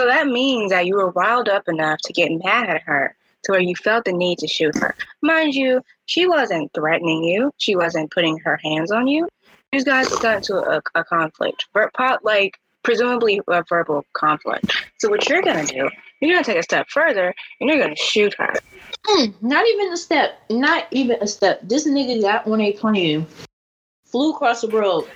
So 0.00 0.06
that 0.06 0.28
means 0.28 0.70
that 0.70 0.86
you 0.86 0.96
were 0.96 1.10
riled 1.10 1.50
up 1.50 1.68
enough 1.68 1.98
to 2.04 2.14
get 2.14 2.32
mad 2.42 2.70
at 2.70 2.80
her 2.84 3.14
to 3.44 3.52
where 3.52 3.60
you 3.60 3.76
felt 3.76 4.06
the 4.06 4.14
need 4.14 4.38
to 4.38 4.48
shoot 4.48 4.74
her. 4.78 4.94
Mind 5.20 5.54
you, 5.54 5.82
she 6.06 6.26
wasn't 6.26 6.72
threatening 6.72 7.22
you. 7.22 7.52
She 7.58 7.76
wasn't 7.76 8.10
putting 8.10 8.38
her 8.38 8.58
hands 8.64 8.90
on 8.90 9.08
you. 9.08 9.28
You 9.72 9.84
guys 9.84 10.08
got 10.08 10.38
into 10.38 10.56
a, 10.56 10.80
a 10.94 11.04
conflict, 11.04 11.66
like 12.22 12.58
presumably 12.82 13.42
a 13.46 13.62
verbal 13.68 14.06
conflict. 14.14 14.72
So 14.96 15.10
what 15.10 15.28
you're 15.28 15.42
gonna 15.42 15.66
do? 15.66 15.90
You're 16.22 16.32
gonna 16.32 16.44
take 16.44 16.56
a 16.56 16.62
step 16.62 16.88
further 16.88 17.34
and 17.60 17.68
you're 17.68 17.78
gonna 17.78 17.94
shoot 17.94 18.32
her. 18.38 18.54
Mm, 19.06 19.34
not 19.42 19.66
even 19.66 19.92
a 19.92 19.98
step. 19.98 20.38
Not 20.48 20.86
even 20.92 21.18
a 21.20 21.26
step. 21.26 21.60
This 21.62 21.86
nigga 21.86 22.22
got 22.22 22.46
on 22.46 22.62
a 22.62 22.72
plane, 22.72 23.26
flew 24.06 24.32
across 24.32 24.62
the 24.62 24.68
world 24.68 25.10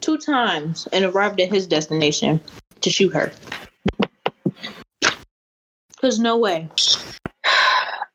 two 0.00 0.16
times, 0.16 0.88
and 0.94 1.04
arrived 1.04 1.42
at 1.42 1.52
his 1.52 1.66
destination 1.66 2.40
to 2.80 2.88
shoot 2.88 3.12
her. 3.12 3.30
Cause 6.00 6.18
no 6.18 6.36
way. 6.38 6.68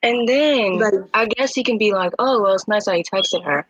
And 0.02 0.28
then 0.28 1.08
I 1.16 1.26
guess 1.26 1.56
he 1.56 1.64
can 1.64 1.80
be 1.80 1.92
like, 1.92 2.14
"Oh, 2.20 2.42
well, 2.42 2.54
it's 2.54 2.68
nice 2.68 2.86
that 2.86 2.96
he 2.96 3.04
texted 3.04 3.44
her." 3.44 3.66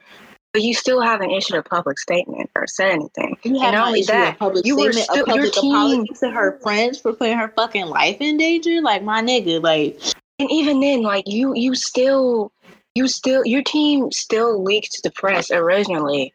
but 0.55 0.61
you 0.61 0.73
still 0.73 1.01
haven't 1.01 1.31
issued 1.31 1.57
a 1.57 1.61
public 1.61 1.99
statement 1.99 2.49
or 2.55 2.65
said 2.65 2.91
anything. 2.91 3.35
You 3.43 3.61
and 3.61 3.73
not 3.73 3.87
only 3.87 4.03
that, 4.03 4.37
you 4.63 4.77
were 4.77 4.93
still 4.93 5.27
your 5.35 5.51
team 5.51 6.05
to 6.05 6.29
her 6.29 6.57
friends 6.61 6.97
for 6.97 7.11
putting 7.11 7.37
her 7.37 7.51
fucking 7.57 7.87
life 7.87 8.15
in 8.21 8.37
danger. 8.37 8.81
Like 8.81 9.03
my 9.03 9.21
nigga, 9.21 9.61
like. 9.61 9.99
And 10.39 10.49
even 10.49 10.79
then, 10.79 11.01
like 11.01 11.25
you, 11.27 11.53
you 11.55 11.75
still, 11.75 12.53
you 12.93 13.09
still, 13.09 13.45
your 13.45 13.63
team 13.63 14.09
still 14.13 14.63
leaked 14.63 14.93
to 14.93 15.01
the 15.03 15.11
press 15.11 15.51
originally 15.51 16.33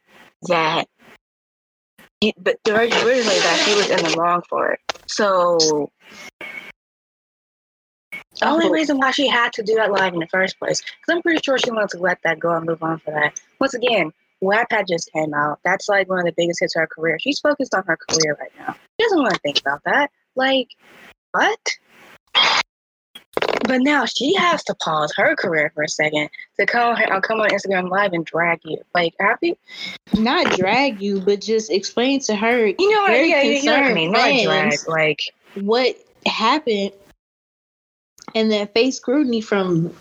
that, 0.49 0.85
but 2.37 2.59
originally 2.69 3.23
that 3.25 3.65
he 3.67 3.75
was 3.75 3.89
in 3.89 4.05
the 4.05 4.17
wrong 4.19 4.43
for 4.51 4.73
it. 4.73 4.81
So 5.07 5.91
the 8.41 8.49
only 8.49 8.71
reason 8.71 8.99
why 8.99 9.11
she 9.11 9.29
had 9.29 9.53
to 9.55 9.63
do 9.63 9.75
that 9.77 9.93
live 9.93 10.15
in 10.15 10.21
the 10.21 10.27
first 10.27 10.59
place, 10.59 10.81
because 10.81 11.17
I'm 11.17 11.23
pretty 11.23 11.41
sure 11.45 11.59
she 11.59 11.71
wanted 11.71 11.91
to 11.91 11.99
let 11.99 12.19
that 12.25 12.39
go 12.39 12.55
and 12.55 12.67
move 12.67 12.83
on 12.83 12.99
for 12.99 13.13
that. 13.13 13.41
Once 13.61 13.75
again, 13.75 14.13
WAP 14.41 14.67
had 14.71 14.87
just 14.89 15.13
came 15.13 15.35
out. 15.35 15.59
That's 15.65 15.89
like 15.89 16.09
one 16.09 16.19
of 16.19 16.25
the 16.25 16.33
biggest 16.33 16.61
hits 16.61 16.75
of 16.75 16.81
her 16.81 16.87
career. 16.87 17.19
She's 17.19 17.39
focused 17.41 17.75
on 17.75 17.85
her 17.87 17.97
career 17.97 18.37
right 18.41 18.53
now. 18.59 18.75
She 18.99 19.05
doesn't 19.05 19.23
want 19.23 19.35
to 19.35 19.41
think 19.41 19.61
about 19.61 19.83
that. 19.85 20.11
Like, 20.35 20.69
what? 21.33 21.61
But 23.63 23.83
now 23.83 24.07
she 24.07 24.35
has 24.35 24.65
to 24.65 24.75
pause 24.75 25.13
her 25.17 25.37
career 25.37 25.71
for 25.75 25.83
a 25.83 25.89
second 25.89 26.31
to 26.59 26.67
come 26.67 26.97
on, 26.97 27.13
uh, 27.13 27.21
come 27.21 27.41
on 27.41 27.51
Instagram 27.51 27.91
Live 27.91 28.13
and 28.15 28.25
drag 28.25 28.61
you. 28.65 28.79
Like, 28.95 29.15
happy? 29.21 29.57
Not 30.15 30.57
drag 30.57 31.01
you, 31.01 31.21
but 31.21 31.41
just 31.41 31.71
explain 31.71 32.21
to 32.21 32.35
her. 32.35 32.67
You 32.67 32.91
know 32.91 33.03
what? 33.03 33.13
Yeah, 33.13 33.43
you 33.43 33.63
know 33.63 33.75
what 33.75 33.91
I 33.91 33.95
mean. 33.95 34.13
Not 34.13 34.43
drag. 34.43 34.89
Like, 34.89 35.21
what 35.55 35.97
happened 36.27 36.93
and 38.35 38.51
then 38.51 38.67
face 38.69 38.97
scrutiny 38.97 39.41
from 39.41 39.95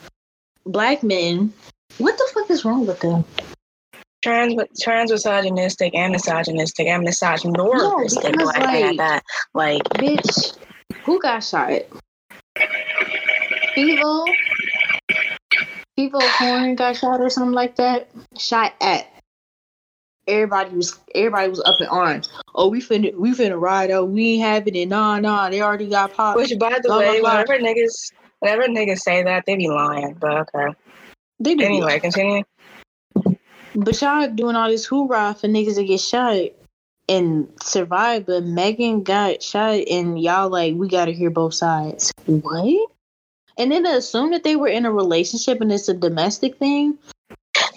black 0.65 1.03
men. 1.03 1.53
What 1.97 2.17
the 2.17 2.29
fuck 2.33 2.49
is 2.49 2.63
wrong 2.63 2.85
with 2.85 2.99
them? 2.99 3.25
Trans, 4.21 4.61
trans 4.81 5.11
misogynistic 5.11 5.95
and 5.95 6.11
misogynistic 6.11 6.87
and 6.87 7.07
misogynoristic 7.07 8.35
no, 8.35 8.43
black 8.43 8.59
like, 8.59 8.97
that. 8.97 9.23
Like, 9.53 9.83
bitch, 9.95 10.57
who 11.03 11.21
got 11.21 11.39
shot? 11.39 11.81
People, 13.75 14.25
people 15.95 16.21
Horn 16.21 16.75
got 16.75 16.97
shot 16.97 17.21
or 17.21 17.29
something 17.29 17.53
like 17.53 17.77
that. 17.77 18.09
Shot 18.37 18.73
at. 18.81 19.07
Everybody 20.29 20.75
was 20.75 20.99
everybody 21.13 21.49
was 21.49 21.59
up 21.61 21.75
in 21.81 21.87
arms. 21.87 22.29
Oh, 22.55 22.69
we 22.69 22.81
finna 22.81 23.13
we 23.15 23.31
finna 23.31 23.59
ride 23.59 23.91
out. 23.91 24.09
We 24.09 24.35
ain't 24.35 24.43
having 24.43 24.75
it. 24.75 24.87
Nah, 24.87 25.19
nah. 25.19 25.49
They 25.49 25.61
already 25.61 25.89
got 25.89 26.13
popped. 26.13 26.37
Which, 26.37 26.53
by 26.59 26.79
the 26.81 26.89
blah, 26.89 26.99
way, 26.99 27.19
blah, 27.19 27.43
niggas 27.43 28.11
Whenever 28.39 28.67
niggas 28.67 28.99
say 28.99 29.23
that, 29.23 29.45
they 29.45 29.55
be 29.57 29.67
lying. 29.67 30.13
But 30.13 30.49
okay. 30.55 30.73
They 31.39 31.55
do. 31.55 31.65
Anyway, 31.65 31.99
continue. 31.99 32.43
But 33.75 34.01
y'all 34.01 34.29
doing 34.29 34.55
all 34.55 34.69
this 34.69 34.85
hoorah 34.85 35.35
for 35.39 35.47
niggas 35.47 35.75
to 35.75 35.83
get 35.83 35.99
shot 35.99 36.51
and 37.07 37.49
survive, 37.61 38.25
but 38.25 38.43
Megan 38.43 39.03
got 39.03 39.43
shot 39.43 39.79
and 39.89 40.21
y'all 40.21 40.49
like, 40.49 40.75
we 40.75 40.87
gotta 40.87 41.11
hear 41.11 41.29
both 41.29 41.53
sides. 41.53 42.11
What? 42.25 42.89
And 43.57 43.71
then 43.71 43.83
to 43.83 43.97
assume 43.97 44.31
that 44.31 44.43
they 44.43 44.55
were 44.55 44.67
in 44.67 44.85
a 44.85 44.91
relationship 44.91 45.59
and 45.59 45.71
it's 45.71 45.89
a 45.89 45.93
domestic 45.93 46.57
thing. 46.57 46.97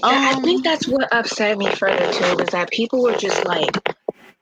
Um, 0.02 0.14
I 0.14 0.40
think 0.42 0.64
that's 0.64 0.88
what 0.88 1.12
upset 1.12 1.58
me 1.58 1.66
further 1.74 2.12
too, 2.12 2.36
was 2.36 2.48
that 2.48 2.70
people 2.70 3.02
were 3.02 3.16
just 3.16 3.44
like, 3.44 3.70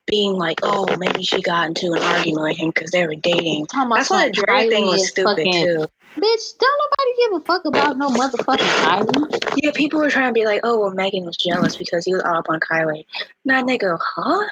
being 0.06 0.32
like, 0.32 0.58
oh, 0.64 0.86
maybe 0.96 1.22
she 1.22 1.40
got 1.40 1.68
into 1.68 1.92
an 1.92 2.02
argument 2.02 2.42
with 2.42 2.56
him 2.56 2.70
because 2.70 2.90
they 2.90 3.06
were 3.06 3.14
dating. 3.14 3.66
That's 3.72 4.10
why 4.10 4.26
the 4.28 4.32
Dre 4.32 4.68
thing 4.68 4.86
was 4.86 5.08
stupid 5.08 5.36
fucking, 5.36 5.52
too. 5.52 5.86
Bitch, 6.16 6.58
don't 6.58 6.80
nobody 6.82 7.12
give 7.18 7.32
a 7.34 7.40
fuck 7.44 7.64
about 7.64 7.96
no 7.96 8.08
motherfucking 8.08 8.56
Kylie. 8.58 9.54
Yeah, 9.62 9.70
people 9.72 10.00
were 10.00 10.10
trying 10.10 10.30
to 10.30 10.32
be 10.32 10.44
like, 10.44 10.62
oh, 10.64 10.80
well, 10.80 10.90
Megan 10.90 11.24
was 11.24 11.36
jealous 11.36 11.76
because 11.76 12.04
he 12.04 12.12
was 12.12 12.22
all 12.22 12.38
up 12.38 12.48
on 12.48 12.58
Kylie. 12.58 13.06
Nah, 13.44 13.62
nigga, 13.62 13.96
huh? 14.00 14.48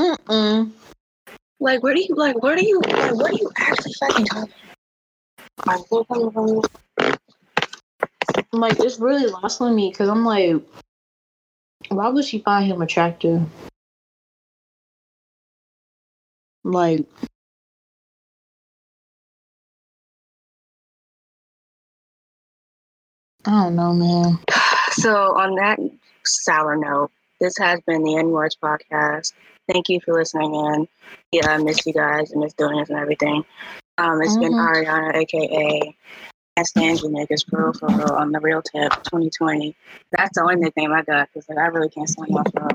Mm-mm. 0.00 0.72
Like, 1.60 1.82
where 1.82 1.92
do 1.92 2.00
you, 2.00 2.14
like, 2.14 2.42
where 2.42 2.56
do 2.56 2.66
you, 2.66 2.80
like, 2.80 3.14
what 3.14 3.32
are 3.32 3.34
you 3.34 3.50
actually 3.58 3.92
fucking 4.00 4.26
talking 4.26 4.54
I'm 8.36 8.60
like, 8.60 8.78
it's 8.80 8.98
really 8.98 9.26
lost 9.26 9.60
on 9.60 9.74
me 9.74 9.90
because 9.90 10.08
I'm 10.08 10.24
like, 10.24 10.56
why 11.88 12.08
would 12.08 12.24
she 12.24 12.40
find 12.40 12.66
him 12.66 12.82
attractive? 12.82 13.42
Like, 16.64 17.06
I 23.44 23.50
don't 23.50 23.76
know, 23.76 23.92
man. 23.92 24.38
So, 24.92 25.36
on 25.36 25.54
that 25.56 25.78
sour 26.24 26.76
note, 26.76 27.10
this 27.40 27.56
has 27.58 27.80
been 27.86 28.02
the 28.02 28.16
N 28.16 28.30
Words 28.30 28.56
podcast. 28.60 29.32
Thank 29.70 29.88
you 29.88 30.00
for 30.00 30.14
listening 30.14 30.54
in. 30.54 30.88
Yeah, 31.32 31.50
I 31.50 31.58
miss 31.58 31.86
you 31.86 31.92
guys 31.92 32.32
and 32.32 32.40
miss 32.40 32.54
doing 32.54 32.78
this 32.78 32.88
and 32.88 32.98
everything. 32.98 33.44
Um, 33.98 34.20
it's 34.22 34.32
mm-hmm. 34.32 34.42
been 34.42 34.52
Ariana, 34.52 35.14
aka 35.14 35.96
Ask 36.58 36.76
Angie 36.78 37.02
Niggas 37.08 37.48
for 37.48 37.64
real, 37.64 37.72
for 37.74 37.88
real, 37.88 38.12
on 38.12 38.32
the 38.32 38.40
real 38.40 38.62
tip 38.62 38.90
2020. 39.04 39.76
That's 40.12 40.38
the 40.38 40.42
only 40.42 40.56
nickname 40.56 40.92
I 40.92 41.02
got 41.02 41.28
because 41.28 41.48
like, 41.50 41.58
I 41.58 41.66
really 41.66 41.90
can't 41.90 42.08
sign 42.08 42.28
off 42.30 42.50
for 42.50 42.68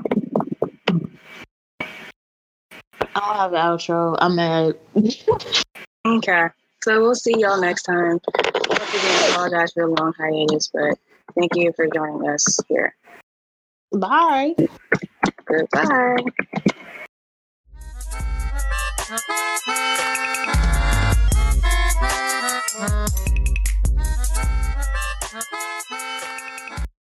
I'll 3.14 3.34
have 3.34 3.50
the 3.50 3.56
outro. 3.56 4.16
I'm 4.20 4.36
mad. 4.36 4.76
okay. 6.06 6.48
So 6.82 7.00
we'll 7.00 7.14
see 7.14 7.34
y'all 7.38 7.60
next 7.60 7.82
time. 7.82 8.20
Once 8.68 8.94
again, 8.94 9.30
apologize 9.30 9.72
for 9.72 9.86
the 9.86 9.94
long 10.00 10.12
hiatus, 10.18 10.68
but 10.72 10.98
thank 11.38 11.54
you 11.54 11.72
for 11.74 11.86
joining 11.92 12.28
us 12.28 12.58
here. 12.68 12.94
Bye. 13.92 14.54
Goodbye. 15.44 16.16